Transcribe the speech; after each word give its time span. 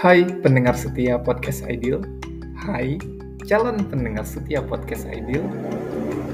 Hai 0.00 0.24
pendengar 0.24 0.72
setia 0.80 1.20
podcast 1.20 1.60
Ideal. 1.68 2.00
Hai 2.56 2.96
calon 3.44 3.84
pendengar 3.84 4.24
setia 4.24 4.64
podcast 4.64 5.04
Ideal. 5.04 5.44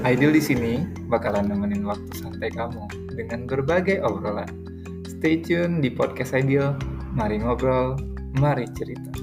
Ideal 0.07 0.31
di 0.31 0.39
sini 0.39 0.87
bakalan 1.11 1.51
nemenin 1.51 1.83
waktu 1.83 2.07
santai 2.15 2.47
kamu 2.55 2.87
dengan 3.11 3.43
berbagai 3.43 3.99
obrolan. 4.07 4.47
Stay 5.03 5.43
tune 5.43 5.83
di 5.83 5.91
podcast 5.91 6.31
Ideal. 6.31 6.79
Mari 7.11 7.43
ngobrol, 7.43 7.99
mari 8.39 8.71
cerita. 8.71 9.16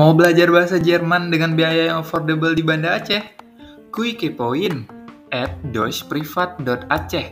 Mau 0.00 0.16
belajar 0.16 0.48
bahasa 0.48 0.80
Jerman 0.80 1.28
dengan 1.28 1.52
biaya 1.52 1.92
yang 1.92 2.00
affordable 2.00 2.56
di 2.56 2.64
Banda 2.64 2.96
Aceh? 2.96 3.20
Kui 3.92 4.16
kepoin 4.16 4.88
at 5.28 5.52
deutschprivat.aceh 5.76 7.28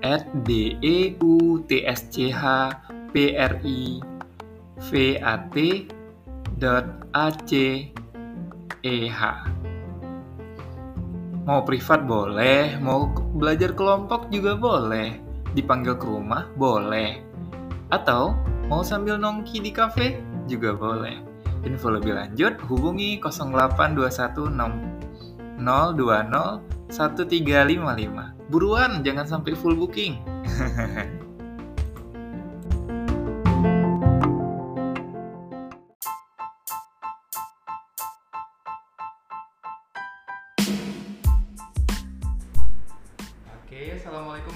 at 0.00 0.24
d 0.48 0.80
e 0.80 1.12
u 1.20 1.60
t 1.68 1.84
s 1.84 2.08
c 2.08 2.32
h 2.32 2.72
p 3.12 3.36
r 3.36 3.52
i 3.60 4.00
v 4.80 4.90
a 5.20 5.34
t 5.52 5.92
dot 6.56 6.88
a 7.12 7.28
c 7.44 7.92
e 8.80 8.96
h 9.04 9.20
Mau 11.44 11.60
privat 11.68 12.00
boleh, 12.08 12.80
mau 12.80 13.12
belajar 13.12 13.76
kelompok 13.76 14.32
juga 14.32 14.56
boleh, 14.56 15.20
dipanggil 15.52 16.00
ke 16.00 16.08
rumah 16.08 16.48
boleh, 16.56 17.20
atau 17.92 18.32
mau 18.72 18.80
sambil 18.80 19.20
nongki 19.20 19.60
di 19.60 19.68
kafe 19.68 20.16
juga 20.48 20.72
boleh. 20.72 21.29
Info 21.64 21.90
lebih 21.92 22.14
lanjut 22.16 22.56
hubungi 22.68 23.20
08216 23.20 25.60
020 25.60 26.80
1355. 26.90 28.50
Buruan, 28.50 29.06
jangan 29.06 29.26
sampai 29.28 29.54
full 29.54 29.78
booking. 29.78 30.18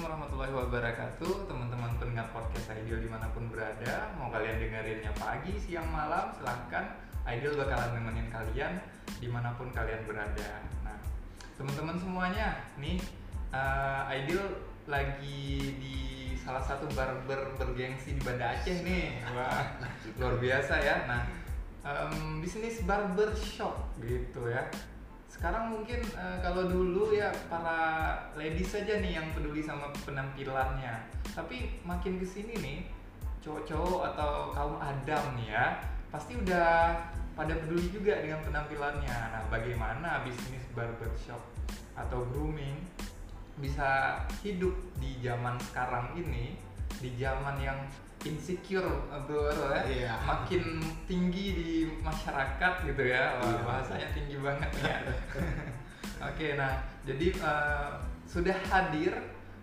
assalamualaikum 0.05 0.37
warahmatullahi 0.37 0.69
wabarakatuh. 0.69 1.33
Teman-teman 1.49 1.91
pendengar 1.97 2.27
podcast 2.29 2.69
Ideal 2.77 3.01
di 3.01 3.09
mana 3.09 3.25
pun 3.33 3.49
berada 3.49 4.13
mau 4.21 4.29
kalian 4.29 4.61
dengerinnya 4.61 5.09
pagi, 5.17 5.57
siang, 5.57 5.89
malam 5.89 6.29
silahkan. 6.29 6.93
Ideal 7.25 7.57
bakalan 7.57 7.97
nemenin 7.97 8.29
kalian 8.29 8.77
di 9.17 9.25
mana 9.25 9.57
pun 9.57 9.73
kalian 9.73 10.05
berada. 10.05 10.61
Nah 10.85 10.93
teman-teman 11.57 11.97
semuanya 11.97 12.53
nih 12.77 13.01
uh, 13.49 14.05
Ideal 14.13 14.45
lagi 14.85 15.73
di 15.81 15.97
salah 16.37 16.61
satu 16.61 16.85
barber 16.93 17.57
bergengsi 17.57 18.13
di 18.13 18.21
Banda 18.21 18.61
Aceh 18.61 18.85
nih. 18.85 19.25
Wah 19.33 19.73
luar 20.21 20.37
biasa 20.37 20.85
ya. 20.85 21.09
Nah 21.09 21.25
um, 21.81 22.45
bisnis 22.45 22.85
barber 22.85 23.33
shop 23.33 23.97
gitu 24.05 24.53
ya 24.53 24.69
sekarang 25.27 25.73
mungkin 25.73 25.99
uh, 26.15 26.39
kalau 26.39 26.65
dulu 26.71 27.11
ya 27.11 27.29
para 27.51 28.15
ladies 28.39 28.71
saja 28.71 29.03
nih 29.03 29.19
yang 29.19 29.27
peduli 29.35 29.61
sama 29.61 29.91
penampilannya. 30.07 31.11
Tapi 31.35 31.81
makin 31.83 32.17
ke 32.21 32.25
sini 32.25 32.53
nih 32.57 32.79
cowok-cowok 33.45 34.01
atau 34.15 34.31
kaum 34.55 34.75
adam 34.81 35.37
nih 35.37 35.53
ya 35.53 35.65
pasti 36.09 36.33
udah 36.39 36.97
pada 37.35 37.53
peduli 37.59 37.91
juga 37.91 38.23
dengan 38.23 38.39
penampilannya. 38.41 39.17
Nah 39.35 39.43
bagaimana 39.51 40.23
bisnis 40.23 40.63
barbershop 40.71 41.43
atau 41.95 42.23
grooming 42.31 42.79
bisa 43.59 44.23
hidup 44.43 44.75
di 44.99 45.19
zaman 45.23 45.55
sekarang 45.71 46.11
ini 46.15 46.59
di 46.99 47.15
zaman 47.19 47.55
yang 47.59 47.79
insecure 48.25 48.89
bro 49.23 49.53
ya. 49.69 49.81
Iya. 49.85 50.13
makin 50.21 50.63
tinggi 51.05 51.45
di 51.53 51.71
masyarakat 52.01 52.73
gitu 52.83 53.03
ya. 53.05 53.37
Wah, 53.37 53.45
Iya. 53.47 53.61
bahasanya 53.61 54.07
tinggi 54.11 54.37
banget 54.41 54.71
ya. 54.81 54.97
Oke 56.29 56.57
nah 56.57 56.73
jadi 57.05 57.27
eh, 57.31 57.89
sudah 58.25 58.57
hadir 58.65 59.13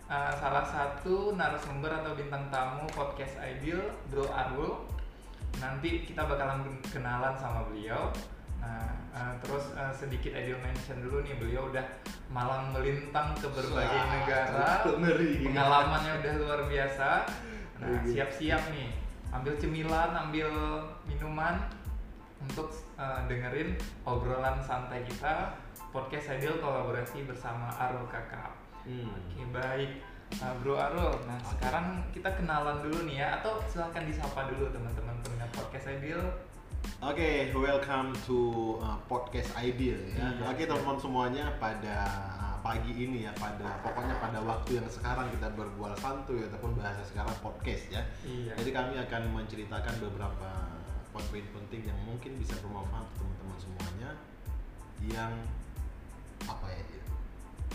eh, 0.06 0.32
salah 0.38 0.62
satu 0.62 1.34
narasumber 1.34 1.90
atau 1.90 2.14
bintang 2.14 2.46
tamu 2.48 2.86
podcast 2.88 3.34
Ideal 3.38 3.82
Bro 4.06 4.30
Arul. 4.30 4.86
Nanti 5.58 6.06
kita 6.06 6.24
bakalan 6.24 6.62
kenalan 6.88 7.34
sama 7.34 7.66
beliau. 7.66 8.14
Nah 8.62 8.94
eh, 9.10 9.32
terus 9.42 9.74
eh, 9.74 9.90
sedikit 9.90 10.30
Ideal 10.32 10.62
mention 10.62 11.02
dulu 11.02 11.18
nih 11.20 11.34
beliau 11.34 11.66
udah 11.66 11.82
malang 12.30 12.70
melintang 12.72 13.34
ke 13.34 13.44
berbagai 13.44 13.98
Wah, 13.98 14.08
negara. 14.14 14.68
ngeri. 15.02 15.50
pengalamannya 15.50 16.12
udah 16.22 16.32
luar 16.38 16.60
biasa 16.64 17.08
nah 17.82 17.98
Ngeri. 17.98 18.15
siap-siap 18.15 18.62
nih 18.70 18.88
ambil 19.31 19.59
cemilan 19.59 20.10
ambil 20.15 20.48
minuman 21.03 21.59
untuk 22.38 22.70
eh, 22.94 23.20
dengerin 23.26 23.75
obrolan 24.03 24.59
santai 24.59 25.03
kita 25.03 25.50
podcast 25.91 26.32
Ideal 26.32 26.56
kolaborasi 26.59 27.26
bersama 27.26 27.66
Arul 27.75 28.06
Kakak 28.06 28.54
Hmm. 28.82 29.06
Oke 29.06 29.42
baik 29.50 29.91
Uh, 30.32 30.48
Bro 30.59 30.75
Arul, 30.75 31.12
nah 31.22 31.37
Oke. 31.37 31.54
sekarang 31.54 32.00
kita 32.09 32.32
kenalan 32.32 32.81
dulu 32.81 33.04
nih 33.04 33.21
ya 33.21 33.37
Atau 33.37 33.60
silahkan 33.69 34.00
disapa 34.03 34.48
dulu 34.48 34.65
teman-teman 34.72 35.12
pendengar 35.21 35.44
podcast 35.53 35.92
Ideal 35.92 36.25
Oke, 36.98 37.53
welcome 37.53 38.10
to 38.25 38.41
uh, 38.81 38.97
podcast 39.06 39.53
Ideal 39.54 40.00
ya. 40.03 40.32
Iya. 40.32 40.48
Oke 40.48 40.65
teman-teman 40.65 40.98
semuanya 40.98 41.44
pada 41.60 41.97
uh, 42.41 42.51
pagi 42.62 42.92
ini 42.94 43.26
ya, 43.26 43.32
pada 43.34 43.82
pokoknya 43.82 44.16
pada 44.22 44.38
waktu 44.40 44.78
yang 44.78 44.88
sekarang 44.88 45.26
kita 45.34 45.50
berbual 45.58 45.92
santuy 45.98 46.46
ataupun 46.46 46.78
bahasa 46.78 47.02
sekarang 47.02 47.34
podcast 47.42 47.90
ya. 47.90 48.02
Iya 48.22 48.54
Jadi 48.56 48.70
kami 48.70 48.94
akan 49.02 49.22
menceritakan 49.34 49.94
beberapa 49.98 50.50
poin-poin 51.12 51.44
penting 51.44 51.90
yang 51.90 51.98
mungkin 52.08 52.38
bisa 52.40 52.56
bermanfaat 52.64 53.04
untuk 53.04 53.18
teman-teman 53.20 53.58
semuanya 53.60 54.10
yang 55.02 55.32
apa 56.48 56.66
ya 56.72 56.82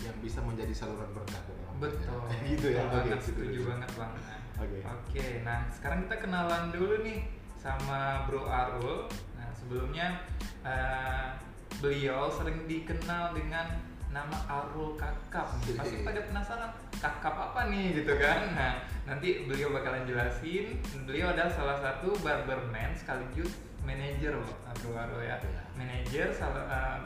yang 0.02 0.16
bisa 0.22 0.38
menjadi 0.42 0.74
saluran 0.74 1.10
berkah 1.10 1.42
Betul 1.78 2.18
banyak. 2.26 2.42
gitu 2.56 2.66
ya. 2.74 2.82
Oke, 2.90 3.14
setuju 3.22 3.58
gitu. 3.62 3.68
banget 3.70 3.90
bang 3.94 4.12
Oke. 4.58 4.78
Oke, 4.82 5.26
nah 5.46 5.70
sekarang 5.70 6.10
kita 6.10 6.16
kenalan 6.18 6.74
dulu 6.74 7.06
nih 7.06 7.30
sama 7.54 8.26
Bro 8.26 8.50
Arul. 8.50 9.06
Nah 9.38 9.48
sebelumnya 9.54 10.26
eh, 10.66 11.38
beliau 11.78 12.26
sering 12.26 12.66
dikenal 12.66 13.38
dengan 13.38 13.78
nama 14.08 14.36
Arul 14.48 14.96
Kakap. 14.96 15.60
Pasti 15.76 16.00
pada 16.00 16.20
penasaran 16.24 16.70
Kakap 16.98 17.34
apa 17.34 17.68
nih 17.68 18.02
gitu 18.02 18.16
kan? 18.16 18.56
Nah 18.56 18.72
nanti 19.04 19.44
beliau 19.44 19.70
bakalan 19.70 20.08
jelasin. 20.08 20.80
Beliau 21.04 21.32
adalah 21.32 21.52
salah 21.52 21.78
satu 21.78 22.16
barberman 22.24 22.92
sekaligus 22.96 23.56
manajer 23.84 24.36
Bro 24.78 24.92
Arul 24.94 25.22
ya. 25.24 25.36
Iya. 25.40 25.62
Manajer 25.76 26.28
salah 26.32 26.64
eh, 26.68 26.98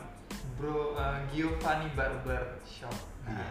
Bro 0.59 0.97
eh, 0.99 1.19
Giovanni 1.31 1.89
Barber 1.95 2.59
Shop. 2.67 2.95
Nah, 3.23 3.39
Iya. 3.39 3.51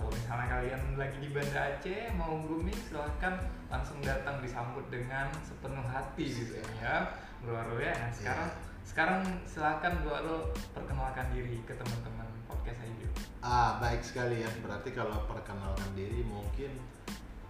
kalau 0.00 0.10
misalnya 0.10 0.46
kalian 0.50 0.82
lagi 0.98 1.18
di 1.20 1.28
Banda 1.30 1.60
Aceh 1.76 2.10
mau 2.16 2.40
grooming 2.42 2.74
silahkan 2.74 3.38
langsung 3.70 4.00
datang 4.02 4.40
disambut 4.42 4.88
dengan 4.90 5.30
sepenuh 5.44 5.84
hati 5.86 6.26
gitu 6.26 6.58
ya 6.80 7.06
Bro 7.44 7.54
Arul 7.54 7.78
ya. 7.84 7.94
Nah 7.96 8.10
sekarang 8.10 8.50
sekarang 8.82 9.20
silahkan 9.46 9.92
Bro 10.02 10.12
Arul 10.16 10.40
perkenalkan 10.74 11.30
diri 11.30 11.60
ke 11.62 11.76
teman-teman 11.76 12.26
podcast 12.62 12.86
Ideal. 12.86 13.10
Ah, 13.42 13.82
baik 13.82 14.06
sekali 14.06 14.38
ya. 14.38 14.50
Berarti 14.62 14.94
kalau 14.94 15.26
perkenalkan 15.26 15.90
diri 15.92 16.22
mungkin 16.22 16.78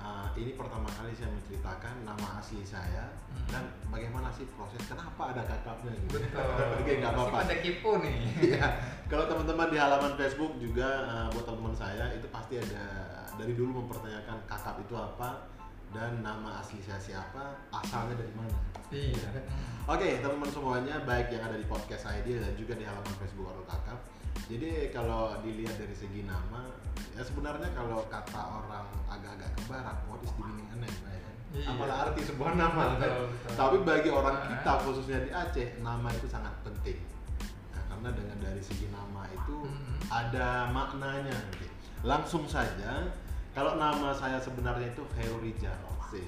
ah, 0.00 0.32
ini 0.34 0.56
pertama 0.56 0.88
kali 0.88 1.12
saya 1.12 1.28
menceritakan 1.30 2.02
nama 2.02 2.40
asli 2.40 2.64
saya 2.64 3.12
Hmm. 3.28 3.48
dan 3.48 3.64
bagaimana 3.88 4.28
sih 4.28 4.44
proses 4.52 4.80
kenapa 4.84 5.32
ada 5.32 5.44
kakaknya 5.44 5.92
gitu. 6.00 6.16
Betul. 6.16 6.48
Oke, 6.80 6.92
nggak 6.96 7.12
apa-apa. 7.12 7.44
pada 7.44 7.54
kepo 7.60 8.00
nih. 8.00 8.16
Iya. 8.52 8.66
Kalau 9.04 9.28
teman-teman 9.28 9.68
di 9.68 9.76
halaman 9.76 10.16
Facebook 10.16 10.56
juga 10.56 10.88
ah, 11.04 11.26
buat 11.28 11.44
teman 11.44 11.72
saya 11.72 12.08
itu 12.12 12.24
pasti 12.28 12.56
ada 12.56 12.84
dari 13.36 13.52
dulu 13.52 13.84
mempertanyakan 13.84 14.40
kakap 14.44 14.80
itu 14.80 14.96
apa 14.96 15.44
dan 15.92 16.24
nama 16.24 16.58
asli 16.58 16.80
saya 16.80 16.96
siapa, 16.98 17.60
asalnya 17.70 18.16
dari 18.16 18.32
mana. 18.32 18.56
Iya. 18.88 19.28
Oke, 19.84 20.20
teman-teman 20.20 20.48
semuanya, 20.48 20.94
baik 21.04 21.32
yang 21.32 21.44
ada 21.44 21.56
di 21.56 21.64
podcast 21.64 22.08
ID 22.08 22.40
dan 22.40 22.52
juga 22.56 22.76
di 22.76 22.84
halaman 22.84 23.14
Facebook 23.16 23.48
Arul 23.48 23.64
Kakap. 23.64 24.00
Jadi 24.48 24.88
kalau 24.88 25.36
dilihat 25.40 25.76
dari 25.76 25.92
segi 25.92 26.24
nama, 26.24 26.64
ya 27.12 27.20
sebenarnya 27.20 27.68
kalau 27.72 28.04
kata 28.08 28.40
orang 28.40 28.88
agak-agak 29.06 29.48
ke 29.52 29.60
barat, 29.68 29.96
what 30.08 30.20
is 30.20 30.32
the 30.32 30.42
meaning 30.42 30.68
a 30.72 30.76
name, 30.76 30.98
ya 31.04 31.20
kan? 31.20 31.34
Iya. 31.52 31.66
Apalah 31.68 31.96
arti 32.08 32.20
sebuah 32.24 32.52
nama, 32.56 32.96
Betul, 32.96 33.28
betul. 33.28 33.52
Tapi 33.56 33.76
bagi 33.84 34.08
orang 34.08 34.36
Nah. 34.40 34.48
kita 34.48 34.72
khususnya 34.80 35.18
di 35.20 35.30
Aceh, 35.30 35.68
nama 35.84 36.08
itu 36.08 36.24
sangat 36.24 36.54
penting. 36.64 36.98
Nah, 37.72 37.82
karena 37.92 38.08
dengan 38.16 38.38
dari 38.40 38.62
segi 38.64 38.88
nama 38.88 39.28
itu 39.28 39.56
Mhm. 39.68 39.96
ada 40.08 40.72
maknanya. 40.72 41.32
nanti. 41.32 41.68
Langsung 42.02 42.48
saja, 42.48 43.12
kalau 43.52 43.76
nama 43.76 44.16
saya 44.16 44.40
sebenarnya 44.40 44.88
itu 44.92 45.04
Heru 45.20 45.38
Rijal. 45.44 45.76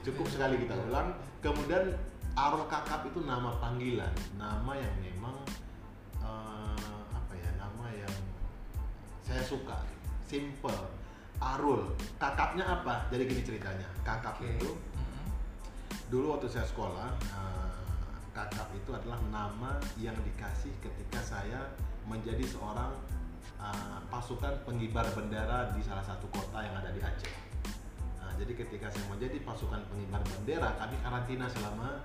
Cukup 0.05 0.29
sekali 0.29 0.61
kita 0.65 0.77
ulang. 0.89 1.13
Kemudian 1.45 1.93
Arul 2.37 2.65
Kakap 2.73 3.05
itu 3.05 3.21
nama 3.21 3.53
panggilan, 3.61 4.13
nama 4.41 4.73
yang 4.73 4.95
memang 5.01 5.37
eh, 6.25 7.05
apa 7.13 7.33
ya, 7.37 7.51
nama 7.61 7.87
yang 7.93 8.15
saya 9.25 9.45
suka 9.45 9.85
simple 10.25 10.77
Arul 11.41 11.93
kakapnya 12.17 12.65
apa 12.65 13.05
jadi 13.13 13.29
gini 13.29 13.43
ceritanya 13.45 13.89
kakap 14.07 14.39
Oke. 14.41 14.49
itu 14.57 14.71
Mm-mm. 14.73 15.27
dulu 16.09 16.39
waktu 16.39 16.49
saya 16.49 16.65
sekolah 16.65 17.11
eh, 17.21 17.75
kakap 18.33 18.71
itu 18.73 18.91
adalah 18.95 19.19
nama 19.29 19.77
yang 20.01 20.17
dikasih 20.25 20.73
ketika 20.81 21.21
saya 21.21 21.61
menjadi 22.09 22.45
seorang 22.47 22.93
eh, 23.65 23.99
pasukan 24.13 24.55
pengibar 24.69 25.09
bendera 25.17 25.73
di 25.73 25.81
salah 25.81 26.05
satu 26.05 26.29
kota 26.29 26.61
yang 26.61 26.77
ada 26.77 26.93
di 26.93 27.01
Aceh. 27.01 27.35
Nah, 28.21 28.33
jadi 28.37 28.53
ketika 28.55 28.93
saya 28.93 29.05
menjadi 29.09 29.41
pasukan 29.41 29.81
pengibar 29.89 30.21
bendera, 30.23 30.77
kami 30.77 30.97
karantina 31.01 31.49
selama 31.49 32.05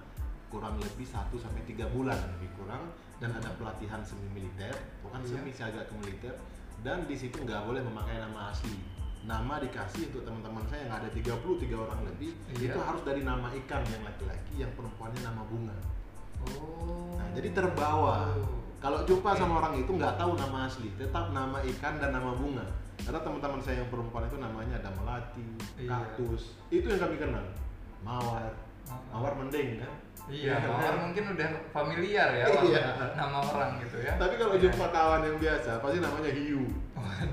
kurang 0.50 0.81
lebih 0.81 1.06
1 1.06 1.38
sampai 1.38 1.61
tiga 1.69 1.85
bulan 1.94 2.17
lebih 2.39 2.50
kurang 2.57 2.89
dan 3.21 3.29
ada 3.38 3.53
pelatihan 3.59 4.01
semi 4.01 4.25
militer, 4.33 4.73
bukan 5.06 5.21
Iya. 5.21 5.29
semi 5.38 5.51
sih 5.53 5.61
agak 5.61 5.91
ke 5.91 5.94
militer 6.01 6.33
dan 6.81 7.06
di 7.06 7.13
situ 7.13 7.38
nggak 7.44 7.67
boleh 7.67 7.83
memakai 7.85 8.17
nama 8.17 8.50
asli. 8.50 8.73
Nama 9.19 9.59
dikasih 9.61 10.09
untuk 10.15 10.23
teman-teman 10.25 10.63
saya 10.71 10.88
yang 10.88 10.95
ada 10.95 11.09
33 11.11 11.75
orang 11.75 12.01
lebih 12.07 12.33
Iya. 12.56 12.71
itu 12.73 12.79
harus 12.81 13.03
dari 13.03 13.21
nama 13.21 13.51
ikan 13.51 13.83
yang 13.85 14.01
laki-laki, 14.01 14.53
yang 14.57 14.71
perempuannya 14.73 15.21
nama 15.21 15.44
bunga. 15.45 15.75
Oh. 16.56 17.19
Nah, 17.19 17.29
jadi 17.35 17.51
terbawa. 17.51 18.31
Oh. 18.39 18.63
Kalau 18.80 19.04
jumpa 19.04 19.36
sama 19.36 19.60
orang 19.60 19.76
itu 19.76 19.92
nggak 19.92 20.16
tahu 20.16 20.40
nama 20.40 20.64
asli, 20.64 20.88
tetap 20.96 21.36
nama 21.36 21.60
ikan 21.60 22.00
dan 22.00 22.16
nama 22.16 22.31
bunga. 22.31 22.64
Karena 23.04 23.20
teman-teman 23.20 23.60
saya 23.60 23.84
yang 23.84 23.90
perempuan 23.92 24.24
itu 24.28 24.40
namanya 24.40 24.80
ada 24.80 24.92
melati, 24.96 25.44
Iya. 25.76 25.88
kaktus. 25.92 26.56
Itu 26.72 26.88
yang 26.88 27.00
kami 27.00 27.20
kenal. 27.20 27.44
Mawar. 28.04 28.56
Mawar 29.12 29.36
mending 29.36 29.84
kan? 29.84 29.94
Iya, 30.31 30.56
Iya. 30.64 30.68
mawar 30.68 30.96
mungkin 30.96 31.24
udah 31.36 31.50
familiar 31.76 32.30
ya 32.31 32.46
Iya. 32.48 32.84
nama 33.20 33.40
orang 33.44 33.84
gitu 33.84 34.00
ya. 34.00 34.16
Tapi 34.16 34.40
kalau 34.40 34.56
Iya. 34.56 34.64
jumpa 34.72 34.86
kawan 34.92 35.22
yang 35.28 35.38
biasa, 35.38 35.72
pasti 35.84 36.00
namanya 36.00 36.31
hiu. 36.31 36.64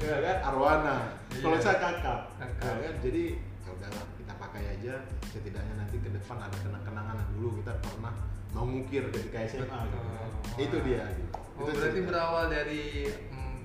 Ya 0.02 0.16
kan? 0.18 0.36
Arwana. 0.50 0.96
Iya. 1.30 1.42
Kalau 1.46 1.58
saya 1.62 1.78
kakap. 1.78 2.20
Kakap. 2.42 2.66
Ya 2.66 2.90
kan? 2.90 2.94
Jadi 3.06 3.22
ya 3.38 3.70
udahlah 3.70 4.04
kita 4.18 4.32
pakai 4.34 4.62
aja. 4.74 4.94
Setidaknya 5.30 5.74
nanti 5.78 5.96
ke 6.02 6.10
depan 6.10 6.42
ada 6.42 6.56
kenang-kenangan 6.58 7.22
dulu 7.38 7.62
kita 7.62 7.70
pernah 7.78 8.14
mengukir 8.56 9.04
ketika 9.12 9.38
SMA. 9.44 9.68
gitu. 9.68 9.98
Betul. 10.00 10.56
Itu 10.56 10.76
dia. 10.82 11.04
Gitu. 11.12 11.24
Oh, 11.56 11.68
Itu 11.68 11.72
berarti 11.76 11.92
cerita. 11.92 12.08
berawal 12.08 12.44
dari 12.48 12.84
mm, 13.28 13.56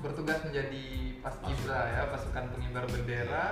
bertugas 0.00 0.38
menjadi 0.44 0.84
paskibra 1.20 1.80
ya, 1.92 2.02
pasukan 2.08 2.44
pengibar 2.52 2.84
bendera. 2.88 3.46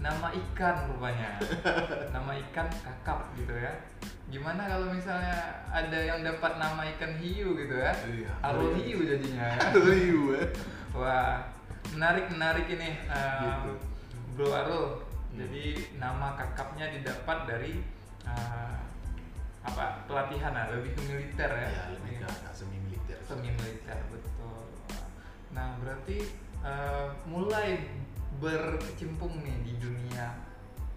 Nama 0.00 0.28
ikan 0.32 0.76
rupanya. 0.88 1.36
nama 2.16 2.32
ikan 2.48 2.68
kakap 2.72 3.20
gitu 3.36 3.52
ya. 3.52 3.72
Gimana 4.30 4.64
kalau 4.64 4.88
misalnya 4.88 5.36
ada 5.68 5.98
yang 6.00 6.24
dapat 6.24 6.56
nama 6.56 6.86
ikan 6.96 7.12
hiu 7.20 7.52
gitu 7.52 7.76
ya? 7.76 7.92
Iya. 8.08 8.32
Arul 8.40 8.72
hiu 8.80 9.04
jadinya 9.04 9.44
ya. 9.44 9.60
Hiu 9.76 10.32
ya. 10.32 10.44
Wah, 10.96 11.44
menarik 11.92 12.32
menarik 12.32 12.66
ini 12.66 12.96
Gitu. 12.96 13.72
Bro 14.38 14.48
Arul. 14.54 14.86
Hmm. 15.30 15.36
Jadi 15.36 15.64
nama 16.00 16.32
kakapnya 16.34 16.90
didapat 16.90 17.38
dari 17.46 17.72
uh, 18.24 18.74
apa 19.60 20.08
pelatihan 20.08 20.52
lah, 20.56 20.72
lebih 20.72 20.96
ke 20.96 21.00
militer 21.04 21.50
ya? 21.52 21.68
Ya, 21.68 21.84
lebih 21.92 22.12
ke 22.20 22.26
agak 22.26 22.52
semi 22.56 22.80
militer. 22.80 23.18
Semi 23.24 23.52
militer 23.52 23.98
betul. 24.08 24.64
Nah 25.52 25.76
berarti 25.78 26.24
uh, 26.62 27.12
mulai 27.28 27.84
berkecimpung 28.40 29.42
nih 29.44 29.56
di 29.62 29.72
dunia 29.76 30.32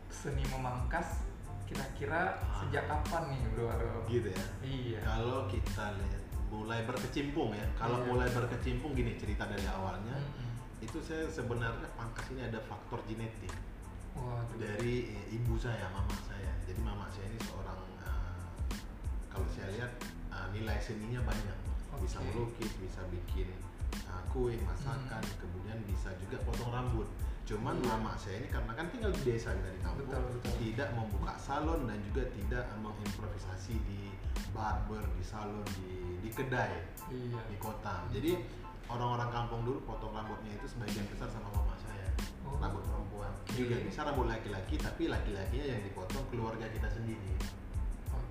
seni 0.08 0.44
memangkas. 0.48 1.28
Kira-kira 1.64 2.38
Ah. 2.38 2.62
sejak 2.62 2.86
kapan 2.86 3.34
nih 3.34 3.40
Bro? 3.56 3.68
Gitu 4.06 4.30
ya. 4.30 4.46
Iya. 4.62 5.00
Kalau 5.02 5.50
kita 5.50 5.96
lihat 5.98 6.24
mulai 6.54 6.86
berkecimpung 6.86 7.50
ya. 7.56 7.66
Kalau 7.76 8.04
Iya. 8.04 8.08
mulai 8.14 8.30
berkecimpung 8.30 8.94
gini 8.94 9.18
cerita 9.18 9.50
dari 9.50 9.66
awalnya. 9.66 10.14
Mm-mm. 10.14 10.86
Itu 10.86 11.02
saya 11.02 11.26
sebenarnya 11.28 11.88
pangkas 11.98 12.30
ini 12.30 12.46
ada 12.46 12.60
faktor 12.62 13.02
genetik 13.10 13.50
Waduh. 14.14 14.60
dari 14.60 15.18
eh, 15.18 15.36
ibu 15.36 15.58
saya, 15.58 15.88
mama 15.90 16.14
saya. 16.30 16.52
Jadi 16.68 16.78
mama 16.84 17.10
saya 17.10 17.26
ini 17.32 17.40
seorang 17.42 17.80
eh, 18.06 18.13
kalau 19.34 19.48
saya 19.50 19.68
lihat 19.74 19.92
eh, 20.30 20.48
nilai 20.54 20.78
seninya 20.78 21.22
banyak. 21.26 21.58
Bisa 22.00 22.18
Oke. 22.20 22.26
melukis, 22.32 22.72
bisa 22.78 23.02
bikin 23.10 23.50
eh, 23.94 24.22
kue, 24.30 24.54
masakan, 24.62 25.22
kemudian 25.38 25.78
bisa 25.86 26.14
juga 26.18 26.38
potong 26.42 26.70
rambut. 26.70 27.10
Cuman 27.44 27.76
Hmm. 27.76 27.84
Iya. 27.84 27.92
mama 27.92 28.14
saya 28.16 28.40
ini 28.40 28.48
karena 28.48 28.72
kan 28.72 28.86
tinggal 28.88 29.12
di 29.12 29.22
desa 29.28 29.52
kita 29.52 29.70
di 29.70 29.82
kampung, 29.84 30.08
Betul, 30.08 30.24
betul. 30.32 30.54
tidak 30.64 30.90
membuka 30.96 31.34
salon 31.36 31.82
dan 31.86 32.00
juga 32.08 32.24
tidak 32.32 32.66
mengimprovisasi 32.80 33.76
di 33.84 34.02
barber, 34.50 35.04
di 35.20 35.24
salon, 35.24 35.66
di 35.76 35.92
di 36.24 36.30
kedai 36.32 36.72
Iya. 37.12 37.42
di 37.44 37.56
kota. 37.60 38.08
Jadi 38.10 38.32
orang-orang 38.88 39.28
kampung 39.28 39.62
dulu 39.68 39.80
potong 39.84 40.16
rambutnya 40.16 40.56
itu 40.56 40.66
sebagian 40.66 41.04
besar 41.12 41.28
sama 41.28 41.52
mama 41.52 41.76
saya. 41.78 42.08
Oh. 42.48 42.56
Rambut 42.58 42.80
perempuan. 42.88 43.32
Oke. 43.44 43.60
Juga 43.60 43.76
bisa 43.84 44.00
rambut 44.02 44.26
laki-laki, 44.26 44.76
tapi 44.80 45.12
laki-lakinya 45.12 45.68
yang 45.68 45.82
dipotong 45.84 46.24
keluarga 46.32 46.66
kita 46.72 46.88
sendiri. 46.88 47.36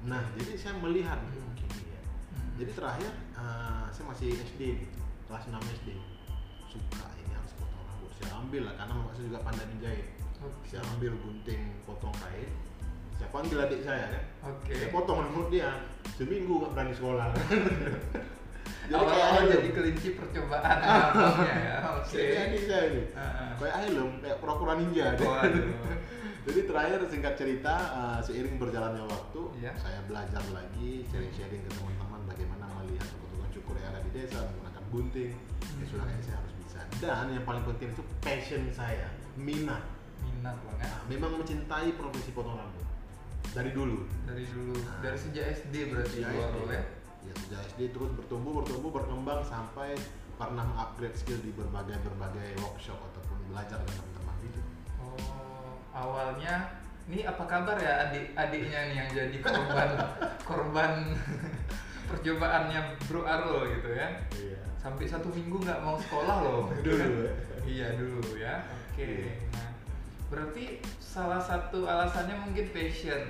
Nah, 0.02 0.22
jadi 0.34 0.52
saya 0.58 0.74
melihat 0.82 1.18
Hmm. 1.22 1.46
oh, 1.46 1.54
ya. 1.86 2.00
Hmm. 2.34 2.50
Jadi 2.58 2.70
terakhir 2.74 3.10
eh, 3.38 3.84
saya 3.90 4.04
masih 4.10 4.28
SD 4.34 4.60
kelas 5.26 5.44
6 5.46 5.62
SD. 5.78 5.88
Suka 6.66 7.06
ini 7.20 7.32
harus 7.32 7.52
potong 7.54 7.84
rambut. 7.86 8.10
Saya 8.18 8.30
ambil 8.40 8.62
lah 8.66 8.74
karena 8.74 8.92
mama 8.96 9.10
saya 9.14 9.24
juga 9.30 9.40
pandai 9.44 9.66
menjahit. 9.68 10.06
Oke. 10.42 10.64
Saya 10.66 10.82
ambil 10.96 11.12
gunting 11.20 11.62
potong 11.86 12.14
kain. 12.18 12.50
Saya 13.14 13.28
panggil 13.30 13.58
adik 13.60 13.80
saya 13.86 14.04
kan. 14.10 14.24
Oke. 14.50 14.74
Saya 14.74 14.88
potong 14.90 15.18
rambut 15.22 15.46
dia. 15.52 15.70
Seminggu 16.18 16.52
nggak 16.58 16.72
berani 16.74 16.92
sekolah. 16.96 17.28
jadi 18.82 18.98
Awal-awal 18.98 19.46
kayak 19.46 19.50
jadi 19.54 19.68
kelinci 19.70 20.08
percobaan 20.18 20.76
ya. 20.82 20.98
Oke. 22.02 22.18
Jadi 22.18 22.34
adik 22.34 22.62
saya 22.66 22.84
nih. 22.90 23.06
Ah. 23.14 23.54
Kayak 23.54 23.76
helm, 23.86 24.10
kayak 24.18 24.36
pura-pura 24.42 24.72
ninja. 24.74 25.06
deh. 25.14 25.28
Jadi 26.42 26.60
terakhir 26.66 26.98
singkat 27.06 27.34
cerita 27.38 27.74
uh, 27.92 28.18
seiring 28.18 28.58
berjalannya 28.58 29.06
waktu 29.06 29.40
Iya. 29.56 29.72
saya 29.78 30.02
belajar 30.04 30.42
lagi 30.50 31.06
sharing-sharing 31.06 31.62
ke 31.62 31.70
teman-teman 31.70 32.20
bagaimana 32.26 32.66
melihat 32.82 33.06
tukang 33.14 33.50
cukur 33.52 33.78
yang 33.78 33.94
ada 33.94 34.02
di 34.02 34.10
desa 34.10 34.42
menggunakan 34.44 34.84
gunting. 34.90 35.32
Ya 35.32 35.38
Hmm. 35.72 35.86
sudah 35.86 36.04
kayak 36.04 36.22
saya 36.22 36.36
harus 36.36 36.54
bisa. 36.58 36.80
Dan 36.98 37.24
yang 37.30 37.44
paling 37.44 37.62
penting 37.64 37.88
itu 37.90 38.02
passion 38.18 38.62
saya, 38.70 39.06
minat. 39.34 39.86
Minat 40.20 40.56
banget 40.60 40.82
Nah, 40.82 41.00
memang 41.06 41.30
mencintai 41.36 41.94
profesi 41.94 42.30
potong 42.30 42.54
rambut 42.54 42.82
dari 43.48 43.70
dulu. 43.70 44.02
dari 44.24 44.42
dulu, 44.44 44.74
Nah. 44.76 44.98
dari 45.00 45.14
sejak 45.16 45.44
SD 45.54 45.74
berarti 45.88 46.18
Sejak 46.18 46.30
gua 46.32 46.42
SD. 46.44 46.56
Rol, 46.56 46.70
ya. 46.70 46.82
Ya 47.22 47.34
sejak 47.38 47.60
SD 47.68 47.80
terus 47.88 48.10
bertumbuh 48.12 48.52
bertumbuh 48.58 48.90
berkembang 48.90 49.40
sampai 49.42 49.94
pernah 50.34 50.66
upgrade 50.76 51.14
skill 51.14 51.38
di 51.38 51.52
berbagai 51.52 52.02
berbagai 52.02 52.58
workshop 52.58 52.98
ataupun 52.98 53.38
belajar 53.46 53.78
dengan 53.80 53.94
teman-teman 54.02 54.21
awalnya 55.92 56.72
ini 57.10 57.26
apa 57.26 57.44
kabar 57.44 57.76
ya 57.76 58.08
adik-adiknya 58.08 58.80
nih 58.88 58.96
yang 58.96 59.08
jadi 59.12 59.36
korban 59.44 59.90
korban 60.48 60.92
percobaannya 62.12 62.80
Bro 63.08 63.24
Arul 63.24 63.72
gitu 63.78 63.90
ya. 63.96 64.08
Iya. 64.36 64.58
Sampai 64.76 65.08
satu 65.08 65.32
minggu 65.32 65.62
nggak 65.62 65.80
mau 65.80 65.96
sekolah 65.96 66.36
loh. 66.44 66.62
gitu 66.82 66.92
Dulu, 66.92 67.00
kan. 67.00 67.08
ya. 67.08 67.32
Iya 67.62 67.86
dulu 67.96 68.30
ya. 68.36 68.54
Oke. 68.92 69.06
Iya. 69.06 69.32
Nah, 69.56 69.68
berarti 70.28 70.64
salah 71.00 71.40
satu 71.40 71.88
alasannya 71.88 72.36
mungkin 72.36 72.68
passion. 72.74 73.22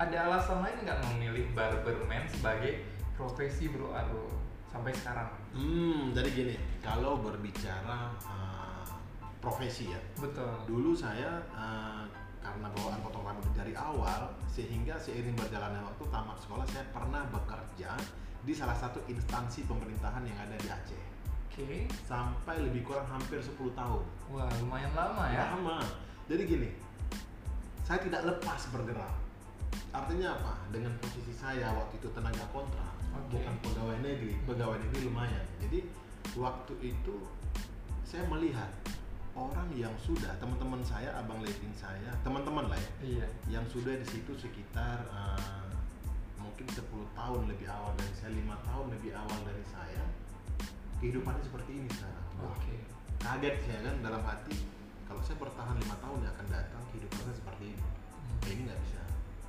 Ada 0.00 0.32
alasan 0.32 0.64
lain 0.64 0.80
nggak 0.80 1.00
memilih 1.12 1.44
barberman 1.52 2.24
sebagai 2.32 2.80
profesi 3.20 3.68
Bro 3.68 3.92
Arul 3.92 4.32
sampai 4.72 4.96
sekarang? 4.96 5.28
Hmm, 5.52 6.14
jadi 6.16 6.28
gini, 6.30 6.56
kalau 6.80 7.20
berbicara 7.20 8.14
uh, 8.24 8.49
profesi 9.40 9.88
ya, 9.88 10.00
Betul. 10.20 10.52
dulu 10.68 10.92
saya 10.92 11.40
uh, 11.56 12.04
karena 12.40 12.68
bawaan 12.72 13.00
potong 13.04 13.24
rambut 13.24 13.52
dari 13.52 13.72
awal, 13.76 14.32
sehingga 14.48 14.96
seiring 14.96 15.36
berjalannya 15.36 15.80
waktu 15.84 16.04
tamat 16.08 16.36
sekolah 16.40 16.64
saya 16.72 16.84
pernah 16.92 17.24
bekerja 17.28 17.92
di 18.40 18.52
salah 18.56 18.76
satu 18.76 19.00
instansi 19.08 19.68
pemerintahan 19.68 20.24
yang 20.24 20.38
ada 20.40 20.56
di 20.56 20.68
Aceh 20.68 21.04
Oke. 21.52 21.84
sampai 22.08 22.56
lebih 22.64 22.86
kurang 22.88 23.04
hampir 23.04 23.36
10 23.36 23.52
tahun. 23.76 24.04
Wah 24.32 24.48
lumayan 24.64 24.92
lama 24.96 25.24
ya. 25.28 25.52
Lama. 25.52 25.84
Jadi 26.30 26.42
gini, 26.46 26.70
saya 27.84 28.00
tidak 28.00 28.22
lepas 28.24 28.70
bergerak. 28.72 29.12
Artinya 29.90 30.38
apa? 30.38 30.54
Dengan 30.70 30.94
posisi 31.02 31.34
saya 31.34 31.74
waktu 31.74 31.98
itu 31.98 32.08
tenaga 32.14 32.46
kontrak, 32.54 32.94
Oke. 33.12 33.36
bukan 33.36 33.54
pegawai 33.66 33.98
negeri. 34.00 34.34
Pegawai 34.46 34.78
negeri 34.78 35.00
lumayan. 35.10 35.44
Jadi 35.58 35.84
waktu 36.38 36.74
itu 36.94 37.14
saya 38.06 38.24
melihat 38.30 38.70
orang 39.40 39.68
yang 39.72 39.94
sudah 39.96 40.36
teman-teman 40.36 40.84
saya, 40.84 41.16
abang 41.16 41.40
leting 41.40 41.72
saya, 41.74 42.12
teman-teman 42.20 42.68
lah 42.68 42.76
ya, 42.76 42.90
Iya. 43.00 43.26
yang 43.48 43.64
sudah 43.64 43.96
di 43.96 44.04
situ 44.04 44.36
sekitar 44.36 45.00
eh, 45.06 45.64
mungkin 46.36 46.66
10 46.68 46.84
tahun 47.10 47.42
lebih 47.48 47.66
awal 47.66 47.96
dari 47.96 48.12
saya, 48.12 48.32
lima 48.32 48.56
tahun 48.62 48.92
lebih 48.92 49.16
awal 49.16 49.38
dari 49.42 49.64
saya, 49.66 50.04
kehidupannya 50.98 51.40
seperti 51.42 51.70
ini 51.74 51.88
sekarang. 51.88 52.26
Oke. 52.42 52.76
kaget 53.20 53.56
saya 53.60 53.80
kan 53.84 53.96
dalam 54.00 54.22
hati 54.24 54.56
kalau 55.04 55.20
saya 55.20 55.36
bertahan 55.36 55.76
lima 55.76 55.92
tahun 56.00 56.24
yang 56.24 56.32
akan 56.32 56.46
datang 56.48 56.82
kehidupan 56.88 57.20
saya 57.20 57.36
seperti 57.36 57.64
ini 57.76 57.84
Hmm. 57.84 58.48
ini 58.48 58.60
nggak 58.64 58.80
bisa 58.80 59.00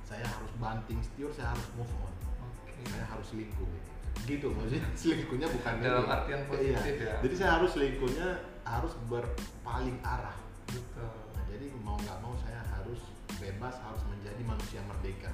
saya 0.04 0.28
harus 0.28 0.52
banting 0.60 1.00
setir 1.00 1.32
saya 1.32 1.56
harus 1.56 1.64
move 1.72 1.88
on 2.04 2.12
Oke. 2.52 2.84
saya 2.84 3.06
harus 3.08 3.24
selingkuh 3.32 3.64
gitu. 3.64 3.90
Gitu 4.22 4.46
maksudnya 4.54 4.84
selingkuhnya 5.00 5.48
bukan 5.50 5.72
Dalam 5.82 6.04
ini. 6.06 6.14
artian 6.14 6.40
positif 6.46 6.94
ya. 7.02 7.14
jadi 7.20 7.34
saya 7.34 7.50
harus 7.58 7.70
selingkuhnya 7.74 8.28
harus 8.62 8.94
berpaling 9.10 9.98
arah. 10.06 10.36
Betul. 10.70 11.10
Nah, 11.34 11.44
jadi 11.50 11.66
mau 11.82 11.98
nggak 11.98 12.18
mau 12.22 12.34
saya 12.38 12.62
harus 12.70 13.02
bebas 13.36 13.74
harus 13.82 14.02
menjadi 14.06 14.42
manusia 14.46 14.80
merdeka. 14.86 15.30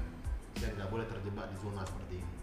Saya 0.57 0.73
nggak 0.75 0.91
boleh 0.91 1.07
terjebak 1.07 1.47
di 1.53 1.57
zona 1.61 1.85
seperti 1.85 2.25
ini. 2.25 2.35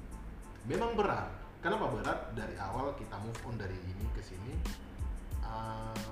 Memang 0.69 0.93
berat. 0.93 1.33
Kenapa 1.59 1.89
berat? 1.89 2.19
Dari 2.37 2.55
awal 2.61 2.93
kita 2.93 3.17
move 3.17 3.41
on 3.49 3.57
dari 3.57 3.75
ini 3.89 4.05
ke 4.13 4.21
sini 4.21 4.53
eh, 5.41 6.05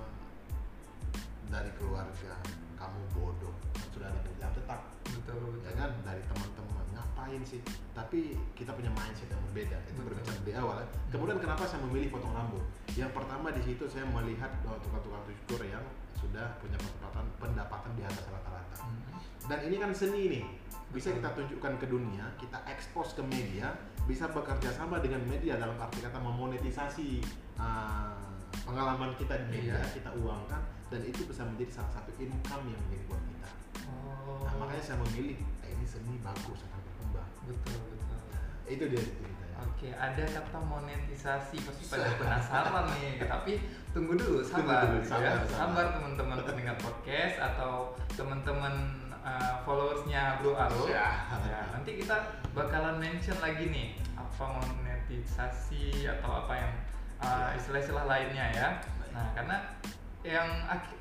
dari 1.47 1.69
keluarga 1.77 2.33
kamu 2.73 3.01
bodoh 3.13 3.53
sudah 3.93 4.09
ada 4.09 4.19
kerjaan 4.25 4.53
tetap 4.57 4.81
betul 5.13 5.35
betul 5.37 5.59
ya 5.63 5.73
kan 5.77 5.91
dari 6.01 6.21
teman-teman. 6.25 6.83
Ngapain 6.93 7.41
sih? 7.45 7.61
Tapi 7.93 8.37
kita 8.53 8.73
punya 8.73 8.91
mindset 8.93 9.29
yang 9.29 9.41
berbeda. 9.49 9.77
Itu 9.85 9.97
Betul. 9.97 10.05
berbicara 10.13 10.39
di 10.43 10.53
awal 10.53 10.77
ya. 10.81 10.87
kemudian 11.13 11.39
kenapa 11.41 11.63
saya 11.65 11.81
memilih 11.85 12.09
potong 12.13 12.33
rambut? 12.33 12.63
Yang 12.93 13.11
pertama 13.13 13.47
di 13.53 13.61
situ 13.63 13.83
saya 13.89 14.05
melihat 14.09 14.51
oh, 14.65 14.77
tukang-tukang 14.81 15.23
cukur 15.29 15.61
yang 15.65 15.83
sudah 16.17 16.55
punya 16.57 16.77
pendapatan 16.79 17.25
pendapatan 17.37 17.91
di 17.93 18.03
atas 18.03 18.25
rata-rata. 18.27 18.77
Hmm. 18.79 19.01
dan 19.45 19.59
ini 19.67 19.75
kan 19.77 19.91
seni 19.91 20.21
nih. 20.29 20.43
Bisa 20.93 21.09
kita 21.09 21.33
tunjukkan 21.33 21.73
ke 21.81 21.89
dunia 21.89 22.21
kita 22.37 22.61
expose 22.69 23.17
ke 23.17 23.23
media 23.25 23.73
bisa 24.05 24.29
bekerja 24.29 24.69
sama 24.69 25.01
dengan 25.01 25.25
media 25.25 25.57
dalam 25.57 25.73
arti 25.81 26.05
kata 26.05 26.21
memonetisasi 26.21 27.17
uh, 27.57 28.13
pengalaman 28.61 29.09
kita 29.17 29.33
di 29.41 29.45
media 29.49 29.81
Iya. 29.81 29.89
kita 29.89 30.13
uangkan 30.13 30.61
dan 30.93 31.01
itu 31.01 31.25
bisa 31.25 31.41
menjadi 31.49 31.81
salah 31.81 31.91
satu 31.97 32.13
income 32.21 32.69
yang 32.69 32.77
menjadi 32.85 33.03
buat 33.09 33.21
kita 33.25 33.32
Nah, 34.43 34.53
makanya 34.59 34.83
saya 34.83 34.97
memilih 35.07 35.39
eh, 35.63 35.71
ini 35.73 35.85
seni 35.87 36.19
bagus 36.19 36.59
akan 36.67 36.79
berkembang. 36.83 37.29
betul 37.47 37.77
betul 37.79 38.19
Itu 38.67 38.83
dia 38.91 39.01
ceritanya. 39.01 39.47
Oke, 39.63 39.87
ada 39.95 40.23
kata 40.27 40.59
monetisasi 40.59 41.55
pasti 41.63 41.83
pada 41.87 42.09
penasaran 42.19 42.83
nih. 42.99 43.23
Tapi 43.31 43.53
tunggu 43.95 44.19
dulu, 44.19 44.43
sabar, 44.43 44.91
Tunggu 44.91 44.99
dulu, 44.99 44.99
gitu 44.99 45.07
ya. 45.07 45.11
sabar, 45.11 45.35
sabar. 45.47 45.55
Sabar 45.55 45.85
teman-teman 45.95 46.37
pendengar 46.43 46.75
podcast 46.79 47.35
atau 47.39 47.73
teman-teman 48.15 48.73
uh, 49.23 49.63
followersnya 49.63 50.43
Bro 50.43 50.55
Arul. 50.59 50.91
Ya. 50.91 51.23
Ya, 51.47 51.61
nanti 51.71 51.95
kita 51.99 52.43
bakalan 52.51 52.99
mention 52.99 53.39
lagi 53.39 53.71
nih 53.71 53.87
apa 54.19 54.43
monetisasi 54.59 56.07
atau 56.19 56.43
apa 56.43 56.53
yang 56.59 56.71
uh, 57.23 57.49
istilah-istilah 57.55 58.05
lainnya 58.07 58.45
ya. 58.51 58.69
Nah, 59.15 59.31
karena 59.37 59.57
yang 60.23 60.47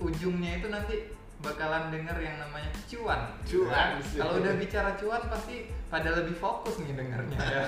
ujungnya 0.03 0.59
itu 0.59 0.69
nanti 0.71 0.97
bakalan 1.43 1.91
denger 1.91 2.17
yang 2.23 2.37
namanya 2.39 2.71
cuan. 2.87 3.21
gitu 3.45 3.67
Cuan, 3.67 3.99
ya. 3.99 4.03
sih. 4.07 4.19
Kalau 4.23 4.39
udah 4.39 4.55
bicara 4.57 4.91
cuan 4.97 5.23
pasti 5.27 5.57
pada 5.91 6.09
lebih 6.17 6.39
fokus 6.39 6.79
nih 6.81 6.95
dengernya 6.95 7.39
ya. 7.43 7.65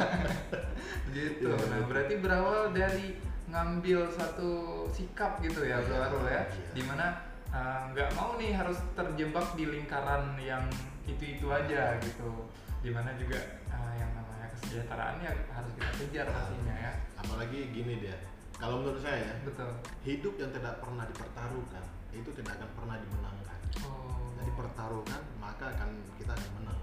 gitu. 1.16 1.50
Iya, 1.50 1.66
Nah, 1.69 1.81
berarti 1.85 2.14
berawal 2.23 2.71
dari 2.71 3.19
ngambil 3.50 4.09
satu 4.11 4.50
sikap 4.90 5.38
gitu 5.43 5.62
ya, 5.62 5.78
Bro 5.83 5.95
Iya, 5.95 6.07
Arul 6.09 6.25
ya. 6.26 6.43
iya. 6.49 6.69
Di 6.73 6.83
mana 6.87 7.07
uh, 7.50 7.81
nggak 7.93 8.11
mau 8.14 8.35
nih 8.38 8.50
harus 8.54 8.78
terjebak 8.95 9.47
di 9.54 9.64
lingkaran 9.69 10.35
yang 10.40 10.64
itu-itu 11.04 11.47
aja 11.50 11.99
gitu. 12.00 12.49
Di 12.81 12.90
mana 12.90 13.12
juga 13.19 13.38
uh, 13.69 13.93
yang 13.95 14.11
namanya 14.14 14.49
kesejahteraan 14.54 15.19
ya 15.21 15.33
harus 15.50 15.71
kita 15.76 15.90
kejar 16.00 16.26
pastinya 16.31 16.75
ya. 16.78 16.93
Apalagi 17.19 17.71
gini 17.71 17.99
dia. 18.00 18.16
Kalau 18.54 18.81
menurut 18.81 19.02
saya 19.02 19.19
ya, 19.19 19.35
Betul. 19.43 19.66
hidup 20.07 20.35
yang 20.38 20.50
tidak 20.54 20.78
pernah 20.78 21.04
dipertaruhkan 21.11 21.85
itu 22.14 22.31
tidak 22.38 22.54
akan 22.54 22.71
pernah 22.78 22.97
dimenangkan. 23.02 23.43
Oh. 23.83 24.31
Jadi 24.38 24.50
pertaruhkan 24.54 25.23
maka 25.43 25.64
akan 25.75 25.90
kita 26.21 26.33
akan 26.37 26.50
menang. 26.61 26.78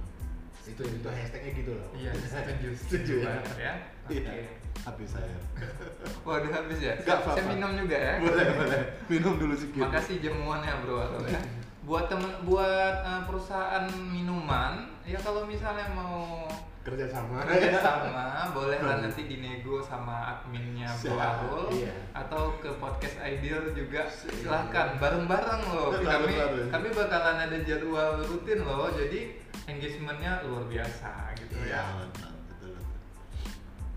Itu 0.68 0.82
itu 0.84 1.08
hashtagnya 1.08 1.52
gitu 1.58 1.72
loh. 1.78 1.88
Iya, 1.96 2.12
setuju, 2.20 2.70
Setuju 2.84 3.14
ya. 3.24 3.34
ya. 3.56 3.74
Oke. 4.08 4.20
Iya. 4.20 4.52
Habis 4.82 5.10
saya. 5.14 5.38
Waduh 6.28 6.52
habis 6.52 6.80
ya. 6.82 6.94
Nggak 7.02 7.18
apa-apa. 7.22 7.38
Saya 7.38 7.46
minum 7.50 7.72
juga 7.78 7.98
ya. 7.98 8.14
boleh 8.20 8.46
boleh. 8.56 8.82
Minum 9.08 9.34
dulu 9.40 9.54
sedikit. 9.56 9.82
Makasih 9.88 10.16
jamuannya 10.20 10.74
bro 10.84 10.98
ya. 11.28 11.42
Buat 11.82 12.14
temen, 12.14 12.30
buat 12.46 12.96
uh, 13.02 13.26
perusahaan 13.26 13.90
minuman, 14.14 14.86
ya 15.02 15.18
kalau 15.18 15.50
misalnya 15.50 15.90
mau 15.98 16.46
Kerja 16.82 17.06
sama. 17.06 17.46
kerja 17.46 17.78
sama, 17.78 18.50
boleh 18.58 18.82
lah 18.82 19.06
nanti 19.06 19.30
dinego 19.30 19.78
sama 19.86 20.34
adminnya 20.34 20.90
Arul 21.14 21.70
iya. 21.78 21.94
atau 22.10 22.58
ke 22.58 22.74
podcast 22.82 23.22
Ideal 23.22 23.70
juga 23.78 24.10
silahkan 24.10 24.98
bareng-bareng 24.98 25.62
loh. 25.70 25.94
Kami 25.94 26.02
Bareng-bareng. 26.34 26.74
kami 26.74 26.88
bakalan 26.90 27.38
ada 27.38 27.58
jadwal 27.62 28.26
rutin 28.26 28.66
loh, 28.66 28.90
jadi 28.90 29.38
engagementnya 29.70 30.42
luar 30.42 30.66
biasa 30.66 31.38
gitu 31.38 31.54
Iya, 31.62 31.70
ya. 31.70 31.84
betul. 32.02 32.34
betul. 32.50 32.74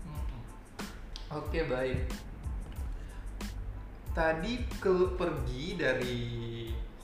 Mm-mm. 0.05 0.41
Oke 1.41 1.59
baik. 1.65 1.99
Tadi 4.13 4.53
ke 4.77 4.93
pergi 5.17 5.65
dari 5.73 6.21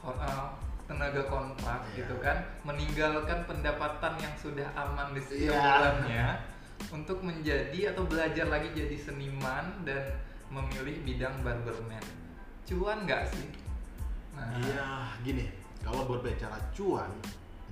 uh, 0.05 0.45
tenaga 0.91 1.23
kontrak 1.31 1.79
Iya. 1.91 2.03
gitu 2.03 2.15
kan, 2.19 2.37
meninggalkan 2.67 3.47
pendapatan 3.47 4.13
yang 4.19 4.35
sudah 4.35 4.67
aman 4.75 5.15
di 5.15 5.21
setiap 5.23 5.55
Iya. 5.55 5.63
bulannya 5.63 6.25
untuk 6.91 7.23
menjadi 7.23 7.95
atau 7.95 8.03
belajar 8.03 8.51
lagi 8.51 8.75
jadi 8.75 8.97
seniman 8.99 9.87
dan 9.87 10.03
memilih 10.51 10.99
bidang 11.07 11.39
barberman. 11.47 12.03
Cuan 12.67 13.07
nggak 13.07 13.23
sih? 13.31 13.47
Nah, 14.35 14.51
Iya, 14.59 14.87
gini. 15.23 15.47
Kalau 15.81 16.05
berbicara 16.05 16.59
cuan, 16.75 17.09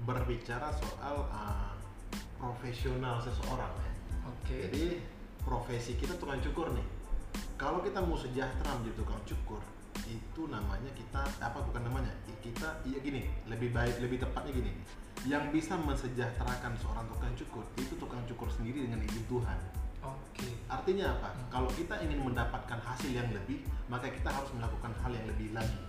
berbicara 0.07 0.71
soal 0.73 1.27
uh, 1.29 1.69
profesional 2.39 3.19
seseorang 3.21 3.69
ya. 3.77 3.91
Oke. 4.25 4.55
Jadi 4.65 5.03
profesi 5.43 5.93
kita 5.93 6.15
tukang 6.17 6.39
cukur 6.41 6.71
nih. 6.73 6.87
Kalau 7.59 7.83
kita 7.83 7.99
mau 7.99 8.15
sejahtera 8.15 8.71
menjadi 8.79 9.03
tukang 9.03 9.21
cukur, 9.27 9.61
itu 10.09 10.41
namanya 10.49 10.89
kita 10.97 11.21
apa 11.37 11.61
bukan 11.61 11.85
namanya? 11.85 12.09
Kita 12.41 12.81
iya 12.89 12.97
gini, 12.97 13.29
lebih 13.45 13.69
baik 13.69 14.01
lebih 14.01 14.17
tepatnya 14.25 14.51
gini. 14.57 14.73
Yang 15.29 15.53
bisa 15.53 15.77
mensejahterakan 15.77 16.73
seorang 16.81 17.05
tukang 17.11 17.33
cukur 17.37 17.63
itu 17.77 17.93
tukang 17.99 18.23
cukur 18.25 18.49
sendiri 18.49 18.89
dengan 18.89 19.05
izin 19.05 19.23
Tuhan. 19.29 19.59
Oke. 19.99 20.47
Artinya 20.71 21.11
apa? 21.11 21.29
Hmm. 21.35 21.45
Kalau 21.51 21.69
kita 21.75 21.99
ingin 21.99 22.23
mendapatkan 22.23 22.79
hasil 22.79 23.11
yang 23.11 23.27
lebih, 23.35 23.67
maka 23.91 24.07
kita 24.07 24.31
harus 24.31 24.47
melakukan 24.55 24.95
hal 25.03 25.11
yang 25.11 25.27
lebih 25.27 25.51
lagi. 25.51 25.79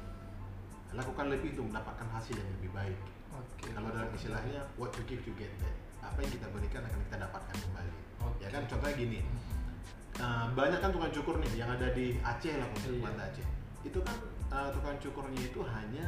Lakukan 0.90 1.30
lebih 1.30 1.54
untuk 1.54 1.70
mendapatkan 1.70 2.08
hasil 2.10 2.34
yang 2.34 2.50
lebih 2.58 2.70
baik. 2.74 2.98
Oke. 3.30 3.70
Kalau 3.70 3.88
dalam 3.94 4.10
istilahnya, 4.10 4.66
what 4.74 4.90
you 4.98 5.06
give 5.06 5.22
you 5.22 5.34
get 5.38 5.54
back. 5.62 5.76
Apa 6.02 6.26
yang 6.26 6.32
kita 6.34 6.46
berikan 6.50 6.82
akan 6.82 7.00
kita 7.06 7.16
dapatkan 7.22 7.56
kembali. 7.62 7.94
Oke. 8.26 8.42
Ya 8.42 8.48
kan? 8.50 8.62
Contohnya 8.66 8.94
gini, 8.98 9.18
Mm-mm. 9.22 10.18
uh, 10.18 10.46
banyak 10.58 10.78
kan 10.82 10.90
tukang 10.90 11.12
cukur 11.14 11.38
nih 11.38 11.52
yang 11.54 11.70
ada 11.70 11.94
di 11.94 12.18
Aceh 12.18 12.54
lah. 12.58 12.66
Banda 12.98 13.30
Aceh. 13.30 13.59
Itu 13.86 13.98
kan 14.04 14.16
uh, 14.52 14.68
tukang 14.74 14.96
cukurnya 15.00 15.40
itu 15.40 15.60
hanya 15.64 16.06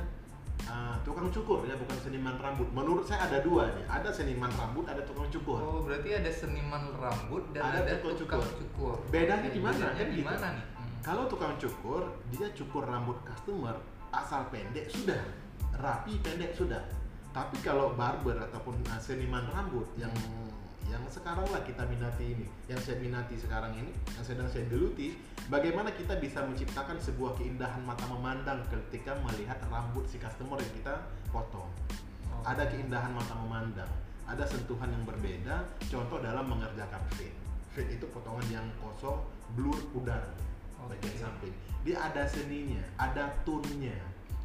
uh, 0.69 0.97
tukang 1.03 1.29
cukur 1.33 1.65
ya, 1.65 1.75
bukan 1.79 1.97
seniman 2.03 2.37
rambut. 2.37 2.69
Menurut 2.71 3.05
saya 3.09 3.27
ada 3.31 3.39
dua 3.41 3.73
nih, 3.73 3.85
ada 3.89 4.11
seniman 4.13 4.53
rambut, 4.53 4.85
ada 4.87 5.03
tukang 5.03 5.29
cukur. 5.33 5.59
Oh, 5.61 5.81
berarti 5.83 6.15
ada 6.15 6.31
seniman 6.31 6.93
rambut 6.99 7.43
dan 7.57 7.63
Ada 7.65 7.79
ada, 7.83 7.93
tukang 7.99 8.17
tukang 8.21 8.43
cukur. 8.45 8.97
cukur. 9.01 9.11
Bedanya 9.11 9.49
gimana? 9.49 9.77
bedanya 9.79 9.97
Kan 9.97 10.09
gitu. 10.13 10.23
nih? 10.57 10.67
Hmm. 10.77 10.93
Kalau 11.03 11.25
tukang 11.27 11.55
cukur, 11.59 12.03
dia 12.31 12.47
cukur 12.53 12.83
rambut 12.87 13.19
customer 13.25 13.75
asal 14.13 14.45
pendek 14.53 14.87
sudah, 14.93 15.23
rapi 15.81 16.21
pendek 16.21 16.53
sudah. 16.53 16.85
Tapi 17.33 17.57
kalau 17.65 17.97
barber 17.97 18.37
ataupun 18.37 18.77
uh, 18.93 19.01
seniman 19.01 19.49
rambut 19.49 19.89
yang 19.97 20.13
yang 20.91 21.05
sekarang 21.07 21.47
lah 21.51 21.63
kita 21.63 21.87
minati 21.87 22.35
ini, 22.35 22.47
yang 22.67 22.81
saya 22.81 22.99
minati 22.99 23.39
sekarang 23.39 23.77
ini, 23.79 23.93
yang 24.19 24.25
sedang 24.27 24.49
saya 24.51 24.67
geluti, 24.67 25.15
bagaimana 25.47 25.95
kita 25.95 26.19
bisa 26.19 26.43
menciptakan 26.43 26.99
sebuah 26.99 27.39
keindahan 27.39 27.83
mata 27.87 28.03
memandang 28.11 28.65
ketika 28.67 29.15
melihat 29.23 29.61
rambut 29.71 30.09
si 30.11 30.19
customer 30.19 30.59
yang 30.59 30.73
kita 30.75 30.95
potong. 31.31 31.71
Oh. 32.33 32.43
Ada 32.43 32.67
keindahan 32.73 33.15
mata 33.15 33.35
memandang, 33.39 33.93
ada 34.27 34.45
sentuhan 34.49 34.91
yang 34.91 35.05
berbeda. 35.07 35.69
Contoh 35.87 36.19
dalam 36.19 36.49
mengerjakan 36.49 37.03
fade. 37.15 37.37
Fade 37.73 37.91
itu 37.97 38.05
potongan 38.11 38.47
yang 38.51 38.67
kosong, 38.81 39.21
blur 39.57 39.79
udara 39.97 40.33
Oke. 40.83 40.97
bagian 40.97 41.29
samping. 41.29 41.55
Dia 41.83 41.99
ada 41.99 42.23
seninya, 42.27 42.83
ada 42.99 43.33
tone-nya, 43.43 43.97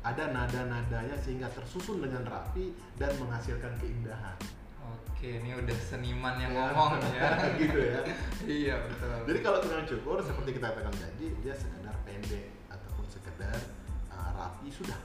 ada 0.02 0.32
nada-nadanya 0.32 1.16
sehingga 1.22 1.52
tersusun 1.54 2.02
dengan 2.02 2.24
rapi 2.26 2.74
dan 2.98 3.12
menghasilkan 3.20 3.76
keindahan. 3.78 4.38
Oke, 5.18 5.42
ini 5.42 5.50
udah 5.50 5.78
seniman 5.82 6.38
yang 6.38 6.54
Ya. 6.54 6.70
ngomong 6.70 7.02
ya. 7.10 7.30
gitu 7.58 7.80
ya. 7.82 8.02
iya 8.62 8.76
betul. 8.86 9.10
Jadi 9.26 9.40
kalau 9.42 9.58
tukang 9.58 9.82
cukur 9.82 10.22
seperti 10.22 10.50
kita 10.62 10.70
katakan 10.70 10.94
tadi, 10.94 11.34
dia 11.42 11.58
sekedar 11.58 11.96
pendek 12.06 12.54
ataupun 12.70 13.06
sekedar 13.10 13.58
uh, 14.14 14.30
rapi 14.38 14.70
sudah. 14.70 15.02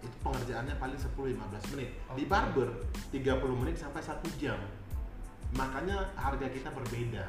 Itu 0.00 0.16
pengerjaannya 0.24 0.80
paling 0.80 0.96
10-15 0.96 1.36
menit. 1.76 1.90
Di 2.16 2.24
Oke. 2.24 2.32
barber 2.32 2.68
30 3.12 3.60
menit 3.60 3.76
sampai 3.76 4.00
1 4.00 4.24
jam. 4.40 4.56
Makanya 5.52 6.16
harga 6.16 6.46
kita 6.48 6.72
berbeda. 6.72 7.24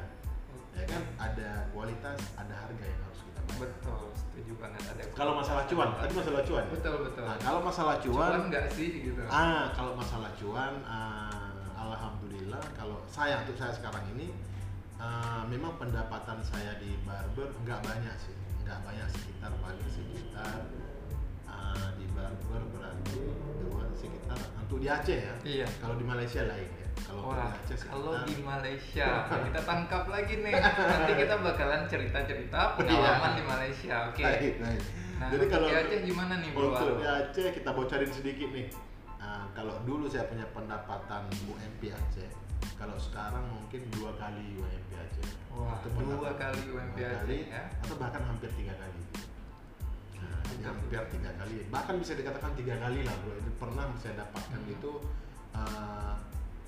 Ya 0.72 0.84
kan? 0.88 1.02
Ada 1.20 1.68
kualitas, 1.76 2.18
ada 2.40 2.54
harga 2.56 2.84
yang 2.88 3.00
harus 3.04 3.20
kita 3.20 3.40
bayar. 3.44 3.60
betul, 3.68 4.02
setuju 4.16 4.52
banget 4.56 4.80
ada. 4.86 5.02
Kalau 5.12 5.36
masalah 5.36 5.68
cuan, 5.68 5.88
tadi 6.00 6.12
masalah 6.16 6.40
cuan. 6.40 6.64
ya? 6.64 6.70
Betul 6.72 6.94
betul. 7.04 7.24
Nah, 7.28 7.36
kalau 7.36 7.60
masalah 7.60 7.96
cuan 8.00 8.30
cuan, 8.32 8.48
nggak 8.48 8.64
sih 8.72 8.88
gitu? 9.04 9.20
ah 9.28 9.68
kalau 9.76 9.92
masalah 9.92 10.30
cuan, 10.38 10.72
ah, 10.86 11.47
alhamdulillah 11.78 12.62
kalau 12.74 12.98
saya 13.06 13.38
untuk 13.42 13.54
saya 13.54 13.70
sekarang 13.70 14.02
ini 14.12 14.34
ah, 14.98 15.46
memang 15.46 15.78
pendapatan 15.78 16.42
saya 16.42 16.74
di 16.76 16.98
barber 17.06 17.54
nggak 17.62 17.80
banyak 17.80 18.14
sih 18.18 18.34
nggak 18.66 18.78
banyak 18.82 19.06
sekitar 19.08 19.50
paling 19.58 19.88
sekitar 19.88 20.58
uh, 21.46 21.88
di 21.96 22.04
barber 22.12 22.62
berarti 22.68 23.16
dua 23.62 23.84
sekitar 23.94 24.36
untuk 24.60 24.78
di 24.78 24.88
Aceh 24.90 25.18
ya 25.24 25.34
Iya. 25.40 25.66
kalau 25.80 25.96
di 25.96 26.04
Malaysia 26.04 26.44
lain 26.44 26.68
ya 26.68 26.88
kalau 27.00 27.20
Wah, 27.24 27.38
di 27.38 27.40
Aceh 27.64 27.76
sekitar 27.78 27.94
kalau 27.96 28.12
di 28.26 28.36
Malaysia 28.42 29.08
kita 29.48 29.60
tangkap 29.62 30.04
lagi 30.06 30.34
nih. 30.42 30.52
Nanti 30.92 31.12
kita 31.16 31.34
bakalan 31.40 31.82
cerita-cerita 31.88 32.60
pengalaman 32.76 33.30
Iya. 33.32 33.38
di 33.38 33.44
Malaysia. 33.46 33.96
Oke. 34.12 34.24
Baik, 34.26 34.54
baik. 34.60 34.82
Nah, 35.18 35.28
jadi 35.32 35.44
kalau 35.48 35.66
di 35.66 35.76
Aceh 35.78 35.98
gimana 36.04 36.34
nih, 36.38 36.50
Bro? 36.52 36.68
untuk 36.68 36.94
di 37.00 37.06
Aceh 37.08 37.46
kita 37.56 37.70
bocorin 37.72 38.10
sedikit 38.12 38.50
nih 38.52 38.66
Nah, 39.28 39.44
kalau 39.52 39.76
dulu 39.84 40.08
saya 40.08 40.24
punya 40.24 40.48
pendapatan 40.50 41.28
UMP 41.44 41.92
Aceh 41.92 42.32
kalau 42.80 42.96
sekarang 42.96 43.44
mungkin 43.44 43.84
dua 43.92 44.16
kali 44.16 44.56
UMP 44.56 44.90
Aceh 44.96 45.28
Wah, 45.52 45.76
Itu 45.84 46.00
dua 46.00 46.32
kali 46.32 46.62
UMP 46.64 46.96
Aceh 46.96 47.12
kali, 47.22 47.38
ya. 47.44 47.68
atau 47.84 48.00
bahkan 48.00 48.24
hampir 48.24 48.48
tiga 48.56 48.72
kali 48.72 49.00
nah, 50.16 50.40
ini 50.48 50.64
hampir 50.64 50.88
tiga 51.12 51.30
kali 51.36 51.60
bahkan 51.68 52.00
bisa 52.00 52.16
dikatakan 52.16 52.56
tiga 52.56 52.80
kali 52.80 53.04
lah 53.04 53.12
bro 53.20 53.36
itu 53.36 53.52
pernah 53.54 53.84
saya 54.00 54.14
dapatkan 54.18 54.60
Hmm. 54.64 54.72
itu 54.72 54.92
uh, 55.52 56.16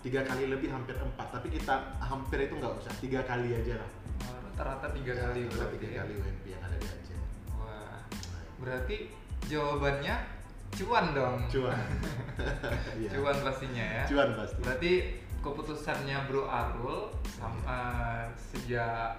tiga 0.01 0.21
kali 0.21 0.45
lebih 0.47 0.69
hampir 0.69 0.95
empat 0.95 1.33
tapi 1.33 1.49
kita 1.49 1.75
hampir 1.99 2.45
itu 2.45 2.55
nggak 2.55 2.77
usah 2.77 2.93
tiga 3.01 3.25
kali 3.25 3.57
aja 3.57 3.81
lah 3.81 3.91
Oh, 4.21 4.37
Rata-rata 4.53 4.93
tiga 4.93 5.17
kali 5.17 5.49
Rata-rata 5.49 5.57
berarti. 5.65 5.77
tiga 5.81 5.89
ya. 5.89 6.01
kali 6.05 6.13
UMP 6.13 6.45
yang 6.45 6.61
ada 6.61 6.77
di 6.77 6.87
Aceh 6.87 7.19
Wah, 7.57 7.99
berarti 8.61 8.97
jawabannya 9.49 10.15
cuan 10.73 11.13
dong. 11.13 11.39
cuan 11.47 11.77
Iya. 13.01 13.11
Cuan 13.13 13.37
pastinya 13.41 13.85
ya. 13.85 14.05
cuan 14.07 14.29
pasti 14.35 14.59
Berarti 14.61 14.93
keputusannya 15.41 16.17
Bro 16.27 16.45
Arul 16.45 17.09
sam- 17.25 17.65
eh, 17.65 18.25
sejak 18.37 19.17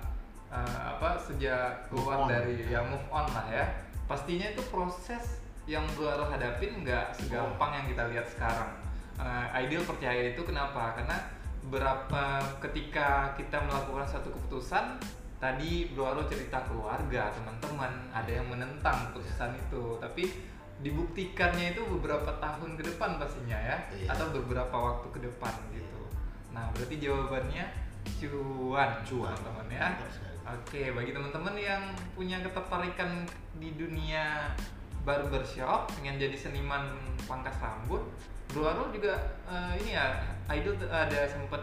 eh, 0.47 0.79
apa 0.87 1.17
sejak 1.17 1.89
keluar 1.89 2.25
dari 2.25 2.65
ya 2.65 2.81
move 2.81 3.05
on 3.09 3.25
lah 3.27 3.45
ya. 3.47 3.65
Pastinya 4.05 4.47
itu 4.47 4.61
proses 4.67 5.39
yang 5.65 5.85
Bro 5.93 6.07
Arul 6.09 6.27
hadapin 6.27 6.81
nggak 6.81 7.13
segampang 7.13 7.71
yang 7.73 7.85
kita 7.87 8.03
lihat 8.09 8.27
sekarang. 8.27 8.71
Eh, 9.17 9.47
Ideal 9.61 9.83
percaya 9.83 10.33
itu 10.33 10.41
kenapa? 10.41 10.93
Karena 10.93 11.17
berapa 11.61 12.23
ketika 12.59 13.37
kita 13.37 13.61
melakukan 13.61 14.03
satu 14.03 14.33
keputusan 14.33 14.97
tadi 15.37 15.89
Bro 15.93 16.05
Arul 16.07 16.25
cerita 16.25 16.61
keluarga 16.65 17.29
teman-teman 17.29 17.89
ada 18.09 18.29
yang 18.29 18.45
menentang 18.45 19.09
keputusan 19.09 19.57
itu 19.57 19.97
tapi 19.97 20.25
dibuktikannya 20.81 21.77
itu 21.77 21.81
beberapa 21.97 22.41
tahun 22.41 22.73
ke 22.73 22.83
depan 22.89 23.21
pastinya 23.21 23.53
ya 23.57 23.77
Iya. 23.93 24.07
atau 24.09 24.33
beberapa 24.33 24.73
waktu 24.73 25.07
ke 25.13 25.19
depan 25.21 25.53
gitu. 25.71 26.01
Nah, 26.51 26.67
berarti 26.73 26.97
jawabannya 26.97 27.65
cuan, 28.17 28.89
Cuan. 29.05 29.33
teman-teman 29.37 29.69
ya. 29.69 29.87
Oke, 30.41 30.89
bagi 30.91 31.13
teman-teman 31.13 31.53
yang 31.53 31.83
punya 32.17 32.41
ketertarikan 32.41 33.23
di 33.61 33.77
dunia 33.77 34.49
barbershop, 35.05 35.89
pengen 35.97 36.17
jadi 36.17 36.33
seniman 36.33 36.97
pangkas 37.29 37.61
rambut, 37.61 38.01
Bro 38.49 38.65
Arul 38.67 38.89
juga 38.91 39.15
eh, 39.47 39.79
ini 39.85 39.93
ya, 39.95 40.17
Idol 40.49 40.75
ada 40.89 41.23
sempat 41.29 41.61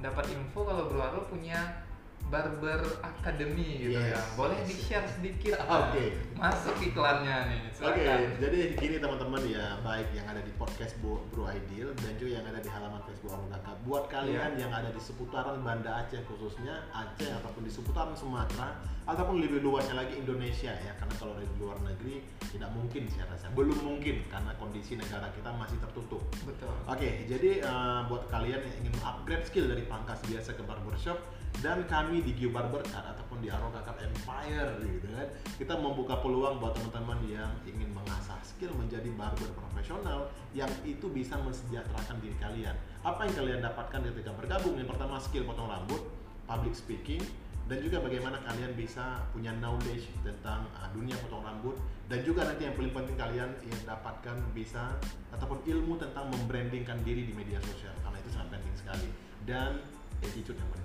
dapat 0.00 0.24
info 0.32 0.64
kalau 0.66 0.88
Bro 0.90 1.00
Arul 1.04 1.24
punya 1.28 1.83
barber 2.32 2.80
academy 3.04 3.78
gitu 3.84 4.00
Yes, 4.00 4.16
ya. 4.16 4.20
Boleh 4.34 4.58
yes. 4.64 4.66
di-share 4.72 5.06
sedikit? 5.06 5.60
Oke. 5.68 6.16
Masuk 6.34 6.74
iklannya 6.80 7.36
nih. 7.52 7.60
Oke, 7.84 8.00
Silakan. 8.00 8.20
jadi 8.40 8.58
gini 8.80 8.96
teman-teman 8.98 9.42
ya, 9.46 9.78
baik 9.84 10.08
yang 10.16 10.26
ada 10.26 10.40
di 10.40 10.52
podcast 10.56 10.96
Bro, 11.04 11.20
Bro 11.30 11.46
Ideal 11.52 11.92
dan 12.00 12.12
juga 12.16 12.40
yang 12.40 12.46
ada 12.48 12.58
di 12.58 12.70
halaman 12.72 13.00
Facebook 13.06 13.32
Alun 13.36 13.48
Kakak. 13.52 13.76
Buat 13.84 14.04
kalian 14.08 14.50
yang 14.56 14.72
ada 14.72 14.88
di 14.90 15.00
seputaran 15.00 15.60
Banda 15.60 16.04
Aceh 16.04 16.20
khususnya 16.26 16.88
Aceh 16.90 17.28
ataupun 17.28 17.62
di 17.68 17.72
seputaran 17.72 18.16
Sumatera 18.16 18.72
ataupun 19.04 19.36
lebih 19.36 19.60
luasnya 19.60 20.00
lagi 20.00 20.16
Indonesia 20.16 20.72
ya, 20.72 20.92
karena 20.96 21.14
kalau 21.20 21.36
dari 21.36 21.44
luar 21.60 21.76
negeri 21.84 22.24
tidak 22.48 22.72
mungkin 22.72 23.04
saya 23.12 23.28
rasa, 23.28 23.52
belum 23.52 23.76
mungkin 23.84 24.24
karena 24.32 24.56
kondisi 24.56 24.96
negara 24.96 25.28
kita 25.36 25.52
masih 25.52 25.76
tertutup. 25.76 26.24
Betul. 26.48 26.72
Oke, 26.88 27.28
jadi 27.28 27.60
eh, 27.60 28.00
buat 28.08 28.26
kalian 28.32 28.64
yang 28.64 28.74
ingin 28.80 28.94
upgrade 29.04 29.44
skill 29.44 29.68
dari 29.68 29.84
pangkas 29.84 30.24
biasa 30.24 30.56
ke 30.56 30.64
barbershop 30.64 31.20
dan 31.62 31.86
kami 31.86 32.24
di 32.24 32.34
Gio 32.34 32.50
Barber 32.50 32.82
Cut 32.82 33.04
ataupun 33.04 33.38
di 33.38 33.48
Aroka 33.52 33.84
Cut 33.86 33.98
Empire 34.02 34.74
gitu 34.82 35.08
kan, 35.14 35.28
kita 35.60 35.74
membuka 35.78 36.18
peluang 36.18 36.58
buat 36.58 36.74
teman-teman 36.74 37.20
yang 37.30 37.52
ingin 37.68 37.92
mengasah 37.94 38.40
skill 38.42 38.74
menjadi 38.74 39.10
barber 39.14 39.50
profesional 39.54 40.30
yang 40.56 40.70
itu 40.82 41.06
bisa 41.10 41.38
mensejahterakan 41.40 42.18
diri 42.22 42.36
kalian. 42.42 42.74
Apa 43.04 43.28
yang 43.28 43.34
kalian 43.36 43.60
dapatkan 43.62 44.00
ketika 44.12 44.32
bergabung? 44.34 44.74
Yang 44.78 44.96
pertama 44.96 45.16
skill 45.22 45.44
potong 45.46 45.70
rambut, 45.70 46.02
public 46.46 46.74
speaking, 46.74 47.22
dan 47.64 47.80
juga 47.80 47.96
bagaimana 48.04 48.44
kalian 48.44 48.76
bisa 48.76 49.24
punya 49.32 49.56
knowledge 49.56 50.12
tentang 50.20 50.68
uh, 50.76 50.88
dunia 50.92 51.16
potong 51.24 51.40
rambut. 51.40 51.80
Dan 52.04 52.20
juga 52.20 52.44
nanti 52.44 52.68
yang 52.68 52.76
paling 52.76 52.92
penting 52.92 53.16
kalian 53.16 53.50
yang 53.64 53.80
dapatkan 53.88 54.36
bisa 54.52 54.92
ataupun 55.32 55.64
ilmu 55.64 55.96
tentang 55.96 56.28
membrandingkan 56.28 57.00
diri 57.00 57.24
di 57.24 57.32
media 57.32 57.56
sosial. 57.64 57.96
Karena 58.04 58.20
itu 58.20 58.30
sangat 58.36 58.60
penting 58.60 58.76
sekali. 58.76 59.08
Dan 59.48 59.80
attitude 60.20 60.60
yang 60.60 60.70
penting 60.76 60.83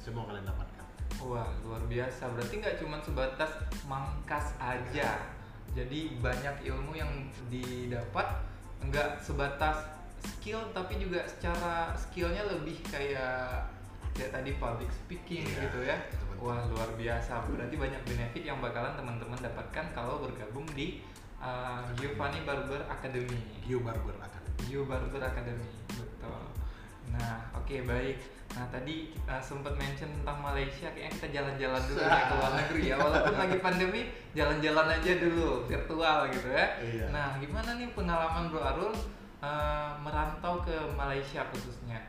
semua 0.00 0.24
kalian 0.26 0.48
dapatkan 0.48 0.86
Wah 1.20 1.52
luar 1.60 1.84
biasa. 1.84 2.32
Berarti 2.32 2.54
nggak 2.64 2.76
cuma 2.80 2.96
sebatas 3.04 3.52
mangkas 3.84 4.56
aja. 4.56 5.20
Jadi 5.76 6.16
banyak 6.16 6.64
ilmu 6.64 6.96
yang 6.96 7.28
didapat 7.52 8.24
nggak 8.80 9.20
sebatas 9.20 9.84
skill 10.24 10.64
tapi 10.72 10.96
juga 10.96 11.20
secara 11.28 11.92
skillnya 11.92 12.48
lebih 12.48 12.80
kayak 12.88 13.68
kayak 14.16 14.32
tadi 14.32 14.50
public 14.56 14.88
speaking 14.88 15.44
Iya, 15.44 15.60
gitu 15.68 15.80
ya. 15.84 15.96
Wah 16.40 16.64
luar 16.72 16.88
biasa. 16.96 17.44
Berarti 17.52 17.76
banyak 17.76 18.02
benefit 18.08 18.42
yang 18.48 18.58
bakalan 18.64 18.96
teman-teman 18.96 19.36
dapatkan 19.44 19.92
kalau 19.92 20.24
bergabung 20.24 20.64
di 20.72 21.04
uh, 21.36 21.84
Giovanni 22.00 22.40
Barber 22.48 22.80
Academy. 22.88 23.60
Gio 23.60 23.84
Barber 23.84 24.16
Academy 24.16 24.40
Gio 24.64 24.84
Barber 24.84 25.22
Academy, 25.24 25.68
betul. 25.96 26.42
Nah, 27.12 27.48
oke 27.56 27.76
baik. 27.84 28.39
Nah 28.50 28.66
tadi 28.68 29.10
kita 29.10 29.36
sempat 29.38 29.74
mention 29.74 30.10
tentang 30.10 30.38
Malaysia, 30.40 30.90
kayaknya 30.90 31.12
kita 31.16 31.28
jalan-jalan 31.32 31.82
dulu 31.86 32.00
ya 32.00 32.20
ke 32.20 32.34
luar 32.34 32.52
negeri 32.58 32.82
ya. 32.84 32.96
Walaupun 32.98 33.34
lagi 33.36 33.58
pandemi, 33.58 34.02
jalan-jalan 34.32 34.86
aja 34.90 35.12
dulu 35.16 35.48
virtual 35.64 36.18
gitu 36.28 36.48
ya. 36.48 36.66
Iya. 36.78 37.06
Nah, 37.08 37.38
gimana 37.38 37.70
nih 37.74 37.88
pengalaman 37.92 38.50
Bro 38.50 38.60
Arul 38.60 38.92
eh, 39.40 39.90
merantau 39.98 40.60
ke 40.60 40.74
Malaysia 40.94 41.40
khususnya? 41.48 42.00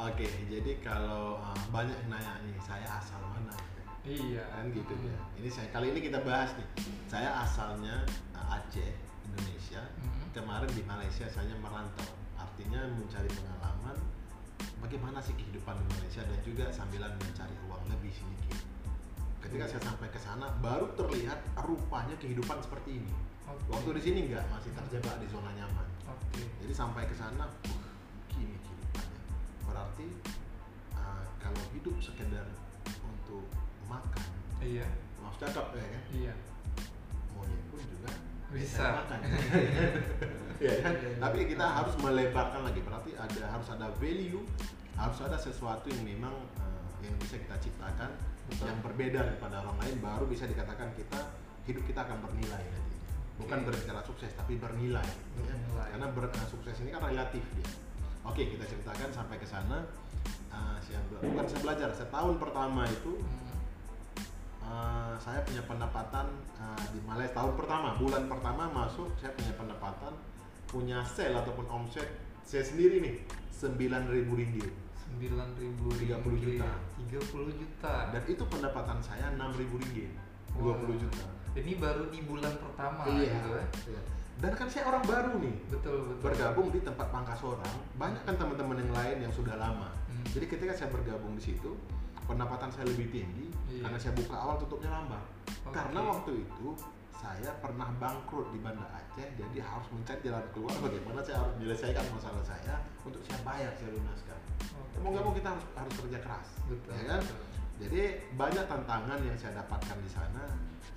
oke 0.00 0.24
jadi 0.48 0.80
kalau 0.80 1.36
uh, 1.36 1.52
banyak 1.68 1.92
yang 1.92 2.08
nanya 2.08 2.40
nih 2.40 2.56
saya 2.56 2.88
asal 2.88 3.20
mana 3.20 3.52
Iya. 4.00 4.40
kan 4.48 4.72
gitu 4.72 4.96
ya 4.96 5.12
ini 5.36 5.44
saya 5.52 5.68
kali 5.68 5.92
ini 5.92 6.00
kita 6.00 6.24
bahas 6.24 6.56
nih 6.56 6.64
saya 7.04 7.28
asalnya 7.44 8.00
uh, 8.32 8.56
Aceh 8.56 8.96
Indonesia 9.28 9.84
Mhm. 10.00 10.32
kemarin 10.32 10.72
di 10.72 10.80
Malaysia 10.88 11.28
saya 11.28 11.52
merantau 11.60 12.08
artinya 12.32 12.80
mencari 12.96 13.28
pengalaman 13.28 13.92
bagaimana 14.80 15.20
sih 15.20 15.36
kehidupan 15.36 15.76
di 15.76 15.86
Malaysia 15.94 16.22
dan 16.24 16.40
juga 16.42 16.64
sambilan 16.72 17.12
mencari 17.20 17.54
uang 17.68 17.82
lebih 17.92 18.12
sedikit 18.12 18.58
ketika 19.40 19.64
saya 19.68 19.82
sampai 19.84 20.08
ke 20.12 20.20
sana 20.20 20.52
baru 20.60 20.92
terlihat 20.96 21.40
rupanya 21.64 22.16
kehidupan 22.20 22.60
seperti 22.60 23.00
ini 23.00 23.12
Oke. 23.48 23.72
waktu 23.72 23.90
di 23.96 24.02
sini 24.02 24.18
enggak 24.28 24.44
masih 24.52 24.70
terjebak 24.76 25.16
di 25.20 25.26
zona 25.28 25.50
nyaman 25.56 25.86
Oke. 26.08 26.44
jadi 26.64 26.74
sampai 26.74 27.04
ke 27.08 27.14
sana 27.16 27.44
uh, 27.48 27.88
gini 28.32 28.56
kehidupannya 28.56 29.20
berarti 29.68 30.06
uh, 30.96 31.24
kalau 31.40 31.62
hidup 31.76 31.96
sekedar 32.00 32.46
untuk 33.04 33.44
makan 33.88 34.28
Iya. 34.60 34.84
maaf 35.24 35.40
cakap 35.40 35.72
ya 35.72 35.84
kan 35.88 36.02
Iya. 36.12 36.34
monyet 37.32 37.62
pun 37.72 37.80
juga 37.88 38.12
Bisa. 38.50 38.82
makan 38.98 39.18
ya 40.60 40.74
kan 40.82 40.92
Iya, 40.92 41.08
iya. 41.08 41.16
tapi 41.16 41.46
kita 41.46 41.64
harus 41.64 41.94
melebarkan 41.96 42.60
lagi 42.62 42.80
berarti 42.80 43.14
ada 43.14 43.48
harus 43.48 43.68
ada 43.70 43.88
value 43.96 44.44
harus 44.92 45.18
ada 45.20 45.38
sesuatu 45.38 45.88
yang 45.88 46.02
memang 46.04 46.34
uh, 46.58 46.90
yang 47.00 47.14
bisa 47.16 47.38
kita 47.38 47.56
ciptakan 47.58 48.10
Betul. 48.44 48.66
yang 48.68 48.78
berbeda 48.82 49.20
daripada 49.24 49.62
orang 49.62 49.78
lain 49.80 49.96
baru 49.98 50.24
bisa 50.26 50.44
dikatakan 50.44 50.92
kita 50.92 51.32
hidup 51.64 51.86
kita 51.86 52.02
akan 52.02 52.20
bernilai 52.20 52.60
nantinya 52.60 52.98
bukan 53.38 53.58
Oke. 53.58 53.66
berbicara 53.66 54.00
sukses 54.02 54.32
tapi 54.34 54.58
bernilai, 54.58 55.00
ya. 55.00 55.16
Bernilai. 55.38 55.88
karena 55.90 56.06
ber- 56.10 56.28
uh, 56.28 56.46
sukses 56.46 56.76
ini 56.78 56.90
kan 56.90 57.00
relatif 57.00 57.40
dia 57.54 57.68
oke 58.20 58.42
kita 58.42 58.64
ceritakan 58.66 59.08
sampai 59.08 59.36
ke 59.38 59.48
sana 59.48 59.80
uh, 60.50 60.76
saya 60.76 61.00
bela- 61.08 61.24
bukan 61.24 61.44
saya 61.46 61.60
belajar 61.62 61.88
setahun 61.94 62.36
pertama 62.36 62.84
itu 62.84 63.16
Hmm. 63.16 63.49
Uh, 64.70 65.18
saya 65.18 65.42
punya 65.42 65.58
pendapatan 65.66 66.30
uh, 66.54 66.84
di 66.94 67.02
Malaysia 67.02 67.34
tahun 67.34 67.58
pertama 67.58 67.98
bulan 67.98 68.30
pertama 68.30 68.70
masuk 68.70 69.10
saya 69.18 69.34
punya 69.34 69.50
pendapatan 69.52 70.14
punya 70.64 71.02
sale 71.02 71.34
ataupun 71.34 71.66
omset 71.66 72.06
saya 72.46 72.62
sendiri 72.62 73.02
nih 73.02 73.14
9.000 73.50 73.74
ringgit 74.30 74.70
Sembilan 74.94 75.58
ribu 75.58 75.90
30 75.90 76.06
juta. 76.38 76.70
Tiga 76.94 77.18
puluh 77.26 77.50
juta. 77.50 77.94
dan 78.14 78.22
itu 78.24 78.46
pendapatan 78.46 79.02
saya 79.02 79.26
6.000 79.34 79.58
ringgit 79.58 80.10
20 80.54 80.62
Wah. 80.62 80.78
juta 80.94 81.26
Ini 81.50 81.72
baru 81.74 82.06
di 82.06 82.22
bulan 82.22 82.54
pertama 82.54 83.02
iya 83.10 83.26
gitu 83.34 83.50
ya. 83.50 83.66
iya. 83.90 84.00
dan 84.38 84.52
kan 84.54 84.70
saya 84.70 84.86
orang 84.86 85.02
baru 85.02 85.34
nih 85.42 85.54
Betul 85.66 86.14
betul. 86.14 86.22
bergabung 86.22 86.70
di 86.70 86.78
tempat 86.78 87.10
pangkas 87.10 87.42
orang 87.42 87.74
banyak 87.98 88.22
kan 88.22 88.38
teman-teman 88.38 88.78
yang 88.78 88.92
lain 88.94 89.16
yang 89.26 89.34
sudah 89.34 89.58
lama 89.58 89.90
Hmm. 90.06 90.26
jadi 90.30 90.46
ketika 90.46 90.72
saya 90.74 90.88
bergabung 90.90 91.32
di 91.32 91.42
situ 91.42 91.74
pendapatan 92.30 92.70
saya 92.70 92.86
lebih 92.86 93.10
tinggi 93.10 93.46
Iya. 93.66 93.82
karena 93.86 93.98
saya 93.98 94.12
buka 94.14 94.34
awal 94.34 94.56
tutupnya 94.58 94.90
lambat. 94.90 95.22
Oke. 95.66 95.74
Karena 95.74 96.00
waktu 96.06 96.30
itu 96.42 96.68
saya 97.14 97.50
pernah 97.60 97.88
bangkrut 98.00 98.48
di 98.50 98.58
Banda 98.58 98.86
Aceh, 98.90 99.28
jadi 99.36 99.56
harus 99.60 99.88
mencari 99.92 100.20
jalan 100.24 100.44
keluar 100.56 100.72
bagaimana 100.80 101.20
saya 101.20 101.36
harus 101.44 101.54
menyelesaikan 101.60 102.04
masalah 102.10 102.42
saya 102.42 102.74
untuk 103.04 103.20
saya 103.28 103.38
bayar, 103.44 103.70
saya 103.76 103.90
lunaskan. 103.92 104.40
Oke. 104.78 104.96
Mau 105.02 105.10
nggak 105.12 105.24
mau 105.24 105.34
kita 105.34 105.48
harus 105.52 105.66
harus 105.76 105.94
kerja 106.00 106.18
keras, 106.22 106.48
Betul, 106.66 106.90
ya 106.96 107.04
kan? 107.06 107.20
betul. 107.20 107.40
Jadi 107.80 108.00
banyak 108.36 108.64
tantangan 108.68 109.18
yang 109.24 109.36
saya 109.36 109.52
dapatkan 109.56 109.98
di 110.00 110.10
sana. 110.10 110.44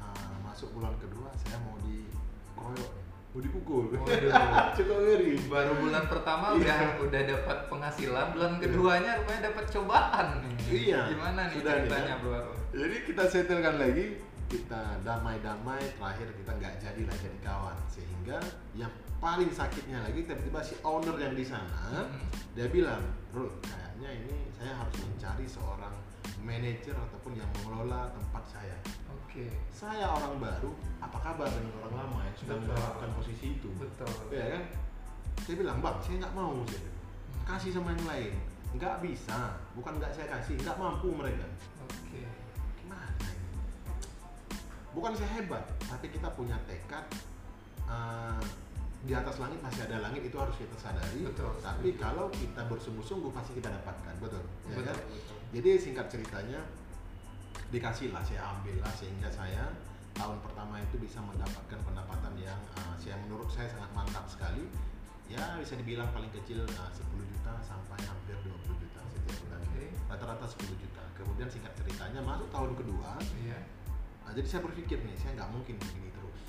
Uh, 0.03 0.35
masuk 0.43 0.67
bulan 0.75 0.91
kedua 0.99 1.31
saya 1.39 1.55
mau 1.63 1.79
dikeroyok, 1.79 2.91
mau 3.33 3.41
dipukul. 3.41 3.89
Cukup 4.77 4.97
ngeri. 5.01 5.33
Baru 5.49 5.73
bulan 5.81 6.05
pertama 6.05 6.53
udah 6.53 7.01
udah 7.01 7.21
dapat 7.25 7.57
penghasilan, 7.65 8.25
bulan 8.37 8.51
keduanya 8.61 9.11
rupanya 9.17 9.41
dapat 9.49 9.65
cobaan. 9.73 10.27
Iya, 10.69 11.09
Gimana 11.09 11.49
nih 11.49 11.57
sudah 11.57 11.73
nih, 11.73 11.81
ceritanya, 11.89 12.13
kan? 12.13 12.21
Bro? 12.21 12.41
Jadi 12.73 12.95
kita 13.09 13.23
setelkan 13.25 13.75
lagi, 13.81 14.05
kita 14.49 14.81
damai-damai, 15.01 15.81
terakhir 15.97 16.29
kita 16.37 16.51
nggak 16.61 16.73
jadi 16.77 17.01
lah 17.09 17.17
jadi 17.17 17.37
kawan. 17.41 17.77
Sehingga 17.89 18.37
yang 18.77 18.93
paling 19.17 19.49
sakitnya 19.49 19.97
lagi 20.05 20.29
tiba-tiba 20.29 20.61
si 20.61 20.77
owner 20.85 21.17
yang 21.17 21.33
di 21.33 21.45
sana 21.47 22.05
Hmm. 22.05 22.21
dia 22.53 22.69
bilang, 22.69 23.01
Rul, 23.33 23.49
kayaknya 23.65 24.09
ini 24.13 24.53
saya 24.53 24.77
harus 24.77 24.93
mencari 25.01 25.45
seorang 25.49 25.95
manajer 26.43 26.93
ataupun 26.93 27.33
yang 27.33 27.49
mengelola 27.57 28.13
tempat 28.13 28.43
saya. 28.45 28.77
Oke. 29.33 29.49
Saya 29.73 30.05
orang 30.13 30.37
baru, 30.37 30.69
apa 31.01 31.17
kabar 31.17 31.49
dengan 31.49 31.73
orang 31.81 32.05
lama 32.05 32.19
yang 32.21 32.37
sudah 32.37 32.53
mendapatkan 32.53 33.09
posisi 33.17 33.57
itu? 33.57 33.65
Betul. 33.81 34.05
Ya 34.29 34.45
kan? 34.53 34.63
Saya 35.41 35.55
bilang, 35.57 35.81
bang, 35.81 35.97
saya 36.05 36.15
nggak 36.21 36.35
mau 36.37 36.53
saya. 36.69 36.89
Kasih 37.43 37.73
sama 37.73 37.97
yang 37.97 38.05
lain. 38.05 38.33
Nggak 38.77 39.01
bisa, 39.01 39.57
bukan 39.73 39.97
nggak 39.97 40.13
saya 40.13 40.29
kasih, 40.37 40.53
nggak 40.61 40.77
mampu 40.77 41.09
mereka. 41.09 41.49
Oke. 41.81 42.21
Gimana 42.77 43.09
ini? 43.25 43.57
Bukan 44.93 45.17
saya 45.17 45.29
hebat, 45.41 45.65
tapi 45.81 46.13
kita 46.13 46.29
punya 46.37 46.57
tekad. 46.69 47.01
eh, 47.83 48.41
di 49.03 49.11
atas 49.11 49.35
langit 49.41 49.59
masih 49.59 49.83
ada 49.83 49.99
langit 49.99 50.23
itu 50.23 50.37
harus 50.39 50.55
kita 50.55 50.77
sadari. 50.79 51.25
Betul. 51.25 51.51
Tapi 51.59 51.97
kalau 51.99 52.29
kita 52.31 52.63
bersungguh-sungguh 52.69 53.33
pasti 53.33 53.57
kita 53.57 53.67
dapatkan, 53.67 54.13
betul. 54.21 54.45
Ya 54.69 54.77
Betul, 54.77 54.83
kan? 54.87 54.97
betul. 55.09 55.37
Jadi 55.57 55.69
singkat 55.75 56.07
ceritanya 56.07 56.61
dikasih 57.73 58.13
lah, 58.13 58.21
saya 58.21 58.45
ambil 58.53 58.77
lah 58.85 58.93
sehingga 58.93 59.33
saya 59.33 59.65
tahun 60.13 60.37
pertama 60.45 60.77
itu 60.77 61.01
bisa 61.01 61.17
mendapatkan 61.25 61.79
pendapatan 61.81 62.37
yang 62.37 62.61
eh, 62.77 62.95
saya 63.01 63.17
menurut 63.25 63.49
saya 63.49 63.65
sangat 63.65 63.89
mantap 63.97 64.29
sekali. 64.29 64.69
Ya 65.25 65.57
bisa 65.57 65.73
dibilang 65.73 66.05
paling 66.13 66.29
kecil 66.29 66.61
eh, 66.61 66.89
10 66.93 67.01
juta 67.33 67.53
sampai 67.65 67.97
hampir 68.05 68.37
20 68.45 68.77
juta 68.77 69.01
setiap 69.09 69.35
bulan. 69.41 69.61
Rata-rata 70.05 70.45
10 70.45 70.69
juta. 70.77 71.01
Kemudian 71.17 71.49
singkat 71.49 71.73
ceritanya 71.73 72.21
masuk 72.21 72.45
tahun 72.53 72.77
kedua, 72.77 73.17
Iya. 73.41 73.57
Nah, 74.23 74.31
jadi 74.31 74.47
saya 74.47 74.61
berpikir 74.69 75.01
nih, 75.01 75.17
saya 75.17 75.35
nggak 75.35 75.49
mungkin 75.51 75.75
begini 75.81 76.13
terus. 76.13 76.41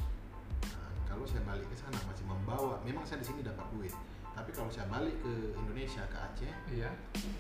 Nah, 0.76 0.92
kalau 1.08 1.24
saya 1.24 1.40
balik 1.48 1.64
ke 1.72 1.76
sana 1.80 1.96
masih 2.04 2.22
membawa, 2.28 2.78
memang 2.84 3.02
saya 3.08 3.24
di 3.24 3.26
sini 3.32 3.40
dapat 3.40 3.64
duit. 3.72 3.90
Tapi 4.34 4.50
kalau 4.52 4.68
saya 4.68 4.86
balik 4.92 5.16
ke 5.24 5.56
Indonesia 5.56 6.04
ke 6.06 6.16
Aceh, 6.20 6.52
Iya. 6.70 6.90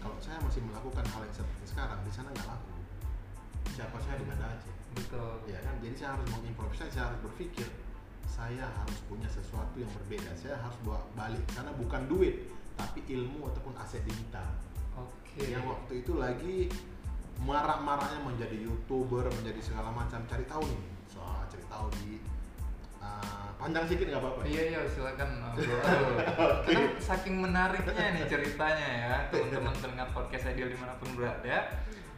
kalau 0.00 0.16
saya 0.18 0.40
masih 0.40 0.64
melakukan 0.64 1.04
hal 1.06 1.22
yang 1.22 1.36
seperti 1.36 1.64
sekarang 1.68 2.00
di 2.02 2.10
sana 2.10 2.32
nggak 2.32 2.48
laku. 2.48 2.73
Siapa 3.74 3.98
saya 3.98 4.22
di 4.22 4.26
Banda 4.30 4.46
Aceh? 4.54 4.74
Betul. 4.94 5.50
Ya 5.50 5.58
kan, 5.66 5.74
jadi 5.82 5.94
saya 5.98 6.10
harus 6.14 6.26
mengimprovisasi, 6.30 6.94
saya 6.94 7.10
harus 7.10 7.20
berpikir 7.26 7.66
saya 8.24 8.66
harus 8.66 8.98
punya 9.06 9.30
sesuatu 9.30 9.76
yang 9.78 9.90
berbeda. 9.94 10.30
Saya 10.34 10.58
harus 10.58 10.74
bawa 10.82 11.02
balik 11.14 11.44
karena 11.54 11.70
bukan 11.76 12.02
duit, 12.10 12.50
tapi 12.74 13.06
ilmu 13.06 13.46
ataupun 13.50 13.74
aset 13.78 14.02
digital 14.02 14.46
Oke. 14.98 15.46
yang 15.46 15.62
waktu 15.66 16.02
itu 16.02 16.12
lagi 16.18 16.70
marak-maraknya 17.42 18.20
menjadi 18.22 18.56
youtuber 18.62 19.26
menjadi 19.26 19.58
segala 19.58 19.90
macam 19.90 20.22
cari 20.30 20.46
tahu 20.46 20.62
nih 20.70 20.82
soal 21.10 21.42
cari 21.50 21.66
tahu 21.66 21.86
di 21.98 22.22
uh, 23.02 23.50
panjang 23.58 23.90
sedikit 23.90 24.14
nggak 24.14 24.22
apa-apa 24.22 24.40
Iya 24.46 24.62
iya 24.70 24.80
silakan. 24.86 25.30
Karena 26.66 26.90
saking 26.98 27.36
menariknya 27.42 28.06
nih 28.18 28.24
ceritanya 28.30 28.88
ya 28.90 29.14
teman-teman 29.30 29.74
pendengar 29.78 30.08
podcast 30.14 30.50
Ideal 30.50 30.70
di 30.70 30.78
mana 30.78 30.94
pun 30.98 31.10
berada. 31.14 31.70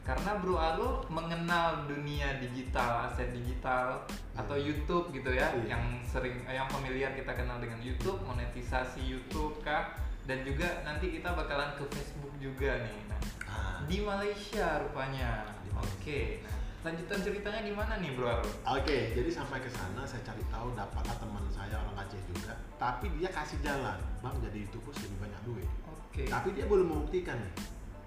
Karena 0.07 0.39
Bro 0.39 0.55
Arul 0.55 1.03
mengenal 1.11 1.91
dunia 1.91 2.39
digital, 2.39 3.11
aset 3.11 3.35
digital 3.35 4.07
atau 4.39 4.55
YouTube 4.55 5.11
gitu 5.11 5.35
ya, 5.35 5.51
Iya. 5.51 5.75
yang 5.75 5.83
sering 6.07 6.47
eh, 6.47 6.55
yang 6.55 6.71
familiar 6.71 7.11
kita 7.11 7.35
kenal 7.35 7.59
dengan 7.59 7.83
YouTube, 7.83 8.23
monetisasi 8.23 9.03
YouTube 9.03 9.59
kah, 9.67 9.99
dan 10.25 10.47
juga 10.47 10.87
nanti 10.87 11.11
kita 11.11 11.35
bakalan 11.35 11.75
ke 11.75 11.85
Facebook 11.91 12.31
juga 12.39 12.87
nih. 12.87 12.99
Nah, 13.11 13.21
Ah, 13.47 13.79
di 13.89 13.99
Malaysia 13.99 14.79
rupanya. 14.79 15.43
Di 15.67 15.71
Malaysia. 15.75 15.99
Oke. 15.99 16.21
Nah, 16.45 16.55
lanjutan 16.85 17.19
ceritanya 17.19 17.61
gimana 17.67 17.99
nih 17.99 18.15
Bro 18.15 18.31
Arul? 18.31 18.47
oke 18.63 18.99
jadi 19.11 19.27
sampai 19.27 19.59
ke 19.59 19.67
sana 19.67 20.07
saya 20.07 20.23
cari 20.23 20.39
tahu 20.47 20.71
dapatlah 20.71 21.19
teman 21.19 21.43
saya 21.51 21.83
orang 21.83 21.99
Aceh 21.99 22.23
juga 22.31 22.55
tapi 22.79 23.11
dia 23.19 23.27
kasih 23.27 23.59
jalan 23.59 23.99
bang 24.23 24.37
jadi 24.39 24.63
youtuber 24.63 24.95
lebih 24.95 25.19
banyak 25.19 25.41
duit 25.43 25.69
Oke. 25.91 26.31
tapi 26.31 26.55
dia 26.55 26.63
belum 26.71 26.87
membuktikan 26.87 27.43
nih 27.43 27.53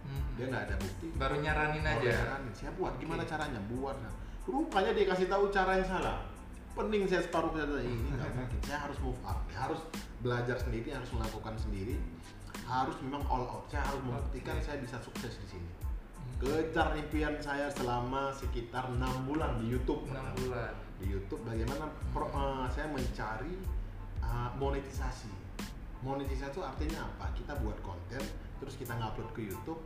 Hmm. 0.10 0.34
dia 0.34 0.45
nggak 0.50 0.63
ada 0.65 0.76
bukti. 0.82 1.08
Baru 1.13 1.36
nyaranin 1.38 1.84
Baru 1.86 2.02
aja. 2.02 2.12
nyaranin. 2.17 2.54
saya 2.58 2.72
buat? 2.74 2.93
Gimana 2.98 3.22
caranya? 3.24 3.62
Buat. 3.69 3.98
Nah. 4.02 4.13
rupanya 4.50 4.98
dia 4.98 5.06
kasih 5.06 5.30
tahu 5.30 5.54
cara 5.54 5.78
yang 5.78 5.86
salah. 5.86 6.26
Pening 6.74 7.06
saya 7.06 7.22
separuh 7.22 7.54
kata 7.54 7.78
ini 7.86 8.10
nggak 8.10 8.34
mungkin. 8.34 8.60
Saya 8.65 8.80
harus 8.89 8.98
move 8.98 9.22
up. 9.22 9.38
Harus 9.54 9.82
belajar 10.26 10.58
sendiri 10.58 10.89
harus 10.89 11.10
melakukan 11.13 11.54
sendiri. 11.54 12.02
Harus 12.65 12.98
memang 13.06 13.22
all 13.30 13.45
out. 13.45 13.69
Saya 13.69 13.86
harus 13.86 14.02
membuktikan 14.02 14.58
Oke. 14.58 14.65
saya 14.65 14.78
bisa 14.82 14.98
sukses 14.98 15.38
di 15.38 15.48
sini. 15.54 15.69
Kejar 16.39 16.95
impian 16.95 17.36
saya 17.38 17.67
selama 17.69 18.34
sekitar 18.34 18.89
enam 18.89 19.12
bulan 19.28 19.60
di 19.62 19.69
YouTube. 19.69 20.08
6 20.10 20.17
bulan. 20.48 20.74
di 21.00 21.08
YouTube 21.08 21.39
bagaimana 21.48 21.88
pro- 22.12 22.28
eh, 22.28 22.67
saya 22.76 22.91
mencari 22.91 23.56
uh, 24.19 24.52
monetisasi. 24.60 25.32
Monetisasi 26.04 26.52
itu 26.52 26.60
artinya 26.60 27.08
apa? 27.08 27.32
Kita 27.38 27.56
buat 27.60 27.80
konten 27.80 28.19
terus 28.60 28.76
kita 28.76 28.91
ngupload 29.00 29.32
ke 29.32 29.48
YouTube 29.48 29.80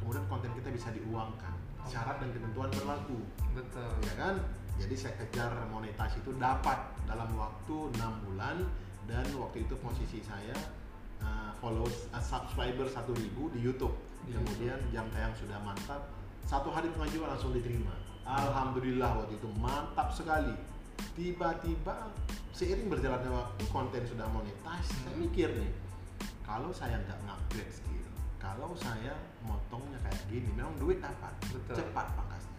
kemudian 0.00 0.24
konten 0.26 0.50
kita 0.56 0.68
bisa 0.72 0.88
diuangkan. 0.90 1.54
Syarat 1.86 2.20
dan 2.20 2.30
ketentuan 2.32 2.68
berlaku. 2.72 3.20
Betul. 3.56 3.90
ya 4.04 4.14
kan? 4.16 4.34
Jadi 4.80 4.94
saya 4.96 5.14
kejar 5.20 5.52
monetasi 5.68 6.24
itu 6.24 6.32
dapat 6.40 6.78
dalam 7.04 7.28
waktu 7.36 7.76
enam 7.96 8.12
bulan 8.24 8.64
dan 9.04 9.26
waktu 9.36 9.68
itu 9.68 9.74
posisi 9.76 10.24
saya 10.24 10.56
uh, 11.20 11.52
followers 11.60 12.08
uh, 12.16 12.22
subscriber 12.22 12.88
1000 12.88 13.12
di 13.52 13.60
YouTube. 13.60 13.92
Di 14.24 14.36
kemudian 14.36 14.76
jam 14.92 15.08
tayang 15.12 15.32
sudah 15.36 15.60
mantap 15.64 16.08
satu 16.48 16.72
hari 16.72 16.88
pengajuan 16.92 17.32
langsung 17.36 17.52
diterima. 17.52 17.92
Alhamdulillah 18.24 19.24
waktu 19.24 19.36
itu 19.36 19.48
mantap 19.60 20.12
sekali. 20.12 20.52
Tiba-tiba 21.16 22.12
seiring 22.52 22.92
berjalannya 22.92 23.32
waktu 23.32 23.64
konten 23.72 24.04
sudah 24.04 24.28
monetize 24.28 24.92
saya 24.92 25.16
Hmm. 25.16 25.24
mikir 25.24 25.48
nih 25.56 25.72
kalau 26.44 26.68
saya 26.74 27.00
nggak 27.00 27.18
ngupgrade 27.24 27.72
skill 27.72 28.04
kalau 28.36 28.76
saya 28.76 29.16
motongnya 29.42 29.98
kayak 30.02 30.20
gini 30.26 30.50
memang 30.52 30.74
duit 30.76 30.98
dapat 30.98 31.32
Betul. 31.48 31.76
cepat 31.76 32.06
pangkasnya 32.12 32.58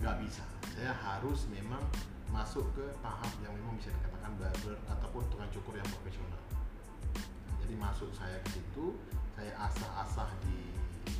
nggak 0.00 0.16
bisa 0.24 0.44
saya 0.72 0.92
harus 0.96 1.44
memang 1.48 1.82
masuk 2.30 2.64
ke 2.72 2.84
tahap 3.00 3.32
yang 3.42 3.52
memang 3.52 3.74
bisa 3.76 3.90
dikatakan 3.90 4.32
barber 4.38 4.76
ataupun 4.88 5.22
tukang 5.28 5.50
cukur 5.50 5.74
yang 5.74 5.88
profesional 5.88 6.40
jadi 7.60 7.74
masuk 7.76 8.10
saya 8.14 8.38
ke 8.40 8.58
situ 8.58 8.96
saya 9.34 9.52
asah-asah 9.58 10.30
di 10.42 10.70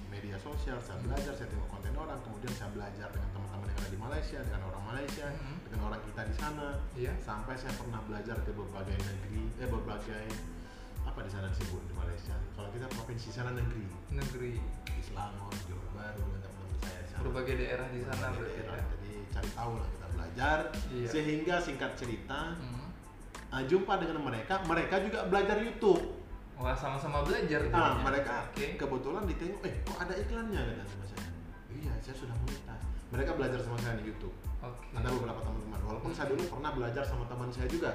media 0.09 0.35
sosial 0.39 0.79
saya 0.79 0.99
belajar 1.01 1.33
saya 1.35 1.47
tengok 1.47 1.69
konten 1.69 1.95
orang 1.95 2.19
kemudian 2.23 2.51
saya 2.55 2.71
belajar 2.73 3.09
dengan 3.11 3.31
teman-teman 3.31 3.67
yang 3.67 3.79
ada 3.79 3.91
di 3.91 3.99
Malaysia 3.99 4.39
dengan 4.43 4.63
orang 4.67 4.85
Malaysia 4.87 5.27
Mhm. 5.31 5.57
dengan 5.67 5.81
orang 5.87 6.03
kita 6.03 6.23
di 6.27 6.35
sana 6.35 6.69
Iya. 6.99 7.13
sampai 7.21 7.55
saya 7.55 7.73
pernah 7.79 8.01
belajar 8.03 8.37
ke 8.43 8.51
berbagai 8.51 8.97
negeri 8.99 9.43
eh 9.57 9.69
berbagai 9.71 10.27
apa 11.11 11.21
di 11.21 11.31
sana 11.31 11.47
disebut 11.49 11.83
di 11.85 11.95
Malaysia 11.95 12.37
kalau 12.55 12.71
kita 12.71 12.87
provinsi 12.89 13.29
sana 13.29 13.51
negeri 13.53 13.83
Negeri. 14.11 14.55
di 14.87 15.03
Selangor 15.03 15.51
Johor 15.67 15.89
Baru 15.93 16.23
dengan 16.25 16.41
teman-teman 16.41 16.79
saya 16.81 17.03
sana 17.05 17.21
Berbagai 17.21 17.55
daerah 17.57 17.87
di 17.89 18.01
sana 18.01 18.27
berarti 18.31 18.55
daerah. 18.57 18.77
ya. 18.77 18.85
jadi 18.95 19.11
cari 19.29 19.51
tahu 19.53 19.73
lah 19.75 19.89
kita 19.89 20.07
belajar 20.09 20.59
Iya. 20.89 21.09
sehingga 21.09 21.55
singkat 21.59 21.91
cerita 21.95 22.41
Hmm. 22.55 22.89
uh, 23.51 23.63
jumpa 23.65 23.93
dengan 23.99 24.19
mereka 24.21 24.55
mereka 24.65 24.95
juga 25.01 25.27
belajar 25.27 25.57
YouTube 25.59 26.03
Wah 26.55 26.77
sama-sama 26.77 27.25
belajar 27.25 27.61
Nah, 27.65 27.73
jadinya. 27.97 28.05
mereka 28.05 28.35
Oke. 28.47 28.67
kebetulan 28.77 29.25
ditengok, 29.25 29.61
eh 29.65 29.75
kok 29.81 29.97
ada 29.99 30.13
iklannya 30.15 30.61
kata 30.61 30.85
sama 30.87 31.05
saya. 31.09 31.29
Iya, 31.73 31.93
saya 32.05 32.13
sudah 32.15 32.37
monetas. 32.37 32.81
Mereka 33.09 33.31
belajar 33.33 33.59
sama 33.59 33.81
saya 33.81 33.97
di 33.97 34.05
YouTube. 34.05 34.37
Oke. 34.61 34.85
Ada 34.93 35.09
beberapa 35.11 35.41
teman-teman. 35.41 35.81
Walaupun 35.83 36.13
saya 36.13 36.29
dulu 36.29 36.43
pernah 36.47 36.71
belajar 36.71 37.03
sama 37.03 37.25
teman 37.27 37.49
saya 37.49 37.65
juga. 37.67 37.91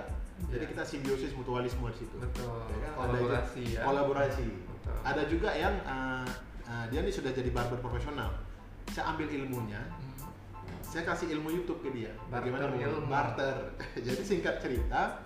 Jadi 0.47 0.59
Iya. 0.59 0.71
kita 0.71 0.83
simbiosis 0.83 1.31
mutualisme 1.31 1.85
di 1.87 1.97
situ. 1.97 2.15
Betul. 2.17 2.59
Ya 2.67 2.77
kan? 2.81 2.91
Ada 2.91 2.97
Kolaborasi 2.97 3.61
juga- 3.61 3.71
ya. 3.71 3.81
Kolaborasi. 3.83 4.45
Betul. 4.49 4.97
Ada 5.01 5.23
juga 5.25 5.49
yang 5.51 5.75
uh, 5.83 6.27
uh, 6.65 6.85
dia 6.87 6.99
nih 6.99 7.13
sudah 7.13 7.31
jadi 7.31 7.49
barber 7.49 7.79
profesional. 7.79 8.29
Saya 8.87 9.11
ambil 9.11 9.27
ilmunya, 9.27 9.81
Hmm. 9.81 10.21
saya 10.81 11.03
kasih 11.03 11.29
ilmu 11.31 11.49
YouTube 11.51 11.81
ke 11.81 11.89
dia. 11.91 12.11
Barter 12.25 12.51
Bagaimana 12.51 12.63
ilmu. 12.75 13.07
barter. 13.07 13.55
jadi 14.07 14.21
singkat 14.21 14.55
cerita, 14.59 15.21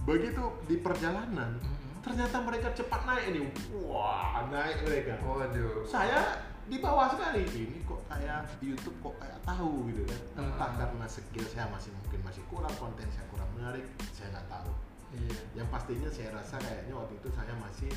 begitu 0.00 0.40
di 0.64 0.76
perjalanan 0.76 1.54
Mhm. 1.54 2.00
ternyata 2.00 2.40
mereka 2.40 2.72
cepat 2.72 3.04
naik 3.04 3.26
nih 3.30 3.44
wah 3.78 4.48
naik 4.48 4.80
mereka 4.80 5.20
Waduh. 5.20 5.84
saya 5.84 6.40
di 6.70 6.78
bawah 6.78 7.10
sekali 7.10 7.42
ini 7.50 7.82
kok 7.82 7.98
kayak 8.06 8.46
YouTube 8.62 8.94
kok 9.02 9.18
kayak 9.18 9.38
tahu 9.42 9.90
gitu 9.90 10.06
kan 10.06 10.20
entah 10.38 10.70
Hmm. 10.70 10.78
karena 10.78 11.06
skill 11.06 11.42
saya 11.44 11.66
masih 11.66 11.90
mungkin 11.92 12.20
masih 12.22 12.42
kurang 12.46 12.70
konten 12.78 13.10
saya 13.10 13.26
kurang 13.26 13.50
menarik 13.58 13.82
saya 14.14 14.30
nggak 14.30 14.46
tahu 14.48 14.70
Iya. 15.10 15.34
yang 15.58 15.66
pastinya 15.66 16.06
saya 16.06 16.30
rasa 16.30 16.54
kayaknya 16.62 16.94
waktu 16.94 17.18
itu 17.18 17.28
saya 17.34 17.50
masih 17.58 17.90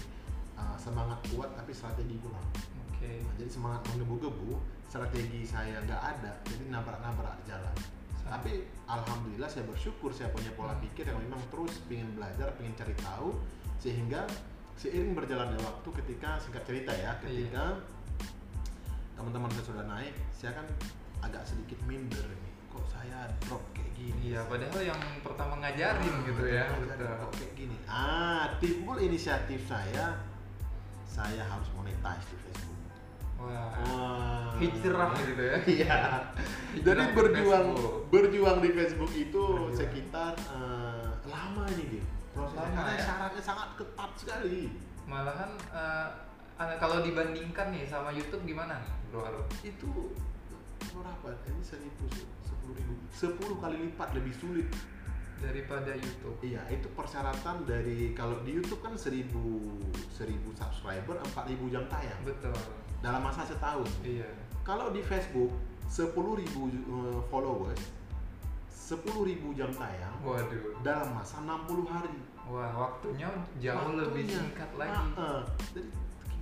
uh, 0.58 0.74
semangat 0.76 1.22
kuat 1.30 1.54
tapi 1.54 1.70
strategi 1.70 2.18
kurang 2.18 2.42
Oke. 2.90 3.22
Nah, 3.22 3.34
jadi 3.38 3.50
semangat 3.54 3.82
menggebu-gebu 3.94 4.58
strategi 4.90 5.46
saya 5.46 5.78
nggak 5.86 6.02
ada 6.02 6.32
jadi 6.42 6.74
nabrak-nabrak 6.74 7.38
jalan 7.46 7.76
Sama. 8.18 8.42
tapi 8.42 8.66
alhamdulillah 8.90 9.46
saya 9.46 9.70
bersyukur 9.70 10.10
saya 10.10 10.34
punya 10.34 10.50
pola 10.58 10.74
Hmm. 10.74 10.82
pikir 10.82 11.06
yang 11.06 11.22
memang 11.22 11.38
terus 11.54 11.78
ingin 11.86 12.10
belajar 12.18 12.50
ingin 12.58 12.74
cari 12.74 12.96
tahu 12.98 13.38
sehingga 13.78 14.26
seiring 14.74 15.14
berjalannya 15.14 15.62
waktu 15.62 15.90
ketika 16.02 16.42
singkat 16.42 16.66
cerita 16.66 16.90
ya 16.90 17.14
ketika 17.22 17.78
teman-teman 19.14 19.50
saya 19.52 19.66
sudah 19.66 19.86
naik 19.86 20.14
saya 20.32 20.52
kan 20.54 20.66
agak 21.22 21.44
sedikit 21.46 21.80
minder 21.86 22.24
nih 22.24 22.52
kok 22.68 22.86
saya 22.90 23.30
drop 23.46 23.62
kayak 23.72 23.92
gini 23.94 24.34
Iya, 24.34 24.42
padahal 24.50 24.82
yang 24.82 25.00
pertama 25.22 25.62
ngajarin 25.62 26.16
gitu 26.26 26.44
ya. 26.44 26.66
Ngajarin 26.68 26.90
Betul. 26.90 27.22
kok 27.22 27.32
kayak 27.38 27.54
gini 27.54 27.76
ah 27.86 28.44
timbul 28.58 28.98
inisiatif 28.98 29.62
saya 29.64 30.18
saya 31.06 31.44
harus 31.46 31.70
monetize 31.74 32.26
di 32.28 32.38
Facebook 32.42 32.72
Wah. 33.38 33.76
Wah. 33.92 34.56
Hijrah 34.56 35.12
gitu 35.20 35.44
ya. 35.44 35.58
Iya. 35.76 35.98
Jadi 36.80 37.04
berjuang 37.12 37.68
Facebook. 37.76 37.96
berjuang 38.08 38.58
di 38.64 38.70
Facebook 38.72 39.12
itu 39.12 39.44
Berjuang. 39.44 39.76
sekitar 39.76 40.34
eh, 40.40 41.08
lama 41.28 41.64
ini 41.76 42.00
gitu. 42.00 42.08
Prosesnya 42.32 42.72
karena 42.72 42.94
ya? 42.96 43.04
syaratnya 43.04 43.44
sangat 43.44 43.70
ketat 43.76 44.12
sekali. 44.16 44.72
Malahan 45.04 45.52
eh, 45.76 46.08
kalau 46.58 47.02
dibandingkan 47.02 47.74
nih 47.74 47.84
sama 47.90 48.14
YouTube 48.14 48.46
gimana 48.46 48.78
nih, 48.80 48.94
Bro? 49.10 49.26
Itu 49.66 50.14
berapa? 50.94 51.28
Ini 51.50 51.64
seribu 51.66 52.06
sepuluh 52.46 52.74
ribu 52.78 52.94
sepuluh 53.10 53.56
kali 53.58 53.76
lipat 53.90 54.14
lebih 54.14 54.34
sulit. 54.38 54.68
Daripada 55.44 55.92
YouTube. 55.92 56.40
Iya, 56.40 56.64
itu 56.72 56.88
persyaratan 56.96 57.68
dari 57.68 58.16
kalau 58.16 58.40
di 58.48 58.56
YouTube 58.56 58.80
kan 58.80 58.96
seribu 58.96 59.76
seribu 60.08 60.56
subscriber 60.56 61.20
empat 61.20 61.52
ribu 61.52 61.68
jam 61.68 61.84
tayang 61.92 62.16
Betul. 62.24 62.56
dalam 63.04 63.20
masa 63.28 63.44
setahun. 63.44 63.90
Iya. 64.08 64.30
Kalau 64.64 64.96
di 64.96 65.04
Facebook 65.04 65.52
10.000 65.92 66.16
eh, 66.48 67.20
followers 67.28 67.82
10.000 68.72 69.60
jam 69.60 69.68
tayang 69.76 70.16
Waduh. 70.24 70.80
dalam 70.80 71.12
masa 71.12 71.44
60 71.44 71.92
hari. 71.92 72.20
Wah, 72.48 72.72
waktunya 72.76 73.28
jauh 73.60 73.96
lebih 74.00 74.24
Waktunya. 74.24 74.40
singkat 74.40 74.72
lagi. 74.80 74.96
Ah, 75.20 75.20
ah. 75.20 75.42
Jadi 75.76 75.82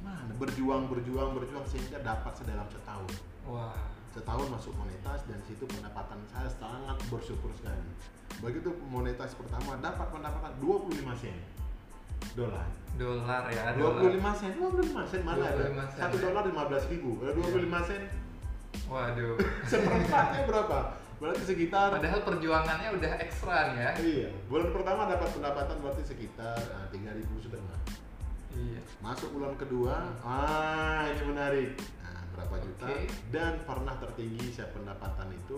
gimana? 0.02 0.34
Berjuang, 0.42 0.84
berjuang, 0.90 1.30
berjuang 1.38 1.66
sehingga 1.70 2.02
dapat 2.02 2.34
sedalam 2.34 2.66
setahun. 2.74 3.12
Wah. 3.46 3.78
Setahun 4.12 4.50
masuk 4.50 4.74
monetas 4.76 5.24
dan 5.30 5.40
situ 5.46 5.64
pendapatan 5.70 6.20
saya 6.28 6.50
sangat 6.50 6.98
bersyukur 7.08 7.54
sekali. 7.54 7.86
Begitu 8.42 8.74
monetas 8.90 9.38
pertama 9.38 9.78
dapat 9.78 10.10
pendapatan 10.10 10.52
25 10.60 11.22
sen 11.22 11.38
dolar. 12.34 12.68
Dolar 13.00 13.44
ya, 13.50 13.72
25 13.78 13.80
dolar. 13.80 14.34
sen, 14.36 14.52
25 14.60 15.10
sen 15.10 15.22
mana 15.24 15.48
ada? 15.48 15.64
25 15.70 15.94
sen, 15.96 16.00
Satu 16.02 16.18
dolar 16.20 16.44
15 16.50 16.92
ribu. 16.92 17.10
Kalau 17.22 17.34
25 17.40 17.88
sen 17.88 18.02
Waduh. 18.92 19.36
seperempatnya 19.72 20.42
berapa? 20.50 20.80
Berarti 21.22 21.44
sekitar 21.46 21.94
Padahal 21.94 22.22
perjuangannya 22.26 22.90
udah 22.98 23.12
ekstra 23.22 23.72
nih 23.72 23.78
ya. 23.78 23.92
Iya, 24.02 24.30
bulan 24.50 24.74
pertama 24.74 25.06
dapat 25.06 25.30
pendapatan 25.38 25.78
berarti 25.80 26.04
sekitar 26.04 26.58
ah, 26.74 26.90
tiga 26.90 27.14
ribu 27.14 27.38
setengah. 27.38 28.01
Iya. 28.52 28.82
Masuk 29.00 29.30
bulan 29.34 29.54
kedua, 29.56 29.96
ah 30.22 31.08
ini 31.08 31.24
menarik. 31.26 31.70
Nah, 32.04 32.22
berapa 32.36 32.56
juta? 32.60 32.86
Oke. 32.86 33.08
Dan 33.32 33.54
pernah 33.64 33.96
tertinggi 33.98 34.52
saya 34.52 34.70
pendapatan 34.72 35.32
itu 35.32 35.58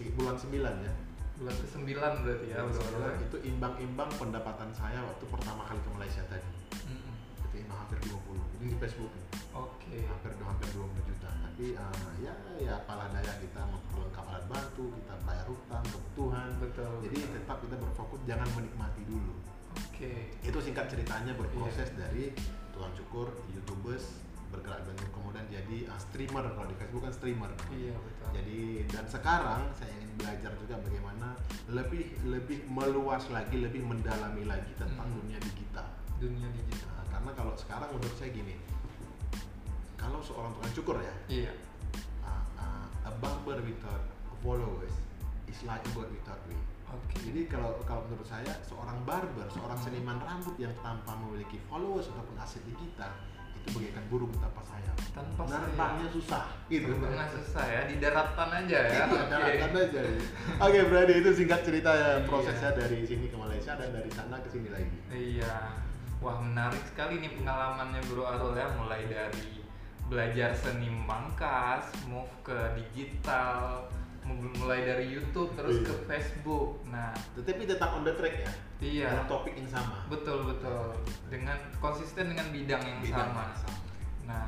si- 0.00 0.12
bulan 0.16 0.32
9 0.40 0.80
ya. 0.80 0.92
Bulan 1.36 1.54
ke-9 1.56 1.88
berarti 2.24 2.46
ya, 2.52 2.56
Bulan 2.64 2.72
Bro 2.72 2.84
9 2.84 3.04
Arul. 3.04 3.24
itu 3.28 3.36
imbang-imbang 3.48 4.10
pendapatan 4.16 4.68
saya 4.72 5.00
waktu 5.04 5.24
pertama 5.28 5.64
kali 5.68 5.80
ke 5.80 5.90
Malaysia 5.92 6.22
tadi. 6.28 6.48
Mm-mm. 6.88 7.14
Itu 7.48 7.56
imbang 7.60 7.78
hampir 7.84 8.00
20. 8.08 8.40
Ini 8.60 8.64
di 8.72 8.76
Facebook. 8.76 9.12
Oke. 9.52 10.04
Hampir 10.08 10.32
hampir 10.40 10.68
20 10.72 11.04
juta. 11.04 11.28
Tapi 11.32 11.76
ah, 11.76 12.12
ya 12.20 12.32
ya 12.56 12.72
apalah 12.80 13.08
daya 13.12 13.32
kita 13.40 13.60
memperlengkap 13.68 14.24
alat 14.24 14.44
bantu, 14.48 14.84
kita 15.00 15.14
bayar 15.24 15.44
hutang, 15.48 15.84
kebutuhan. 15.84 16.48
Betul. 16.60 16.92
Jadi 17.08 17.18
betul. 17.24 17.32
tetap 17.36 17.56
kita 17.64 17.76
berfokus 17.76 18.20
jangan 18.24 18.48
menikmati 18.56 19.02
dulu. 19.04 19.32
Oke. 20.00 20.32
Itu 20.40 20.58
singkat 20.64 20.88
ceritanya 20.88 21.36
berproses 21.36 21.92
Iya. 21.92 22.08
dari 22.08 22.32
tukang 22.72 22.88
cukur, 22.96 23.28
youtubers 23.52 24.16
bergerak 24.48 24.82
dan 24.82 24.96
kemudian 25.12 25.44
jadi 25.46 25.86
uh, 25.86 26.00
streamer 26.00 26.42
kalau 26.56 26.66
di 26.66 26.74
Facebook 26.74 27.04
kan 27.04 27.12
streamer. 27.12 27.52
Iya, 27.68 27.92
betul. 27.94 28.28
Jadi 28.34 28.60
dan 28.88 29.04
sekarang 29.06 29.62
saya 29.76 29.92
ingin 29.92 30.10
belajar 30.16 30.50
juga 30.56 30.74
bagaimana 30.80 31.28
lebih 31.68 32.02
lebih 32.26 32.64
meluas 32.66 33.28
lagi, 33.28 33.60
lebih 33.60 33.84
mendalami 33.84 34.48
lagi 34.48 34.72
tentang 34.74 35.04
Hmm. 35.06 35.20
dunia 35.20 35.36
digital. 35.38 35.84
dunia 36.16 36.48
digital. 36.52 36.88
Nah, 36.96 37.06
karena 37.12 37.30
kalau 37.32 37.52
sekarang 37.56 37.88
menurut 37.92 38.16
saya 38.16 38.28
gini, 38.28 38.56
kalau 39.96 40.20
seorang 40.20 40.52
tukang 40.52 40.72
cukur 40.76 40.96
ya, 41.00 41.14
Iya. 41.28 41.52
uh, 42.24 42.44
uh, 42.56 43.08
a 43.08 43.12
barber 43.20 43.60
without 43.60 44.04
followers 44.40 44.96
is 45.44 45.60
like 45.64 45.80
a 45.80 45.90
bird 45.92 46.08
without 46.08 46.40
wing. 46.44 46.60
Oke. 46.90 47.16
Jadi 47.22 47.40
kalau 47.46 47.78
kalau 47.86 48.02
menurut 48.10 48.26
saya 48.26 48.50
seorang 48.66 48.98
barber, 49.06 49.46
seorang 49.50 49.78
seniman 49.78 50.18
rambut 50.18 50.54
yang 50.58 50.74
tanpa 50.82 51.14
memiliki 51.14 51.62
followers 51.70 52.10
ataupun 52.10 52.34
aset 52.38 52.62
digital 52.66 53.10
itu 53.60 53.76
bagaikan 53.76 54.04
burung 54.08 54.32
tanpa 54.40 54.64
sayap. 54.64 54.96
tanpa 55.10 55.42
Nerbangnya 55.44 56.08
susah 56.14 56.44
gitu. 56.72 56.96
Terbangnya 56.96 57.26
susah 57.28 57.64
ya, 57.66 57.80
di 57.84 58.00
daratan 58.00 58.48
aja 58.56 58.78
ya. 58.88 58.90
Iya, 58.90 59.04
Oke. 59.04 59.26
daratan 59.28 59.72
aja. 59.76 60.00
Oke, 60.64 60.78
berarti 60.88 61.12
itu 61.20 61.30
singkat 61.34 61.60
cerita 61.66 61.90
ya 61.92 62.10
Iya. 62.18 62.26
prosesnya 62.30 62.70
dari 62.72 63.04
sini 63.04 63.26
ke 63.28 63.36
Malaysia 63.36 63.76
dan 63.76 63.90
dari 63.92 64.10
sana 64.14 64.40
ke 64.40 64.48
sini 64.48 64.68
lagi. 64.72 64.96
Iya. 65.12 65.56
Wah, 66.24 66.36
menarik 66.40 66.84
sekali 66.88 67.20
nih 67.20 67.32
pengalamannya 67.36 68.00
Bro 68.08 68.24
Arul 68.28 68.54
ya, 68.56 68.68
mulai 68.76 69.04
dari 69.08 69.60
belajar 70.08 70.50
seni 70.56 70.88
mangkas, 70.90 71.86
move 72.08 72.30
ke 72.42 72.58
digital, 72.76 73.86
mulai 74.56 74.84
dari 74.84 75.06
YouTube 75.08 75.50
terus 75.52 75.78
Iya. 75.78 75.86
ke 75.86 75.94
Facebook. 76.04 76.68
Nah, 76.86 77.10
Tetapi 77.34 77.62
tetap 77.64 77.90
on 77.92 78.02
the 78.02 78.12
track 78.12 78.36
ya. 78.38 78.52
iya. 78.78 79.06
Dengan 79.08 79.26
topik 79.26 79.54
yang 79.54 79.66
sama. 79.66 80.06
Betul 80.06 80.46
betul. 80.46 80.94
Dengan 81.26 81.58
konsisten 81.76 82.28
dengan 82.28 82.46
bidang 82.48 82.80
yang 82.80 82.98
Bidang 83.00 83.28
sama. 83.28 83.42
yang 83.44 83.58
sama. 83.58 83.78
Nah, 84.24 84.44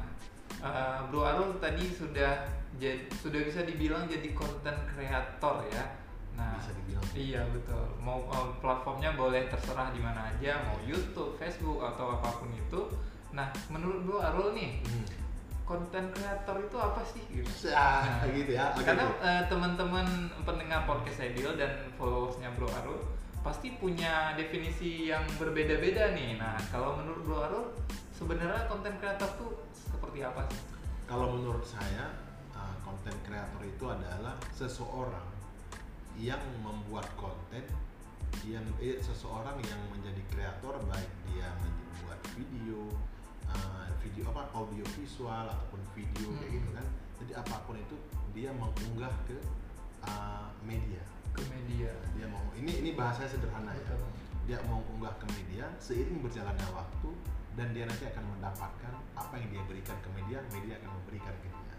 eh, 0.61 0.99
Bro 1.07 1.21
Arul 1.23 1.51
tadi 1.59 1.85
sudah 1.88 2.45
jadi 2.75 3.05
sudah 3.14 3.40
bisa 3.42 3.62
dibilang 3.62 4.07
jadi 4.07 4.33
konten 4.33 4.75
kreator 4.87 5.66
ya. 5.68 5.85
Nah, 6.33 6.57
Bisa 6.57 6.73
dibilang. 6.73 7.05
Iya 7.12 7.42
betul. 7.47 7.85
Mau 7.99 8.25
eh, 8.25 8.49
platformnya 8.59 9.12
boleh 9.12 9.47
terserah 9.47 9.90
di 9.90 10.01
mana 10.01 10.29
aja, 10.29 10.64
mau 10.64 10.81
YouTube, 10.81 11.37
Facebook 11.37 11.79
atau 11.79 12.16
apa 12.16 12.40
pun 12.40 12.49
itu. 12.51 12.88
Nah, 13.31 13.49
menurut 13.68 14.01
Bro 14.03 14.18
Arul 14.18 14.53
nih, 14.53 14.81
Hmm. 14.83 15.05
Konten 15.62 16.11
kreator 16.12 16.57
itu 16.61 16.77
apa 16.77 17.03
sih? 17.07 17.22
Gitu. 17.31 17.70
Ah, 17.72 18.22
gitu 18.29 18.53
ya. 18.55 18.75
Oke, 18.75 18.85
Karena 18.85 19.07
eh, 19.22 19.42
teman-teman 19.46 20.07
pendengar 20.42 20.85
podcast 20.85 21.22
Ideal 21.22 21.55
dan 21.57 21.70
followersnya 21.96 22.51
Bro 22.59 22.68
Arul 22.70 23.01
pasti 23.42 23.75
punya 23.75 24.38
definisi 24.38 25.11
yang 25.11 25.27
berbeda-beda 25.38 26.14
nih. 26.14 26.38
Nah, 26.38 26.55
kalau 26.70 26.98
menurut 26.98 27.22
Bro 27.27 27.38
Arul 27.42 27.66
sebenarnya 28.14 28.70
konten 28.70 28.94
kreator 29.03 29.31
tuh 29.38 29.51
seperti 29.75 30.22
apa 30.22 30.46
sih? 30.51 30.62
Kalau 31.11 31.35
menurut 31.35 31.66
saya, 31.66 32.14
uh, 32.55 32.75
konten 32.87 33.12
kreator 33.27 33.62
itu 33.66 33.85
adalah 33.90 34.38
seseorang 34.55 35.27
yang 36.20 36.40
membuat 36.62 37.09
konten 37.18 37.64
yang 38.48 38.64
eh, 38.81 38.96
seseorang 38.98 39.61
yang 39.61 39.81
menjadi 39.92 40.22
kreator 40.33 40.81
baik 40.88 41.12
dia 41.29 41.48
membuat 41.61 42.20
video 42.33 42.88
uh, 43.53 43.88
video 44.01 44.25
apa 44.29 44.43
audio 44.53 44.85
visual 44.97 45.45
ataupun 45.47 45.81
video 45.93 46.29
kayak 46.37 46.49
Hmm. 46.49 46.57
gitu 46.59 46.71
kan 46.73 46.87
jadi 47.23 47.33
apa 47.38 47.57
pun 47.65 47.77
itu 47.77 47.97
dia 48.33 48.51
mengunggah 48.53 49.12
ke 49.25 49.37
uh, 50.03 50.49
media 50.65 51.03
Ke 51.33 51.41
media. 51.49 51.88
dia 52.12 52.27
mau 52.29 52.45
ini 52.53 52.85
ini 52.85 52.91
bahasanya 52.93 53.31
sederhana 53.31 53.73
ya 53.73 53.81
Betul. 53.87 54.11
dia 54.45 54.59
mau 54.69 54.83
unggah 54.91 55.15
ke 55.17 55.27
media 55.33 55.65
seiring 55.79 56.21
berjalannya 56.21 56.69
waktu 56.73 57.09
dan 57.53 57.73
dia 57.73 57.85
nanti 57.85 58.05
akan 58.05 58.25
mendapatkan 58.37 58.93
apa 59.12 59.35
yang 59.37 59.49
dia 59.49 59.62
berikan 59.65 59.97
ke 60.01 60.09
media 60.12 60.38
media 60.51 60.77
akan 60.81 60.91
memberikan 60.99 61.35
ke 61.41 61.49
dia 61.49 61.77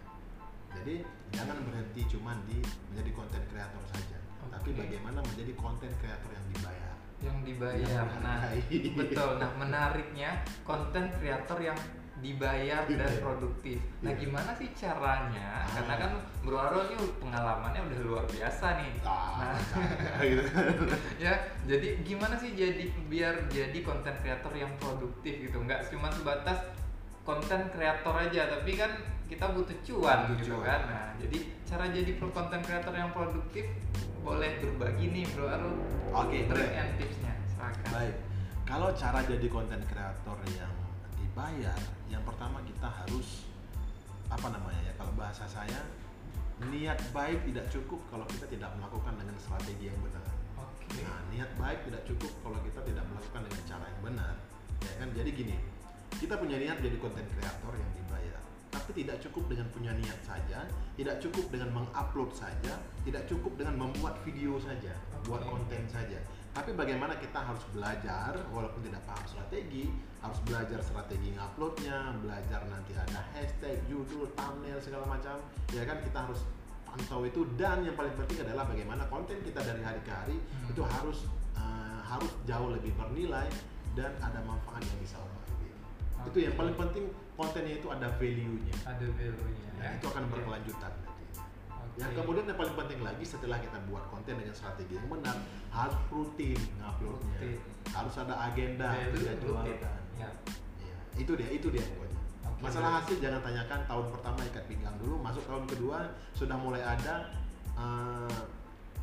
jadi 0.74 0.94
jangan 1.30 1.58
berhenti 1.62 2.02
cuma 2.10 2.34
di 2.46 2.58
menjadi 2.90 3.10
konten 3.14 3.42
kreator 3.46 3.82
saja 3.90 4.18
tapi 4.50 4.70
Oke. 4.70 4.78
bagaimana 4.80 5.18
menjadi 5.22 5.52
konten 5.54 5.90
kreator 5.98 6.30
yang 6.30 6.46
dibayar 6.50 6.93
yang 7.22 7.38
dibayar. 7.42 8.06
Nah, 8.18 8.50
betul. 8.70 9.30
Nah, 9.38 9.50
menariknya 9.54 10.30
konten 10.62 11.10
kreator 11.14 11.58
yang 11.58 11.78
dibayar 12.14 12.88
dan 12.88 13.10
Iya. 13.10 13.20
produktif. 13.20 13.78
Nah, 14.00 14.08
Iya. 14.08 14.20
gimana 14.22 14.50
sih 14.54 14.72
caranya? 14.72 15.60
Ah. 15.60 15.68
Karena 15.68 15.94
kan 15.98 16.12
Bro 16.40 16.56
Arul 16.56 16.88
ini 16.88 17.04
pengalamannya 17.20 17.80
udah 17.84 17.98
luar 18.00 18.24
biasa 18.24 18.80
nih. 18.80 18.92
ah, 19.04 19.52
Nah, 19.52 19.54
gitu. 20.24 20.42
ya, 21.24 21.34
jadi 21.68 22.00
gimana 22.00 22.38
sih 22.38 22.56
jadi 22.56 22.80
biar 23.10 23.50
jadi 23.50 23.78
konten 23.82 24.14
kreator 24.16 24.56
yang 24.56 24.72
produktif 24.78 25.36
gitu? 25.42 25.58
Nggak 25.58 25.90
cuma 25.90 26.08
sebatas 26.08 26.58
konten 27.24 27.60
kreator 27.68 28.14
aja 28.14 28.52
tapi 28.52 28.72
kan 28.72 28.92
kita 29.34 29.50
butuh 29.50 29.76
cuan 29.82 30.18
Butuh 30.30 30.36
gitu 30.38 30.54
cuan. 30.54 30.62
kan 30.62 30.80
nah 30.86 31.06
jadi 31.18 31.38
cara 31.66 31.84
jadi 31.90 32.10
pro 32.16 32.28
konten 32.30 32.60
kreator 32.62 32.94
yang 32.94 33.10
produktif 33.10 33.66
boleh 34.22 34.50
berbagi 34.62 35.04
nih 35.10 35.24
bro 35.34 35.46
Arul 35.50 35.74
Oke, 36.14 36.46
trik 36.46 36.54
boleh. 36.54 36.78
and 36.78 36.90
tipsnya 36.96 37.34
silakan 37.50 37.84
Baik, 37.90 38.14
kalau 38.62 38.88
cara 38.94 39.20
jadi 39.26 39.46
konten 39.50 39.82
kreator 39.84 40.38
yang 40.54 40.70
dibayar, 41.18 41.74
yang 42.06 42.22
pertama 42.22 42.62
kita 42.62 42.86
harus 42.86 43.50
apa 44.30 44.46
namanya 44.54 44.78
ya? 44.86 44.92
Kalau 44.94 45.10
bahasa 45.18 45.44
saya, 45.44 45.82
niat 46.70 46.96
baik 47.10 47.42
tidak 47.50 47.66
cukup 47.68 47.98
kalau 48.08 48.22
kita 48.30 48.46
tidak 48.46 48.70
melakukan 48.78 49.18
dengan 49.18 49.36
strategi 49.42 49.90
yang 49.90 49.98
benar. 50.00 50.22
oke 50.54 50.86
Nah, 51.02 51.18
niat 51.34 51.50
baik 51.58 51.82
tidak 51.90 52.02
cukup 52.06 52.32
kalau 52.46 52.58
kita 52.62 52.80
tidak 52.86 53.04
melakukan 53.10 53.42
dengan 53.44 53.62
cara 53.66 53.84
yang 53.90 54.00
benar. 54.06 54.34
Ya 54.80 54.92
kan? 55.02 55.08
Jadi 55.12 55.30
gini, 55.34 55.56
kita 56.14 56.34
punya 56.38 56.56
niat 56.62 56.78
jadi 56.78 56.96
konten 57.02 57.26
kreator 57.34 57.72
yang 57.74 57.90
dibayar. 57.98 58.33
Tapi 58.74 58.90
tidak 59.06 59.22
cukup 59.22 59.46
dengan 59.46 59.66
punya 59.70 59.92
niat 59.94 60.18
saja, 60.26 60.66
tidak 60.98 61.22
cukup 61.22 61.46
dengan 61.54 61.70
mengupload 61.70 62.34
saja, 62.34 62.74
tidak 63.06 63.22
cukup 63.30 63.54
dengan 63.54 63.74
membuat 63.78 64.18
video 64.26 64.58
saja, 64.58 64.92
buat 65.30 65.46
Oke. 65.46 65.50
konten 65.54 65.82
saja. 65.86 66.18
Tapi 66.54 66.70
bagaimana 66.74 67.18
kita 67.18 67.38
harus 67.38 67.62
belajar, 67.74 68.34
walaupun 68.50 68.82
tidak 68.86 69.02
paham 69.06 69.26
strategi, 69.26 69.90
harus 70.22 70.38
belajar 70.46 70.78
strategi 70.82 71.34
nguploadnya, 71.34 72.14
belajar 72.22 72.62
nanti 72.70 72.94
ada 72.94 73.26
hashtag, 73.34 73.78
judul, 73.90 74.30
thumbnail 74.38 74.78
segala 74.78 75.06
macam. 75.06 75.38
Ya 75.74 75.82
kan 75.82 75.98
kita 76.02 76.18
harus 76.30 76.46
pantau 76.86 77.26
itu 77.26 77.42
dan 77.58 77.82
yang 77.82 77.98
paling 77.98 78.14
penting 78.14 78.46
adalah 78.46 78.70
bagaimana 78.70 79.02
konten 79.10 79.34
kita 79.42 79.66
dari 79.66 79.82
hari 79.82 79.98
ke 80.06 80.12
hari 80.14 80.36
Hmm. 80.38 80.70
itu 80.70 80.82
harus 80.86 81.26
uh, 81.58 81.98
harus 82.06 82.30
jauh 82.46 82.70
lebih 82.70 82.94
bernilai 82.94 83.50
dan 83.98 84.14
ada 84.22 84.38
manfaat 84.46 84.82
yang 84.86 84.98
bisa 85.02 85.18
orang. 85.18 85.42
Itu 86.30 86.38
yang 86.38 86.54
paling 86.54 86.72
penting 86.78 87.04
kontennya 87.34 87.74
itu 87.82 87.88
ada 87.90 88.08
value-nya. 88.16 88.74
ada 88.86 89.06
value-nya 89.06 89.70
Nah, 89.74 89.90
ya 89.90 89.98
itu 89.98 90.06
akan 90.06 90.24
berkelanjutan. 90.30 90.92
Oke. 91.68 91.98
Yang 92.00 92.12
kemudian 92.22 92.44
yang 92.46 92.58
paling 92.58 92.76
penting 92.78 93.00
lagi 93.02 93.24
setelah 93.26 93.58
kita 93.60 93.78
buat 93.90 94.04
konten 94.10 94.34
dengan 94.38 94.54
strategi 94.54 94.96
yang 94.96 95.06
benar 95.10 95.36
harus 95.70 95.98
rutin 96.10 96.58
nguploadnya. 96.78 97.38
Rutin. 97.42 97.58
Harus 97.90 98.14
ada 98.18 98.34
agenda 98.48 98.88
rutin. 98.94 99.12
dijadwalkan. 99.18 99.98
ya 100.16 100.30
Iya, 100.78 100.96
itu 101.18 101.32
dia, 101.34 101.48
itu 101.50 101.66
dia 101.70 101.84
pokoknya. 101.84 102.20
Oke, 102.48 102.60
Masalah 102.62 102.90
hasil 103.02 103.16
jangan 103.18 103.40
tanyakan 103.42 103.80
tahun 103.86 104.06
pertama 104.14 104.40
ikat 104.46 104.64
pinggang 104.70 104.96
dulu, 105.02 105.16
masuk 105.18 105.42
tahun 105.46 105.64
kedua 105.66 105.98
sudah 106.38 106.56
mulai 106.58 106.82
ada 106.82 107.34
uh, 107.74 108.42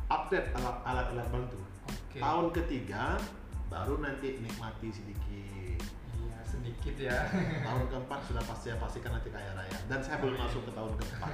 update 0.08 0.52
alat 0.56 0.76
alat 0.84 1.06
alat 1.16 1.28
bantu. 1.32 1.60
oke 1.88 2.18
Tahun 2.20 2.46
ketiga 2.52 3.16
baru 3.72 4.04
nanti 4.04 4.40
nikmati 4.40 4.88
sedikit. 4.92 5.71
Iya 6.62 6.72
sedikit 6.72 6.94
ya 7.10 7.18
Tahun 7.66 7.84
keempat 7.90 8.20
sudah 8.30 8.42
pasti 8.46 8.70
saya 8.70 8.78
pastikan 8.78 9.10
nanti 9.18 9.28
kaya 9.34 9.50
raya. 9.58 9.78
Dan 9.90 9.98
saya 9.98 10.16
belum 10.22 10.38
masuk 10.38 10.62
ke 10.66 10.72
tahun 10.74 10.92
keempat. 10.94 11.32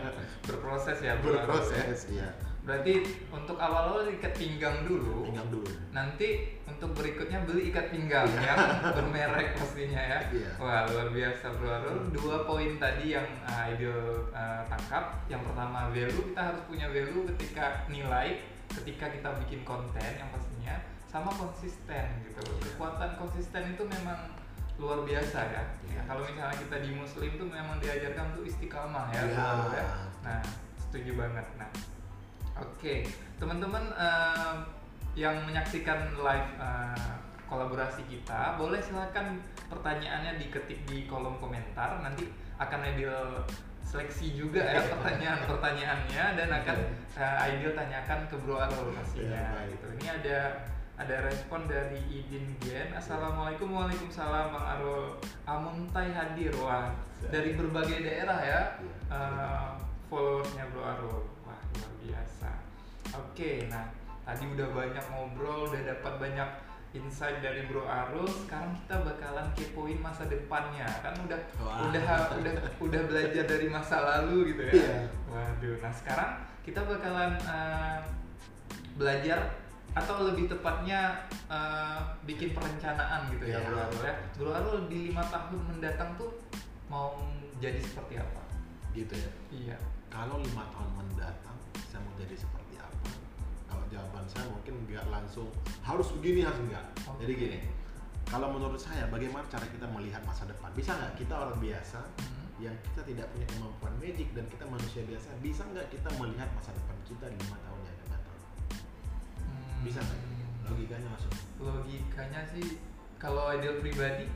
berproses 0.50 0.98
ya. 0.98 1.14
Berproses, 1.22 1.98
iya. 2.10 2.28
berarti 2.64 3.04
untuk 3.28 3.60
awal-awal 3.60 4.08
ikat 4.08 4.34
pinggang 4.40 4.88
dulu 4.88 5.28
Pinggang 5.28 5.52
dulu. 5.52 5.68
nanti 5.92 6.56
untuk 6.64 6.96
berikutnya 6.96 7.44
beli 7.44 7.68
ikat 7.68 7.92
pinggang 7.92 8.24
yang 8.40 8.58
bermerek 8.96 9.54
pastinya 9.54 10.00
ya. 10.00 10.18
Iya. 10.32 10.50
Wah 10.58 10.82
luar 10.90 11.08
biasa 11.14 11.46
Bro 11.54 11.68
Arul. 11.70 11.98
Dua 12.10 12.36
poin 12.48 12.70
tadi 12.80 13.14
yang 13.14 13.28
uh, 13.46 13.70
Ideal 13.70 14.26
uh, 14.34 14.62
tangkap. 14.66 15.22
Yang 15.30 15.52
pertama 15.52 15.92
value 15.94 16.24
kita 16.34 16.42
harus 16.42 16.62
punya 16.66 16.86
value 16.90 17.22
ketika 17.36 17.86
nilai, 17.86 18.42
ketika 18.82 19.06
kita 19.12 19.28
bikin 19.44 19.60
konten 19.62 20.10
yang 20.18 20.28
pastinya 20.32 20.74
sama 21.06 21.30
konsisten 21.30 22.26
gitu. 22.26 22.42
Kekuatan 22.58 23.14
konsisten 23.20 23.76
itu 23.76 23.84
memang 23.86 24.43
luar 24.76 25.06
biasa 25.06 25.38
ya. 25.48 25.62
Iya. 25.86 25.94
Ya, 25.94 26.00
kalau 26.10 26.26
misalnya 26.26 26.56
kita 26.58 26.76
di 26.82 26.90
Muslim 26.92 27.30
tuh 27.38 27.46
memang 27.46 27.78
diajarkan 27.78 28.34
tuh 28.34 28.42
istiqamah 28.42 29.06
ya. 29.14 29.22
Iya. 29.22 29.38
Arul, 29.38 29.70
ya. 29.72 29.86
Nah 30.26 30.40
setuju 30.76 31.10
banget. 31.14 31.46
Nah 31.56 31.70
Oke, 32.54 33.02
teman-teman 33.42 33.82
eh, 33.98 34.54
yang 35.18 35.42
menyaksikan 35.42 36.14
live 36.14 36.50
eh, 36.54 37.14
kolaborasi 37.50 38.06
kita, 38.06 38.54
boleh 38.54 38.78
silakan 38.78 39.42
pertanyaannya 39.66 40.38
diketik 40.38 40.86
di 40.86 41.10
kolom 41.10 41.34
komentar. 41.42 41.98
Nanti 41.98 42.30
akan 42.62 42.80
Aidil 42.86 43.10
seleksi 43.82 44.38
juga 44.38 44.62
ya 44.62 44.80
pertanyaan-pertanyaannya 44.86 46.24
dan 46.38 46.48
akan 46.62 46.78
eh, 47.18 47.42
Aidil 47.42 47.74
tanyakan 47.74 48.26
ke 48.30 48.34
Bro 48.38 48.62
Arul 48.62 48.90
Iya, 48.90 48.98
pastinya. 49.02 49.42
baik. 49.58 49.68
gitu. 49.74 49.86
Ini 49.98 50.06
ada 50.22 50.38
ada 50.94 51.26
respon 51.26 51.66
dari 51.66 51.98
Idin 52.06 52.54
Gen. 52.62 52.94
Assalamualaikum, 52.94 53.66
waalaikumsalam 53.66 54.54
Bang 54.54 54.66
Arul. 54.78 55.18
Amuntai 55.42 56.14
hadir, 56.14 56.54
wah 56.54 56.94
dari 57.34 57.58
berbagai 57.58 57.98
daerah 57.98 58.38
ya 58.38 58.60
Iya. 58.78 58.94
eh, 59.10 59.66
followersnya 60.06 60.70
Bro 60.70 60.82
Arul. 60.86 61.20
Wah 61.42 61.58
luar 61.74 61.92
biasa. 61.98 62.50
Oke, 63.18 63.66
nah 63.66 63.90
tadi 64.22 64.46
udah 64.46 64.68
banyak 64.70 65.04
ngobrol, 65.10 65.66
udah 65.66 65.82
dapat 65.82 66.14
banyak 66.22 66.48
insight 66.94 67.42
dari 67.42 67.66
Bro 67.66 67.90
Arul. 67.90 68.30
Sekarang 68.30 68.78
kita 68.78 69.02
bakalan 69.02 69.50
kepoin 69.58 69.98
masa 69.98 70.30
depannya. 70.30 70.86
Kan 71.02 71.18
udah 71.26 71.40
Wah. 71.58 71.90
udah 71.90 72.04
udah 72.38 72.54
udah 72.78 73.02
belajar 73.10 73.44
dari 73.50 73.66
masa 73.66 73.98
lalu 73.98 74.54
gitu 74.54 74.62
ya. 74.70 74.74
Iya. 74.78 74.98
Waduh. 75.26 75.74
Nah 75.82 75.90
sekarang 75.90 76.30
kita 76.62 76.86
bakalan 76.86 77.34
eh, 77.42 77.98
belajar 78.94 79.42
atau 79.94 80.26
lebih 80.26 80.50
tepatnya 80.50 81.22
eh, 81.46 81.98
bikin 82.24 82.50
perencanaan 82.50 83.30
gitu 83.30 83.46
ya 83.46 83.58
Iya. 83.58 83.66
Bro 83.66 83.76
Arul 83.78 84.02
ya. 84.02 84.14
Bro 84.34 84.50
Arul 84.50 84.78
di 84.86 84.98
lima 85.08 85.22
tahun 85.24 85.58
mendatang 85.70 86.18
tuh 86.18 86.30
mau 86.90 87.14
jadi 87.58 87.78
seperti 87.78 88.18
apa? 88.18 88.42
Gitu 88.92 89.14
ya. 89.14 89.30
Iya. 89.50 89.76
Kalau 90.10 90.38
lima 90.38 90.66
tahun 90.70 90.90
mendatang 90.94 91.56
saya 91.86 92.02
mau 92.02 92.14
jadi 92.14 92.34
seperti 92.34 92.74
apa? 92.76 93.10
Kalau 93.66 93.84
jawaban 93.88 94.26
saya 94.26 94.46
mungkin 94.50 94.74
nggak 94.86 95.06
langsung 95.10 95.48
harus 95.80 96.10
begini 96.18 96.42
harus 96.42 96.58
enggak. 96.60 96.86
Oke. 97.06 97.22
Jadi 97.22 97.32
gini, 97.34 97.58
kalau 98.26 98.50
menurut 98.50 98.78
saya 98.78 99.06
bagaimana 99.06 99.46
cara 99.46 99.66
kita 99.66 99.86
melihat 99.86 100.22
masa 100.22 100.42
depan? 100.44 100.70
Bisa 100.74 100.90
nggak 100.94 101.14
kita 101.18 101.34
orang 101.34 101.58
biasa 101.58 102.02
Hmm. 102.54 102.70
yang 102.70 102.76
kita 102.86 103.02
tidak 103.02 103.26
punya 103.34 103.46
kemampuan 103.50 103.94
magic 103.98 104.30
dan 104.30 104.46
kita 104.46 104.62
manusia 104.64 105.02
biasa, 105.02 105.26
bisa 105.42 105.66
nggak 105.66 105.90
kita 105.90 106.06
melihat 106.14 106.46
masa 106.54 106.70
depan 106.70 106.94
kita 107.02 107.26
lima 107.26 107.56
tahun 107.58 107.73
Bisa 109.84 110.00
nggak? 110.00 110.20
Logikanya 110.72 111.08
masuk. 111.12 111.32
Logikanya 111.60 112.40
sih 112.48 112.80
kalau 113.20 113.52
ideal 113.52 113.78
pribadi 113.84 114.26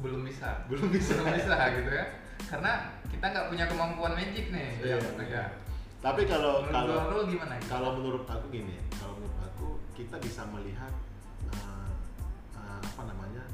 belum 0.00 0.24
bisa. 0.24 0.48
Belum 0.72 0.88
bisa. 0.88 1.12
belum 1.12 1.36
bisa 1.36 1.56
gitu 1.76 1.90
ya. 1.92 2.06
Karena 2.48 2.72
kita 3.12 3.26
nggak 3.36 3.46
punya 3.52 3.64
kemampuan 3.68 4.12
magic 4.16 4.48
nih. 4.48 4.80
Iya. 4.80 4.96
Ya, 4.96 5.24
ya. 5.28 5.44
Tapi 6.00 6.24
kalau 6.24 6.64
kalau 6.72 7.12
Arul 7.12 7.28
gimana? 7.28 7.60
gitu? 7.60 7.68
kalau 7.68 8.00
menurut 8.00 8.24
aku 8.24 8.48
gini, 8.48 8.80
kalau 8.96 9.20
menurut 9.20 9.40
aku 9.44 9.68
kita 9.92 10.16
bisa 10.16 10.48
melihat 10.48 10.88
uh, 11.52 11.92
uh, 12.56 12.80
apa 12.80 13.02
namanya 13.04 13.44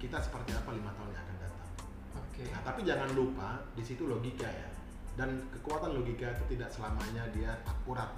kita 0.00 0.16
seperti 0.16 0.56
apa 0.56 0.72
lima 0.72 0.88
tahun 0.96 1.12
yang 1.12 1.24
akan 1.28 1.36
datang. 1.44 1.68
Oke. 2.16 2.44
Nah, 2.48 2.60
tapi 2.64 2.80
jangan 2.88 3.12
lupa 3.12 3.60
di 3.76 3.84
situ 3.84 4.08
logika 4.08 4.48
ya. 4.48 4.68
Dan 5.14 5.44
kekuatan 5.52 5.92
logika 5.92 6.32
itu 6.32 6.56
tidak 6.56 6.72
selamanya 6.72 7.28
dia 7.36 7.52
akurat. 7.68 8.08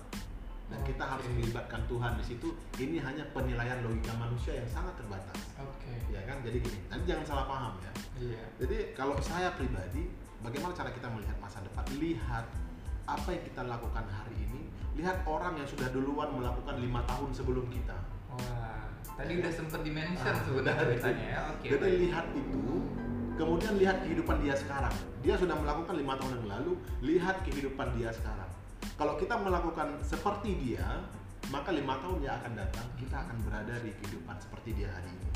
Dan 0.66 0.82
kita 0.82 1.04
harus 1.06 1.26
melibatkan 1.30 1.86
Tuhan 1.86 2.18
di 2.18 2.24
situ. 2.26 2.48
Ini 2.74 2.98
hanya 2.98 3.22
penilaian 3.30 3.78
logika 3.86 4.10
manusia 4.18 4.58
yang 4.58 4.66
sangat 4.66 4.98
terbatas. 4.98 5.38
Oke. 5.62 5.94
Ya 6.10 6.26
kan? 6.26 6.42
Jadi 6.42 6.58
gini, 6.58 6.78
nanti 6.90 7.04
jangan 7.06 7.24
salah 7.24 7.46
paham 7.46 7.74
ya. 7.78 7.92
Iya. 8.18 8.42
Jadi 8.66 8.76
kalau 8.98 9.14
saya 9.22 9.54
pribadi, 9.54 10.10
bagaimana 10.42 10.74
cara 10.74 10.90
kita 10.90 11.06
melihat 11.06 11.38
masa 11.38 11.62
depan? 11.62 11.86
Lihat 12.02 12.46
apa 13.06 13.28
yang 13.30 13.44
kita 13.46 13.62
lakukan 13.62 14.04
hari 14.10 14.36
ini. 14.42 14.60
Lihat 14.98 15.22
orang 15.28 15.54
yang 15.54 15.68
sudah 15.68 15.86
duluan 15.94 16.34
melakukan 16.34 16.82
lima 16.82 17.04
tahun 17.06 17.30
sebelum 17.30 17.70
kita. 17.70 17.94
Wah, 18.34 18.90
tadi 19.14 19.38
udah 19.38 19.52
sempet 19.54 19.80
dimention 19.86 20.34
Ah, 20.34 20.42
sebenarnya 20.42 20.98
ya. 21.14 21.40
Oke. 21.54 21.68
Jadi 21.70 21.84
baik. 21.86 21.98
lihat 22.10 22.26
itu, 22.34 22.74
kemudian 23.38 23.72
lihat 23.78 23.96
kehidupan 24.02 24.42
dia 24.42 24.56
sekarang. 24.58 24.92
Dia 25.22 25.38
sudah 25.38 25.54
melakukan 25.54 25.94
lima 25.94 26.18
tahun 26.18 26.42
yang 26.42 26.48
lalu, 26.58 26.72
lihat 27.06 27.44
kehidupan 27.46 27.94
dia 27.94 28.10
sekarang. 28.10 28.45
Kalau 28.96 29.12
kita 29.20 29.36
melakukan 29.36 30.00
seperti 30.00 30.56
dia, 30.56 31.04
maka 31.52 31.68
lima 31.68 32.00
tahun 32.00 32.24
yang 32.24 32.40
akan 32.40 32.52
datang 32.56 32.88
kita 32.96 33.16
akan 33.28 33.36
berada 33.44 33.76
di 33.84 33.92
kehidupan 33.92 34.36
seperti 34.40 34.72
dia 34.72 34.88
hari 34.88 35.12
ini. 35.12 35.30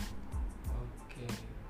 Oke. 0.73 1.25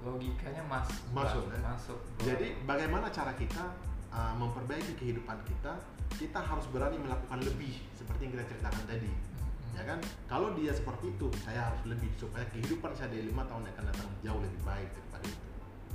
Logikanya 0.07 0.63
mas 0.71 0.87
Masuk, 1.11 1.51
ya? 1.51 1.59
Masuk. 1.61 1.99
Bro. 1.99 2.25
Jadi 2.31 2.57
bagaimana 2.63 3.11
cara 3.11 3.35
kita 3.35 3.75
uh, 4.15 4.33
memperbaiki 4.39 4.97
kehidupan 5.03 5.43
kita? 5.43 5.83
Kita 6.15 6.39
harus 6.39 6.65
berani 6.71 6.95
melakukan 7.03 7.43
lebih 7.43 7.83
seperti 7.99 8.31
yang 8.31 8.33
kita 8.39 8.45
ceritakan 8.55 8.85
tadi. 8.87 9.11
Mm-mm. 9.11 9.75
Ya 9.75 9.83
kan? 9.83 9.99
Kalau 10.31 10.55
dia 10.55 10.71
seperti 10.71 11.11
itu, 11.11 11.27
saya 11.43 11.75
harus 11.75 11.83
lebih 11.91 12.09
supaya 12.17 12.47
kehidupan 12.55 12.95
saya 12.95 13.11
di 13.11 13.27
lima 13.27 13.43
tahun 13.51 13.67
yang 13.67 13.75
akan 13.75 13.87
datang 13.91 14.09
jauh 14.23 14.41
lebih 14.41 14.61
baik 14.63 14.89
daripada 14.95 15.27
itu. 15.27 15.49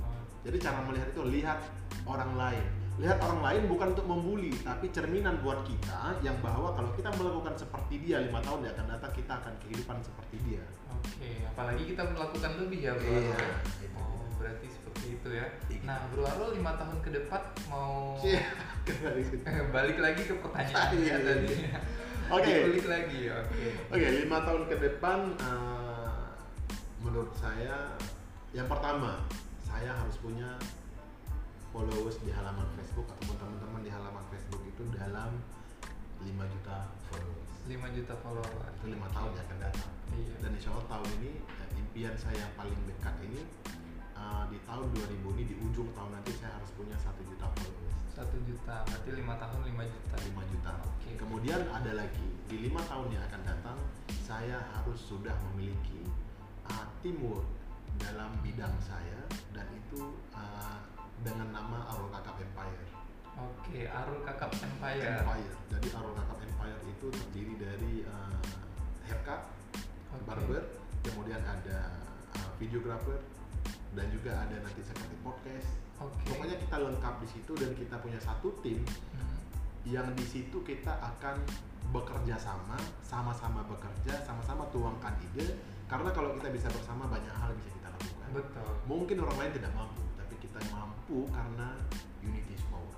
Oh, 0.04 0.22
Jadi 0.44 0.56
cara 0.60 0.78
melihat 0.84 1.08
itu 1.08 1.22
lihat 1.24 1.58
orang 2.04 2.36
lain. 2.36 2.68
Lihat 2.96 3.20
orang 3.20 3.40
lain 3.44 3.62
bukan 3.68 3.92
untuk 3.92 4.08
membuli, 4.08 4.56
tapi 4.64 4.88
cerminan 4.88 5.44
buat 5.44 5.60
kita 5.68 6.16
yang 6.24 6.40
bahwa 6.40 6.72
kalau 6.72 6.88
kita 6.96 7.12
melakukan 7.12 7.52
seperti 7.52 8.00
dia 8.00 8.24
lima 8.24 8.40
tahun 8.40 8.64
yang 8.64 8.72
akan 8.72 8.86
datang 8.96 9.12
kita 9.12 9.32
akan 9.36 9.52
kehidupan 9.60 10.00
seperti 10.00 10.36
dia. 10.48 10.64
Oke, 10.88 11.44
apalagi 11.44 11.82
kita 11.92 12.08
melakukan 12.08 12.52
lebih 12.56 12.80
ya, 12.88 12.92
Bro. 12.96 13.12
Iya, 13.12 13.40
itu. 13.84 14.00
Oh, 14.00 14.24
berarti 14.40 14.66
seperti 14.72 15.06
itu 15.20 15.28
ya. 15.28 15.46
Iya. 15.68 15.80
Nah, 15.84 16.08
Bro 16.08 16.24
Arul 16.24 16.56
lima 16.56 16.72
tahun 16.80 16.98
ke 17.04 17.10
depan 17.20 17.42
mau 17.68 18.16
Iya, 18.24 18.48
balik 19.76 19.98
lagi 20.00 20.22
ke 20.24 20.34
pertanyaannya 20.40 20.96
Iya, 20.96 21.04
iya. 21.04 21.16
tadi. 21.20 21.48
Oke. 22.26 22.48
Dikulik 22.48 22.86
lagi, 22.88 23.20
oke. 23.28 23.64
Oke, 23.92 24.06
lima 24.24 24.38
tahun 24.40 24.62
ke 24.72 24.76
depan, 24.80 25.18
eh, 25.36 26.26
menurut 27.04 27.30
saya, 27.36 27.92
yang 28.56 28.66
pertama, 28.66 29.20
saya 29.62 29.92
harus 29.92 30.16
punya 30.18 30.56
followers 31.76 32.16
di 32.24 32.32
halaman 32.32 32.64
Facebook 32.72 33.04
ataupun 33.04 33.36
teman-teman 33.36 33.84
di 33.84 33.92
halaman 33.92 34.24
Facebook 34.32 34.64
itu 34.64 34.88
dalam 34.96 35.36
5 36.24 36.32
juta 36.32 36.88
followers. 37.12 37.48
5 37.68 37.92
juta 37.92 38.14
follower. 38.24 38.64
Itu 38.80 38.86
lima 38.88 39.04
tahun 39.12 39.36
yang 39.36 39.44
akan 39.44 39.58
datang. 39.60 39.92
Iya. 40.16 40.34
Dan 40.40 40.50
insya 40.56 40.72
Allah 40.72 40.88
tahun 40.88 41.08
ini, 41.20 41.30
eh, 41.44 41.68
impian 41.76 42.16
saya 42.16 42.48
yang 42.48 42.52
paling 42.56 42.80
dekat 42.88 43.12
ini, 43.28 43.44
eh, 44.16 44.44
di 44.48 44.58
tahun 44.64 44.88
2000 44.88 45.28
ini, 45.36 45.44
di 45.52 45.56
ujung 45.60 45.92
tahun 45.92 46.16
nanti 46.16 46.32
saya 46.40 46.56
harus 46.56 46.72
punya 46.72 46.96
satu 46.96 47.20
juta 47.28 47.44
followers. 47.44 47.96
Satu 48.08 48.36
juta, 48.48 48.76
berarti 48.88 49.10
lima 49.12 49.34
tahun 49.36 49.60
5 49.68 49.84
juta. 49.84 50.14
5 50.16 50.42
juta. 50.48 50.72
Oke. 50.80 51.10
Kemudian 51.20 51.60
ada 51.68 51.92
lagi 51.92 52.26
di 52.48 52.56
lima 52.64 52.80
tahun 52.88 53.12
yang 53.12 53.20
akan 53.28 53.42
datang 53.44 53.78
saya 54.24 54.64
harus 54.72 54.96
sudah 54.96 55.36
memiliki 55.52 56.08
uh, 56.72 56.88
teamwork 57.04 57.44
dalam 58.00 58.32
bidang 58.40 58.72
saya 58.80 59.20
dan 59.52 59.68
itu 59.76 60.00
uh, 60.32 60.95
dengan 61.22 61.48
nama 61.52 61.78
Arul 61.92 62.08
Kakap 62.10 62.36
Empire. 62.36 62.84
Oke, 63.36 63.84
Arul 63.84 64.20
Kakap 64.24 64.52
Empire. 64.56 65.20
Empire. 65.20 65.54
Jadi 65.72 65.88
Arul 65.92 66.12
Kakap 66.16 66.38
Empire 66.40 66.80
itu 66.88 67.06
terdiri 67.12 67.54
dari 67.60 67.94
uh, 68.08 68.40
haircut, 69.04 69.40
Oke. 70.12 70.24
barber, 70.24 70.64
kemudian 71.04 71.40
ada 71.44 71.92
uh, 72.36 72.50
videographer 72.56 73.20
dan 73.92 74.06
juga 74.12 74.40
ada 74.40 74.56
nanti 74.60 74.80
seperti 74.80 75.16
podcast. 75.20 75.68
Oke. 76.00 76.28
Pokoknya 76.28 76.56
kita 76.60 76.76
lengkap 76.76 77.14
di 77.24 77.28
situ 77.28 77.52
dan 77.56 77.72
kita 77.72 77.96
punya 78.00 78.20
satu 78.20 78.52
tim 78.60 78.80
Hmm. 79.16 79.38
yang 79.86 80.08
di 80.12 80.26
situ 80.26 80.60
kita 80.60 80.92
akan 80.98 81.40
bekerja 81.94 82.34
sama, 82.36 82.74
sama-sama 83.00 83.62
bekerja, 83.64 84.18
sama-sama 84.26 84.66
tuangkan 84.74 85.14
ide. 85.32 85.56
Karena 85.86 86.10
kalau 86.10 86.34
kita 86.34 86.50
bisa 86.50 86.66
bersama 86.68 87.06
banyak 87.06 87.30
hal 87.30 87.54
bisa 87.54 87.70
kita 87.70 87.88
lakukan. 87.94 88.28
Betul. 88.34 88.68
Mungkin 88.90 89.16
orang 89.22 89.36
lain 89.38 89.52
tidak 89.54 89.70
mampu, 89.72 90.02
kita 90.56 90.72
mampu 90.72 91.28
karena 91.28 91.76
unity 92.24 92.56
is 92.56 92.64
power. 92.72 92.96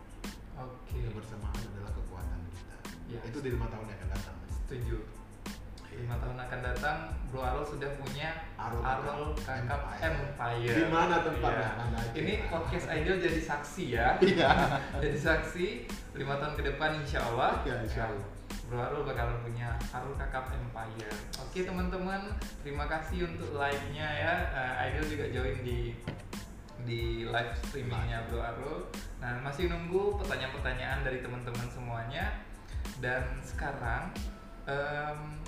Oke. 0.63 0.95
Kebersamaan 1.11 1.59
adalah 1.59 1.91
kekuatan 1.91 2.39
kita. 2.55 2.77
Ya. 3.11 3.21
Itu 3.27 3.43
di 3.43 3.51
lima 3.51 3.67
tahun 3.67 3.91
yang 3.91 3.99
akan 3.99 4.11
datang. 4.15 4.37
Setuju. 4.47 4.99
Lima 5.99 6.15
tahun 6.23 6.39
akan 6.39 6.61
datang, 6.63 6.99
Bro 7.27 7.43
Arul 7.43 7.67
sudah 7.67 7.91
punya 7.99 8.31
Arul 8.55 8.87
Arul 8.87 9.35
Kakap 9.43 9.99
Empire. 9.99 10.71
Di 10.79 10.87
mana 10.87 11.27
tempatnya? 11.27 11.71
Iya. 11.75 12.03
Ini 12.15 12.33
podcast 12.47 12.87
Ideal 12.87 13.19
jadi 13.19 13.41
saksi 13.43 13.85
ya. 13.91 14.15
Iya. 14.23 14.51
jadi 15.03 15.19
saksi 15.19 15.67
lima 16.15 16.39
tahun 16.39 16.55
ke 16.55 16.63
depan 16.63 17.03
insya 17.03 17.27
Allah. 17.27 17.67
Iya, 17.67 17.83
insya 17.83 18.07
Allah. 18.15 18.29
Bro 18.71 18.79
Arul 18.79 19.03
bakalan 19.03 19.43
punya 19.43 19.75
Arul 19.91 20.15
Kakap 20.15 20.55
Empire. 20.55 21.11
Oke 21.43 21.67
teman-teman, 21.67 22.31
terima 22.63 22.87
kasih 22.87 23.27
untuk 23.27 23.59
like-nya 23.59 24.07
ya. 24.07 24.35
Eh, 24.55 24.95
Ideal 24.95 25.07
juga 25.11 25.25
join 25.35 25.59
di 25.67 25.99
di 26.89 27.29
live 27.29 27.53
streamingnya 27.61 28.25
Bro 28.27 28.41
Arul. 28.41 28.79
Nah 29.21 29.37
masih 29.45 29.69
nunggu 29.69 30.17
pertanyaan-pertanyaan 30.17 31.05
dari 31.05 31.21
teman-teman 31.21 31.69
semuanya. 31.69 32.33
Dan 32.99 33.23
sekarang, 33.45 34.11
em, 34.65 35.39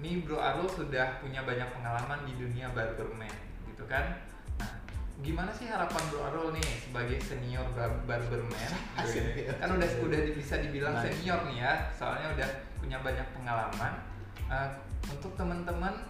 nih 0.00 0.24
Bro 0.24 0.40
Arul 0.40 0.66
sudah 0.66 1.20
punya 1.20 1.44
banyak 1.44 1.68
pengalaman 1.70 2.24
di 2.26 2.34
dunia 2.34 2.66
barberman, 2.72 3.30
gitu 3.68 3.84
kan? 3.86 4.18
Nah, 4.58 4.72
gimana 5.20 5.52
sih 5.54 5.68
harapan 5.70 6.02
Bro 6.10 6.20
Arul 6.32 6.48
nih 6.56 6.66
sebagai 6.82 7.20
senior 7.22 7.62
bar- 7.76 8.02
barberman? 8.08 8.70
Asik. 8.98 9.54
kan 9.60 9.70
udah 9.70 9.88
udah 10.02 10.20
bisa 10.34 10.58
dibilang 10.58 10.98
senior 10.98 11.46
nih 11.46 11.62
ya, 11.62 11.72
soalnya 11.94 12.34
udah 12.34 12.48
punya 12.80 12.98
banyak 12.98 13.26
pengalaman. 13.36 13.92
Eh, 14.50 14.68
untuk 15.06 15.30
teman-teman 15.38 16.09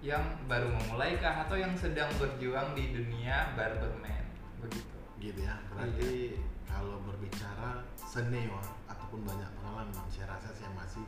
yang 0.00 0.22
baru 0.46 0.68
memulai 0.70 1.16
kah? 1.16 1.46
Atau 1.46 1.56
yang 1.56 1.72
sedang 1.74 2.08
berjuang 2.16 2.76
di 2.76 2.92
dunia 2.92 3.52
barberman, 3.56 4.24
begitu. 4.60 4.96
gitu 5.18 5.40
ya. 5.42 5.56
Berarti 5.72 6.36
kalau 6.66 7.00
berbicara 7.02 7.80
senior 7.96 8.60
ataupun 8.86 9.24
banyak 9.24 9.48
pengalaman 9.56 9.88
saya 10.12 10.28
rasa 10.30 10.52
saya 10.52 10.70
masih 10.72 11.02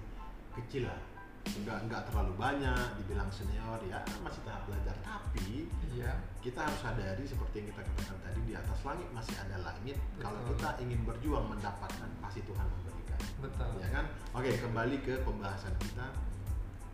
kecil 0.57 0.89
lah. 0.89 1.01
Nggak 1.49 1.89
nggak 1.89 2.03
terlalu 2.13 2.33
banyak 2.37 2.87
dibilang 3.01 3.29
senior 3.33 3.81
ya 3.87 4.01
masih 4.21 4.41
tahap 4.45 4.65
belajar. 4.69 4.97
Tapi 5.01 5.69
Iya. 5.93 6.13
kita 6.41 6.61
harus 6.63 6.81
sadari 6.81 7.25
seperti 7.25 7.55
yang 7.65 7.69
kita 7.73 7.83
katakan 7.85 8.19
tadi 8.23 8.41
di 8.45 8.55
atas 8.55 8.79
langit 8.85 9.09
masih 9.13 9.35
ada 9.37 9.57
langit. 9.63 9.97
Kalau 10.19 10.39
Betul. 10.45 10.51
kita 10.57 10.69
ingin 10.85 11.01
berjuang 11.05 11.47
mendapatkan 11.49 12.11
pasti 12.21 12.41
Tuhan 12.45 12.67
memberikan. 12.67 13.21
Betul. 13.39 13.71
ya 13.81 13.89
kan? 13.93 14.05
Oke 14.35 14.51
kembali 14.57 14.97
ke 15.01 15.15
pembahasan 15.23 15.75
kita. 15.81 16.07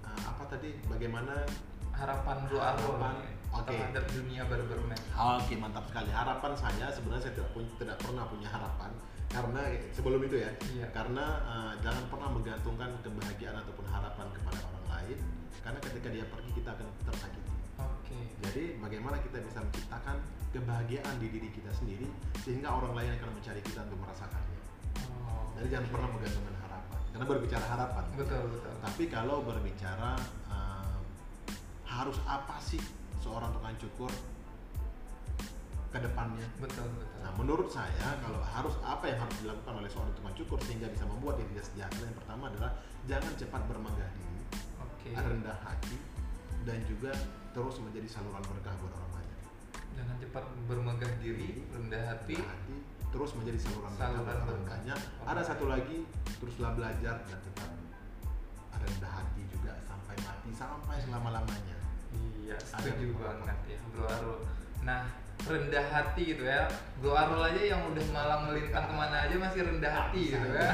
Eh, 0.05 0.21
apa 0.23 0.43
tadi? 0.47 0.71
Bagaimana 0.87 1.35
Harapan 1.95 2.37
nih 2.51 3.35
oke. 3.55 3.71
terhadap 3.71 4.05
dunia 4.11 4.43
barberman. 4.51 5.01
Oke 5.15 5.55
mantap 5.57 5.85
sekali. 5.87 6.11
Harapan 6.11 6.53
saya 6.59 6.87
sebenarnya 6.91 7.23
saya 7.31 7.35
tidak 7.39 7.51
punya, 7.55 7.71
tidak 7.79 7.97
pernah 8.03 8.25
punya 8.27 8.49
harapan 8.51 8.91
karena 9.31 9.63
sebelum 9.91 10.21
itu 10.27 10.37
ya. 10.43 10.51
Iya. 10.75 10.87
Karena 10.95 11.27
eh, 11.43 11.73
jangan 11.83 12.05
pernah 12.11 12.29
menggantungkan 12.31 12.91
kebahagiaan 13.03 13.57
ataupun 13.67 13.87
harapan 13.91 14.27
kepada 14.31 14.61
orang 14.63 14.87
lain 14.95 15.19
karena 15.65 15.79
ketika 15.81 16.09
dia 16.13 16.25
pergi 16.29 16.51
kita 16.55 16.71
akan 16.77 16.87
tersakiti. 17.09 17.53
Oke. 17.83 18.19
Jadi 18.47 18.63
bagaimana 18.79 19.17
kita 19.19 19.43
bisa 19.43 19.59
menciptakan 19.65 20.17
kebahagiaan 20.55 21.15
di 21.19 21.27
diri 21.35 21.49
kita 21.51 21.71
sendiri 21.75 22.07
sehingga 22.47 22.71
orang 22.71 22.95
lain 22.95 23.11
akan 23.19 23.31
mencari 23.35 23.61
kita 23.67 23.83
untuk 23.91 23.99
merasakannya. 24.07 24.59
Oh, 25.27 25.51
Jadi 25.59 25.69
jangan 25.75 25.89
pernah 25.91 26.09
menggantungkan 26.15 26.55
harapan. 26.63 26.99
Karena 27.11 27.27
berbicara 27.27 27.65
harapan. 27.67 28.05
Betul 28.15 28.43
betul. 28.55 28.75
Tapi 28.79 29.03
kalau 29.11 29.37
berbicara 29.43 30.11
harus 31.85 32.19
apa 32.25 32.57
sih 32.61 32.81
seorang 33.21 33.53
tukang 33.53 33.77
cukur 33.79 34.13
ke 35.95 35.99
depannya? 36.03 36.47
Betul 36.59 36.91
betul. 36.91 37.19
Nah, 37.23 37.33
menurut 37.39 37.69
saya 37.71 38.19
kalau 38.19 38.43
harus 38.43 38.75
apa 38.83 39.05
yang 39.07 39.19
harus 39.23 39.37
dilakukan 39.41 39.75
oleh 39.79 39.91
seorang 39.91 40.13
tukang 40.19 40.35
cukur 40.35 40.59
sehingga 40.67 40.91
bisa 40.91 41.07
membuat 41.07 41.39
dirinya 41.39 41.63
sejahtera 41.63 42.05
yang 42.11 42.19
pertama 42.19 42.51
adalah 42.51 42.71
jangan 43.07 43.33
cepat 43.39 43.63
bermegah 43.71 44.11
diri, 44.19 44.41
Oke. 44.83 45.11
rendah 45.15 45.59
hati, 45.63 45.97
dan 46.67 46.79
juga 46.91 47.13
terus 47.55 47.79
menjadi 47.79 48.09
saluran 48.11 48.43
berkah 48.43 48.75
buat 48.83 48.93
orang 48.99 49.13
banyak. 49.23 49.39
Jangan 49.95 50.17
cepat 50.19 50.45
bermegah 50.67 51.13
diri, 51.23 51.63
rendah 51.71 52.03
hati. 52.11 52.35
Rendah 52.35 52.51
hati, 52.51 52.77
terus 53.15 53.31
menjadi 53.39 53.59
saluran 53.63 53.91
Saluran 53.95 54.27
orang 54.27 54.43
berkah. 54.51 54.67
banyak. 54.75 55.01
Ada 55.23 55.43
satu 55.55 55.65
lagi, 55.71 55.99
teruslah 56.43 56.75
belajar 56.75 57.23
dan 57.23 57.39
tetap 57.39 57.71
rendah 58.75 59.13
hati 59.15 59.43
juga 59.47 59.54
sampai 60.15 60.31
mati 60.31 60.51
sampai 60.55 60.97
selama 61.03 61.29
lamanya. 61.35 61.77
Iya, 62.15 62.57
setuju 62.63 63.07
banget 63.19 63.59
ya 63.67 63.79
Bro 63.91 64.07
Arul. 64.07 64.39
Nah, 64.87 65.01
rendah 65.43 65.87
hati 65.91 66.23
gitu 66.37 66.45
ya. 66.47 66.71
Bro 67.03 67.19
Arul 67.19 67.43
aja 67.43 67.63
yang 67.63 67.83
udah 67.91 68.05
malang 68.15 68.43
melintang 68.47 68.87
ke 68.87 68.95
mana 68.95 69.27
aja 69.27 69.35
masih 69.35 69.61
rendah 69.67 69.91
hati 69.93 70.23
gitu 70.31 70.49
ya. 70.55 70.71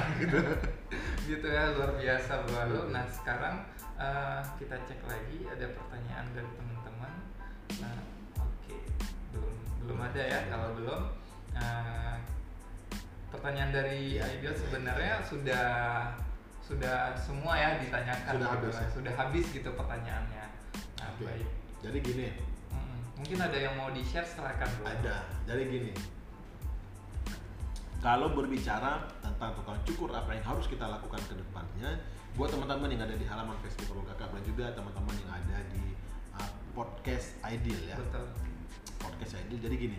gitu 1.31 1.47
ya, 1.49 1.73
luar 1.73 1.97
biasa 1.97 2.33
Bro 2.45 2.57
Arul. 2.59 2.85
Nah, 2.93 3.05
sekarang 3.09 3.65
eh, 3.97 4.41
kita 4.61 4.77
cek 4.85 5.01
lagi 5.09 5.39
ada 5.49 5.67
pertanyaan 5.73 6.27
dari 6.37 6.51
teman-teman. 6.53 7.13
Nah, 7.81 7.97
oke. 8.45 8.77
Belum 9.33 9.55
belum 9.87 9.99
ada 10.05 10.21
ya. 10.21 10.41
Kalau 10.53 10.69
belum 10.77 11.01
eh, 11.57 12.17
pertanyaan 13.33 13.73
dari 13.73 14.21
Ideal 14.21 14.53
sebenarnya 14.53 15.23
sudah 15.25 15.69
sudah 16.71 17.19
semua 17.19 17.53
ya 17.59 17.69
ditanyakan 17.83 18.33
Sudah 18.39 18.51
habis 18.55 18.75
ya? 18.79 18.87
sudah 18.95 19.13
habis 19.19 19.47
gitu 19.51 19.71
pertanyaannya. 19.75 20.45
Nah, 21.03 21.09
Oke. 21.19 21.27
baik. 21.27 21.49
Jadi 21.83 21.99
gini. 21.99 22.29
Mungkin 23.21 23.37
ada 23.37 23.59
yang 23.59 23.75
mau 23.77 23.91
di 23.93 24.01
share 24.07 24.25
silakan 24.25 24.71
bro. 24.79 24.87
Ada. 24.87 25.17
Jadi 25.51 25.63
gini. 25.67 25.93
Kalau 28.01 28.33
berbicara 28.33 29.13
tentang 29.21 29.53
tukang 29.61 29.77
cukur 29.85 30.09
apa 30.17 30.33
yang 30.33 30.45
harus 30.47 30.65
kita 30.65 30.89
lakukan 30.89 31.21
ke 31.29 31.37
depannya, 31.37 32.01
buat 32.33 32.49
teman-teman 32.49 32.89
yang 32.89 33.05
ada 33.05 33.13
di 33.13 33.27
halaman 33.29 33.61
Facebook 33.61 33.93
Kalau 33.93 34.07
Kakak 34.09 34.33
dan 34.33 34.43
juga 34.47 34.73
teman-teman 34.73 35.13
yang 35.21 35.31
ada 35.37 35.59
di 35.69 35.85
uh, 36.33 36.51
podcast 36.73 37.37
Ideal 37.45 37.93
ya. 37.93 37.97
Betul. 38.01 38.25
Podcast 39.05 39.37
Ideal. 39.37 39.69
Jadi 39.69 39.75
gini, 39.77 39.99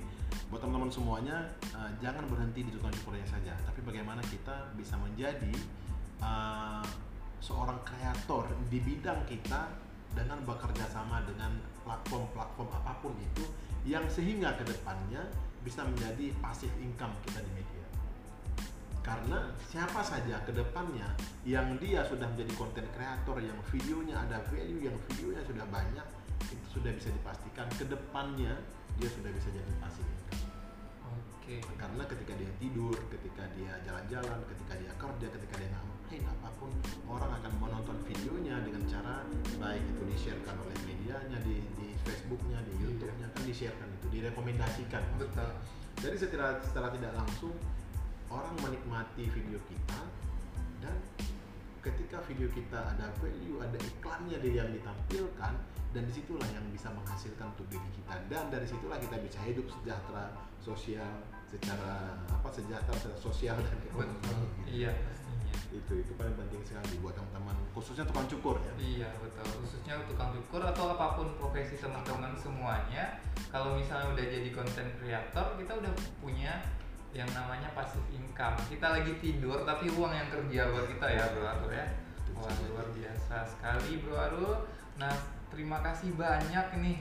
buat 0.50 0.66
teman-teman 0.66 0.90
semuanya 0.90 1.46
uh, 1.78 1.94
jangan 2.02 2.26
berhenti 2.26 2.66
di 2.66 2.72
tukang 2.74 2.90
cukurnya 2.90 3.28
saja, 3.30 3.54
tapi 3.70 3.86
bagaimana 3.86 4.26
kita 4.34 4.74
bisa 4.74 4.98
menjadi 4.98 5.54
uh, 6.22 6.86
seorang 7.42 7.82
kreator 7.84 8.48
di 8.70 8.80
bidang 8.80 9.26
kita 9.26 9.74
dengan 10.12 10.44
bekerja 10.44 10.86
sama 10.92 11.24
dengan 11.24 11.56
platform-platform 11.84 12.70
apa 12.70 12.94
pun 13.00 13.16
itu 13.18 13.44
yang 13.88 14.06
sehingga 14.12 14.54
ke 14.60 14.64
depannya 14.68 15.26
bisa 15.66 15.82
menjadi 15.86 16.34
passive 16.42 16.74
income 16.82 17.14
kita 17.26 17.42
di 17.42 17.52
media. 17.58 17.86
Karena 19.02 19.50
siapa 19.66 20.06
saja 20.06 20.46
ke 20.46 20.54
depannya 20.54 21.10
yang 21.42 21.74
dia 21.82 22.06
sudah 22.06 22.30
menjadi 22.30 22.54
konten 22.54 22.86
kreator 22.94 23.42
yang 23.42 23.58
videonya 23.74 24.14
ada 24.30 24.46
value, 24.54 24.78
yang 24.78 24.94
videonya 25.10 25.42
sudah 25.50 25.66
banyak, 25.74 26.08
itu 26.54 26.66
sudah 26.70 26.94
bisa 26.94 27.10
dipastikan 27.10 27.66
ke 27.74 27.90
depannya 27.90 28.54
dia 29.02 29.10
sudah 29.10 29.32
bisa 29.34 29.50
jadi 29.50 29.74
pasif 29.82 30.06
income. 30.06 30.46
Oke. 31.42 31.58
karena 31.76 32.04
ketika 32.06 32.34
dia 32.38 32.52
tidur, 32.62 32.96
ketika 33.10 33.44
dia 33.58 33.74
jalan-jalan, 33.82 34.40
ketika 34.46 34.74
dia 34.78 34.94
kerja, 34.94 35.28
ketika 35.34 35.56
dia 35.58 35.70
ngapain 36.12 36.28
apa 36.28 36.50
pun, 36.60 36.72
orang 37.08 37.32
akan 37.40 37.54
menonton 37.64 37.98
videonya 38.04 38.60
dengan 38.68 38.84
cara 38.84 39.24
baik 39.64 39.80
itu 39.96 40.02
di-sharekan 40.12 40.60
oleh 40.60 40.76
medianya, 40.84 41.40
di, 41.40 41.64
di 41.80 41.96
Facebooknya, 42.04 42.60
di 42.68 42.74
Iya. 42.76 42.84
YouTube-nya, 42.84 43.28
kan 43.32 43.42
di-sharekan 43.48 43.88
itu, 43.96 44.08
direkomendasikan. 44.12 45.04
Betul. 45.16 45.50
Jadi 46.04 46.16
secara, 46.20 46.60
secara 46.60 46.92
tidak 46.92 47.16
langsung 47.16 47.56
orang 48.28 48.56
menikmati 48.60 49.24
video 49.32 49.60
kita 49.72 50.02
dan 50.84 50.96
ketika 51.80 52.20
video 52.28 52.52
kita 52.52 52.80
ada 52.92 53.08
value, 53.24 53.64
ada 53.64 53.80
iklannya 53.80 54.38
dia 54.44 54.68
yang 54.68 54.70
ditampilkan 54.76 55.54
dan 55.92 56.02
di 56.08 56.12
situlah 56.12 56.48
yang 56.52 56.64
bisa 56.76 56.92
menghasilkan 56.92 57.56
untuk 57.56 57.68
diri 57.72 57.88
kita 57.96 58.16
dan 58.28 58.52
dari 58.52 58.68
situlah 58.68 59.00
kita 59.00 59.16
bisa 59.20 59.40
hidup 59.48 59.68
sejahtera 59.68 60.32
sosial 60.60 61.24
secara 61.52 62.16
apa 62.32 62.50
sejahtera 62.52 62.96
secara 63.00 63.18
sosial 63.20 63.56
dan 63.60 63.78
ekonomi. 63.88 64.28
Iya. 64.68 64.92
Itu 65.72 65.94
itu 66.00 66.12
paling 66.16 66.36
penting 66.36 66.62
sekali 66.64 67.00
buat 67.00 67.16
teman-teman 67.16 67.56
khususnya 67.72 68.04
tukang 68.04 68.28
cukur 68.28 68.60
ya. 68.60 68.74
Iya 68.78 69.10
betul, 69.20 69.48
khususnya 69.64 70.04
tukang 70.08 70.36
cukur 70.36 70.62
atau 70.64 70.96
apa 70.96 71.20
pun 71.20 71.28
profesi 71.40 71.80
teman-teman 71.80 72.36
semuanya 72.36 73.20
Kalau 73.52 73.76
misalnya 73.76 74.16
udah 74.16 74.26
jadi 74.32 74.50
content 74.56 74.92
creator, 74.96 75.60
kita 75.60 75.72
udah 75.76 75.92
punya 76.24 76.64
yang 77.12 77.28
namanya 77.36 77.68
passive 77.76 78.08
income. 78.16 78.56
Kita 78.72 78.88
lagi 78.96 79.12
tidur 79.20 79.68
tapi 79.68 79.92
uang 79.92 80.16
yang 80.16 80.32
kerja 80.32 80.72
buat 80.72 80.88
kita 80.88 81.08
ya 81.12 81.24
bro 81.36 81.44
Arul 81.44 81.72
ya. 81.76 81.86
Wah 82.40 82.56
luar 82.72 82.88
biasa 82.96 83.44
sekali 83.44 84.00
bro 84.00 84.16
Arul. 84.16 84.56
Nah 84.96 85.12
terima 85.52 85.84
kasih 85.84 86.16
banyak 86.16 86.68
nih 86.80 86.98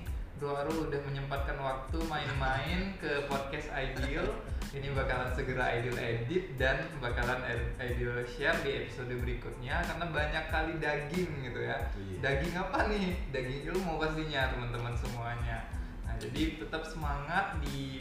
Arul 0.49 0.89
udah 0.89 1.01
menyempatkan 1.05 1.61
waktu 1.61 2.01
main-main 2.09 2.97
ke 2.97 3.29
podcast 3.29 3.69
Ideal. 3.77 4.25
Ini 4.73 4.89
bakalan 4.97 5.29
segera 5.37 5.69
Ideal 5.77 6.01
edit 6.01 6.57
dan 6.57 6.81
bakalan 6.97 7.45
Ideal 7.77 8.25
share 8.25 8.57
di 8.65 8.81
episode 8.81 9.13
berikutnya 9.21 9.85
karena 9.85 10.09
banyak 10.09 10.45
kali 10.49 10.73
daging 10.81 11.45
gitu 11.45 11.61
ya. 11.61 11.77
Iya. 11.93 12.17
daging 12.25 12.55
apa 12.57 12.89
nih? 12.89 13.21
Daging 13.29 13.61
ilmu 13.69 14.01
pastinya 14.01 14.49
teman-teman 14.57 14.97
semuanya. 14.97 15.69
Nah 16.09 16.17
jadi 16.17 16.57
tetap 16.57 16.89
semangat 16.89 17.61
di 17.61 18.01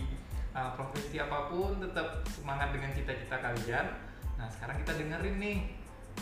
uh, 0.55 0.71
profesi 0.79 1.19
apa 1.19 1.51
pun 1.51 1.83
tetap 1.83 2.23
semangat 2.31 2.71
dengan 2.71 2.95
cita-cita 2.95 3.35
kalian. 3.35 3.99
Nah 4.39 4.47
sekarang 4.47 4.79
kita 4.87 4.95
dengerin 4.95 5.35
nih 5.43 5.57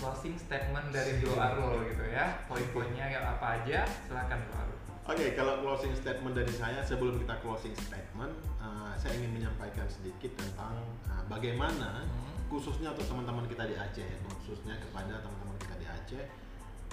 closing 0.01 0.34
statement 0.34 0.89
dari 0.89 1.22
Bro 1.22 1.38
Arul 1.38 1.86
gitu 1.93 2.09
ya. 2.09 2.41
Poin-poinnya 2.49 3.05
ya 3.05 3.38
apa 3.38 3.61
aja 3.61 3.86
silahkan 4.09 4.41
Bro 4.49 4.57
Arul 4.65 4.77
Oke, 5.08 5.39
kalau 5.39 5.64
closing 5.64 5.95
statement 5.95 6.36
dari 6.36 6.51
saya 6.51 6.84
sebelum 6.84 7.16
kita 7.16 7.39
closing 7.39 7.72
statement, 7.80 8.36
uh, 8.60 8.91
saya 8.99 9.16
ingin 9.16 9.39
menyampaikan 9.39 9.88
sedikit 9.88 10.36
tentang 10.36 10.84
uh, 11.08 11.24
bagaimana 11.32 12.03
Hmm. 12.03 12.43
khususnya 12.51 12.91
untuk 12.91 13.08
teman-teman 13.08 13.47
kita 13.47 13.64
di 13.72 13.76
Aceh, 13.80 14.03
ya, 14.03 14.20
khususnya 14.28 14.76
kepada 14.80 15.24
teman-teman 15.24 15.55
kita 15.64 15.76
di 15.80 15.88
Aceh 15.88 16.24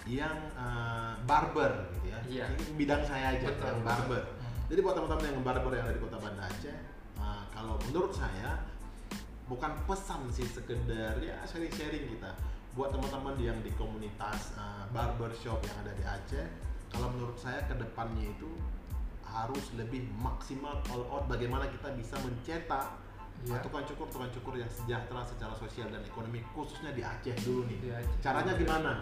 yang 0.06 0.34
uh, 0.54 1.18
barber 1.26 1.90
gitu 1.98 2.06
ya. 2.14 2.18
Iya. 2.30 2.44
Ini 2.54 2.74
bidang 2.78 3.02
saya 3.02 3.34
aja, 3.34 3.50
Betul, 3.50 3.66
yang 3.66 3.78
betul. 3.82 3.90
barber. 3.90 4.22
Hmm. 4.30 4.54
Jadi 4.70 4.78
buat 4.86 4.94
teman-teman 4.94 5.24
yang 5.26 5.36
barber 5.42 5.72
yang 5.74 5.84
ada 5.90 5.94
di 5.98 6.02
Kota 6.06 6.18
Banda 6.22 6.42
Aceh, 6.46 6.78
uh, 7.18 7.44
kalau 7.50 7.74
menurut 7.90 8.14
saya 8.14 8.62
bukan 9.50 9.74
pesan 9.90 10.22
sih 10.30 10.46
sekedar 10.46 11.18
ya 11.18 11.36
sharing-sharing 11.50 12.14
kita 12.14 12.30
buat 12.78 12.94
teman-teman 12.94 13.34
yang 13.42 13.58
di 13.60 13.74
komunitas 13.74 14.54
uh, 14.54 14.86
barbershop 14.94 15.60
yang 15.66 15.76
ada 15.82 15.92
di 15.98 16.04
Aceh 16.06 16.46
kalau 16.95 17.09
menurut 17.11 17.36
saya 17.36 17.61
ke 17.66 17.74
depannya 17.74 18.30
itu 18.30 18.51
harus 19.26 19.66
lebih 19.74 20.07
maksimal 20.22 20.78
all 20.95 21.05
out 21.11 21.24
bagaimana 21.26 21.66
kita 21.66 21.90
bisa 21.99 22.14
mencetak 22.22 22.86
uh, 23.51 23.59
tukang 23.66 23.82
cukur 23.82 24.07
tukang 24.07 24.30
cukur 24.30 24.55
yang 24.55 24.70
sejahtera 24.70 25.26
secara 25.26 25.55
sosial 25.59 25.90
dan 25.90 26.07
ekonomi 26.07 26.38
khususnya 26.55 26.95
di 26.95 27.03
Aceh 27.03 27.34
dulu 27.42 27.66
nih. 27.66 27.78
Di 27.82 27.90
Aceh. 27.90 28.18
caranya 28.22 28.55
gimana? 28.55 28.92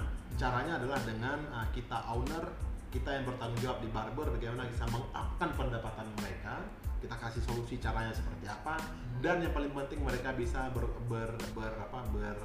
Caranya 0.40 0.80
adalah 0.80 0.98
dengan 1.04 1.38
uh, 1.52 1.68
kita 1.76 1.98
owner 2.08 2.48
kita 2.92 3.08
yang 3.08 3.24
bertanggung 3.24 3.60
jawab 3.60 3.78
di 3.80 3.88
barber 3.88 4.26
bagaimana 4.36 4.68
bisa 4.68 4.84
mengupkan 4.92 5.48
pendapatan 5.56 6.06
mereka 6.20 6.60
kita 7.00 7.16
kasih 7.18 7.42
solusi 7.42 7.80
caranya 7.80 8.12
seperti 8.14 8.46
apa 8.46 8.78
dan 9.24 9.40
yang 9.42 9.50
paling 9.50 9.72
penting 9.72 10.04
mereka 10.04 10.30
bisa 10.36 10.70
ber, 10.76 10.86
ber, 11.08 11.34
ber 11.56 11.72
apa 11.82 11.98
ber 12.12 12.38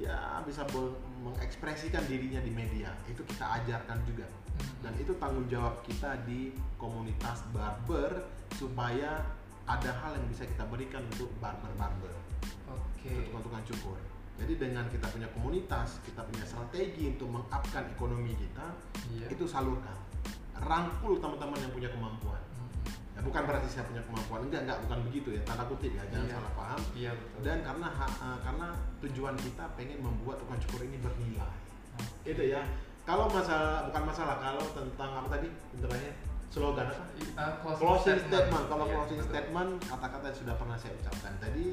ya 0.00 0.40
bisa 0.48 0.64
ber- 0.72 0.96
mengekspresikan 1.20 2.02
dirinya 2.08 2.40
di 2.40 2.52
media 2.52 2.90
itu 3.06 3.20
kita 3.28 3.44
ajarkan 3.62 3.98
juga 4.08 4.26
dan 4.80 4.92
itu 4.96 5.12
tanggung 5.20 5.44
jawab 5.48 5.80
kita 5.84 6.16
di 6.24 6.52
komunitas 6.80 7.44
barber 7.52 8.24
supaya 8.56 9.24
ada 9.68 9.90
hal 10.02 10.16
yang 10.16 10.26
bisa 10.32 10.48
kita 10.48 10.64
berikan 10.66 11.04
untuk 11.14 11.30
barber-barber 11.38 12.10
Oke. 12.72 13.06
untuk 13.12 13.22
tukang-tukang 13.30 13.64
cukur. 13.70 13.98
Jadi 14.40 14.56
dengan 14.56 14.88
kita 14.88 15.06
punya 15.12 15.28
komunitas, 15.36 16.00
kita 16.00 16.24
punya 16.24 16.44
strategi 16.48 17.12
untuk 17.12 17.28
mengupkan 17.28 17.84
ekonomi 17.92 18.32
kita, 18.40 18.66
Iya. 19.12 19.26
itu 19.36 19.44
salurkan. 19.44 19.94
Rangkul 20.56 21.20
teman-teman 21.20 21.60
yang 21.60 21.72
punya 21.76 21.88
kemampuan. 21.92 22.40
Hmm. 23.20 23.26
Bukan 23.28 23.42
berarti 23.44 23.68
saya 23.68 23.84
punya 23.84 24.00
kemampuan, 24.02 24.40
enggak, 24.48 24.60
enggak, 24.64 24.78
bukan 24.88 24.98
begitu 25.04 25.28
ya, 25.36 25.42
tanda 25.44 25.64
kutip 25.68 25.92
ya, 25.92 26.02
jangan 26.08 26.24
Iya. 26.24 26.34
salah 26.34 26.52
paham. 26.56 26.80
Iya 26.96 27.10
betul. 27.12 27.38
Dan 27.44 27.58
karena 27.60 27.86
ha- 27.92 28.16
eh, 28.16 28.38
karena 28.40 28.68
tujuan 28.98 29.34
kita 29.36 29.64
pengen 29.76 29.98
membuat 30.00 30.36
tukang 30.40 30.58
cukur 30.64 30.80
ini 30.88 30.96
bernilai. 30.98 31.54
Itu 32.24 32.42
ya. 32.42 32.64
Kalau 33.04 33.28
masalah 33.28 33.84
bukan 33.86 34.02
masalah 34.08 34.36
kalau 34.38 34.64
tentang 34.72 35.10
apa 35.14 35.28
tadi 35.30 35.48
bentukannya 35.74 36.12
slogan 36.48 36.86
apa? 36.86 37.04
Uh, 37.36 37.52
closing 37.76 38.18
statement, 38.18 38.64
kalau 38.66 38.84
Iya, 38.86 38.92
closing 38.96 39.18
betul. 39.18 39.30
statement 39.30 39.70
kata-kata 39.84 40.24
yang 40.26 40.38
sudah 40.38 40.54
pernah 40.56 40.76
saya 40.76 40.92
ucapkan 40.96 41.32
tadi 41.38 41.66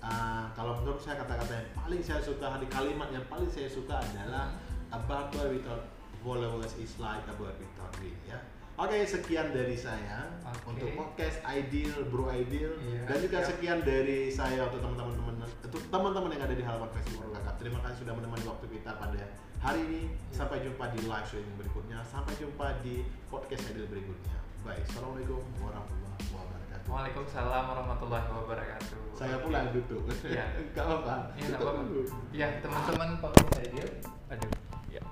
uh, 0.00 0.44
kalau 0.52 0.72
menurut 0.78 0.98
saya 0.98 1.16
kata-kata 1.18 1.52
yang 1.54 1.68
paling 1.72 2.02
saya 2.02 2.20
suka 2.20 2.46
di 2.58 2.68
kalimat 2.68 3.08
yang 3.10 3.24
paling 3.26 3.46
saya 3.46 3.66
suka 3.66 3.96
adalah 3.96 4.54
a 4.88 4.98
barber 5.04 5.52
without 5.52 5.82
followers 6.18 6.74
is 6.76 6.94
like 6.98 7.22
a 7.26 7.34
bird 7.34 7.54
without 7.58 7.92
wing 7.98 8.14
ya 8.24 8.38
Oke, 8.78 9.02
sekian 9.02 9.50
dari 9.50 9.74
saya 9.74 10.22
Oke. 10.46 10.70
untuk 10.70 10.88
podcast 10.94 11.42
Ideal, 11.42 11.98
Bro 12.06 12.30
Ideal, 12.30 12.78
Iya, 12.78 13.10
dan 13.10 13.18
juga 13.18 13.38
sekian 13.42 13.82
dari 13.82 14.30
saya 14.30 14.70
untuk 14.70 14.78
teman-teman 14.78 15.18
teman 15.18 15.34
untuk 15.42 15.82
teman-teman 15.90 16.30
yang 16.30 16.42
ada 16.46 16.54
di 16.54 16.62
halaman 16.62 16.86
Facebook 16.94 17.26
Kakak. 17.34 17.58
Terima 17.58 17.82
kasih 17.82 18.06
sudah 18.06 18.14
menemani 18.14 18.44
waktu 18.46 18.66
kita 18.70 18.90
pada 18.94 19.18
hari 19.58 19.80
ini. 19.82 20.00
Iya. 20.06 20.30
Sampai 20.30 20.62
jumpa 20.62 20.84
di 20.94 21.00
live 21.04 21.26
streaming 21.26 21.56
berikutnya. 21.58 21.98
Sampai 22.06 22.38
jumpa 22.38 22.66
di 22.78 22.94
podcast 23.26 23.66
Ideal 23.66 23.90
berikutnya. 23.90 24.36
Baik, 24.62 24.82
assalamualaikum 24.86 25.42
warahmatullahi 25.58 26.22
wabarakatuh. 26.30 26.86
Waalaikumsalam 26.88 27.64
warahmatullahi 27.66 28.26
wabarakatuh. 28.30 28.98
Saya 29.12 29.36
pula 29.42 29.56
yang 29.58 29.70
tutup. 29.74 30.06
Iya. 30.22 30.44
Enggak 30.62 30.84
apa-apa. 30.86 31.14
Iya, 31.34 31.44
nggak 31.50 31.58
Tutup 31.58 31.66
apa-apa. 31.66 31.82
dulu. 31.90 32.02
Ya, 32.30 32.48
teman-teman 32.62 33.08
podcast 33.18 33.58
Ideal. 33.58 33.90
Aduh. 34.30 34.50
Ya. 34.86 35.02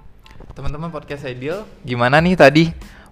Teman-teman 0.55 0.89
podcast 0.95 1.23
Ideal, 1.27 1.59
gimana 1.83 2.23
nih 2.23 2.39
tadi 2.39 2.65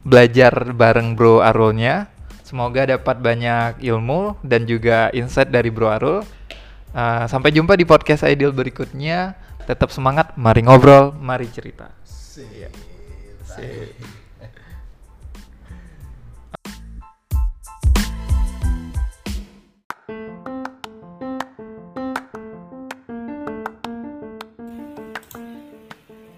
belajar 0.04 0.52
bareng 0.76 1.16
Bro 1.16 1.40
Arulnya? 1.40 2.12
Semoga 2.44 2.84
dapat 2.84 3.18
banyak 3.18 3.80
ilmu 3.80 4.36
dan 4.44 4.68
juga 4.68 5.08
insight 5.16 5.48
dari 5.48 5.72
Bro 5.72 5.88
Arul. 5.90 6.20
Uh, 6.94 7.26
sampai 7.26 7.50
jumpa 7.50 7.74
di 7.74 7.88
podcast 7.88 8.22
Ideal 8.22 8.54
berikutnya. 8.54 9.34
Tetap 9.64 9.88
semangat, 9.88 10.36
mari 10.36 10.60
ngobrol, 10.60 11.16
mari 11.16 11.48
cerita. 11.48 11.88
Sip. 12.04 12.70
Sip. 13.48 13.96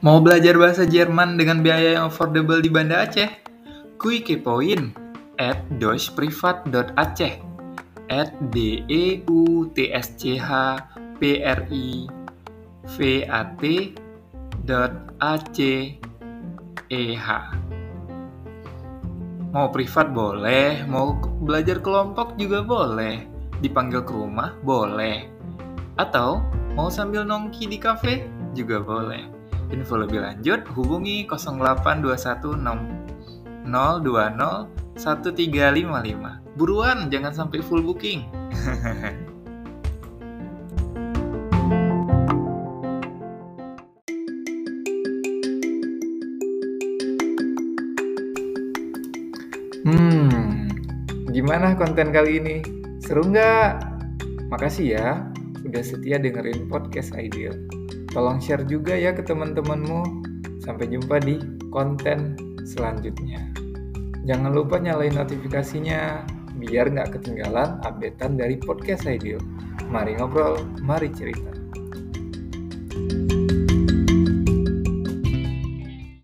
Mau 0.07 0.23
belajar 0.23 0.55
bahasa 0.55 0.87
Jerman 0.87 1.35
dengan 1.35 1.67
biaya 1.67 1.99
yang 1.99 2.15
affordable 2.15 2.63
di 2.63 2.71
Banda 2.71 3.03
Aceh? 3.03 3.46
Kui 3.97 4.21
at 5.41 5.59
deutschprivat.aceh 5.81 7.35
at 8.13 8.31
d 8.53 8.85
e 8.85 9.05
u 9.25 9.65
t 9.73 9.89
s 9.89 10.13
c 10.21 10.37
h 10.37 10.77
p 11.17 11.41
r 11.41 11.61
i 11.73 12.05
v 12.85 13.25
a 13.25 13.41
t 13.57 13.97
dot 14.69 14.93
a 15.17 15.41
c 15.49 15.59
e 16.93 17.03
h. 17.17 17.29
Mau 19.57 19.73
privat 19.73 20.13
boleh, 20.13 20.85
mau 20.85 21.17
belajar 21.41 21.81
kelompok 21.81 22.37
juga 22.37 22.61
boleh, 22.61 23.25
dipanggil 23.65 24.05
ke 24.05 24.13
rumah 24.13 24.53
boleh, 24.61 25.25
atau 25.97 26.45
mau 26.77 26.93
sambil 26.93 27.25
nongki 27.25 27.65
di 27.65 27.81
kafe 27.81 28.29
juga 28.53 28.77
boleh. 28.85 29.25
Info 29.73 29.97
lebih 29.97 30.21
lanjut 30.21 30.69
hubungi 30.77 31.25
08216 31.25 33.16
020 33.69 34.71
1355. 34.97 36.57
Buruan, 36.57 37.13
jangan 37.13 37.33
sampai 37.37 37.61
full 37.61 37.85
booking. 37.85 38.25
Hmm, 49.87 50.67
Gimana 51.31 51.77
konten 51.79 52.11
kali 52.11 52.43
ini? 52.43 52.57
Seru 52.99 53.23
nggak? 53.23 53.85
Makasih 54.51 54.87
ya 54.99 55.09
udah 55.67 55.83
setia 55.83 56.17
dengerin 56.19 56.67
podcast 56.67 57.15
Ideal. 57.15 57.55
Tolong 58.11 58.41
share 58.41 58.65
juga 58.65 58.97
ya 58.97 59.13
ke 59.13 59.23
teman-temanmu. 59.23 60.27
Sampai 60.65 60.91
jumpa 60.91 61.23
di 61.23 61.39
konten 61.71 62.35
selanjutnya. 62.67 63.56
Jangan 64.27 64.51
lupa 64.51 64.83
nyalain 64.83 65.15
notifikasinya 65.15 66.27
biar 66.59 66.91
nggak 66.91 67.15
ketinggalan 67.15 67.79
updatean 67.87 68.35
dari 68.35 68.59
podcast 68.59 69.07
Ideal. 69.07 69.39
Mari 69.87 70.19
ngobrol, 70.19 70.67
mari 70.83 71.15
cerita. 71.15 71.56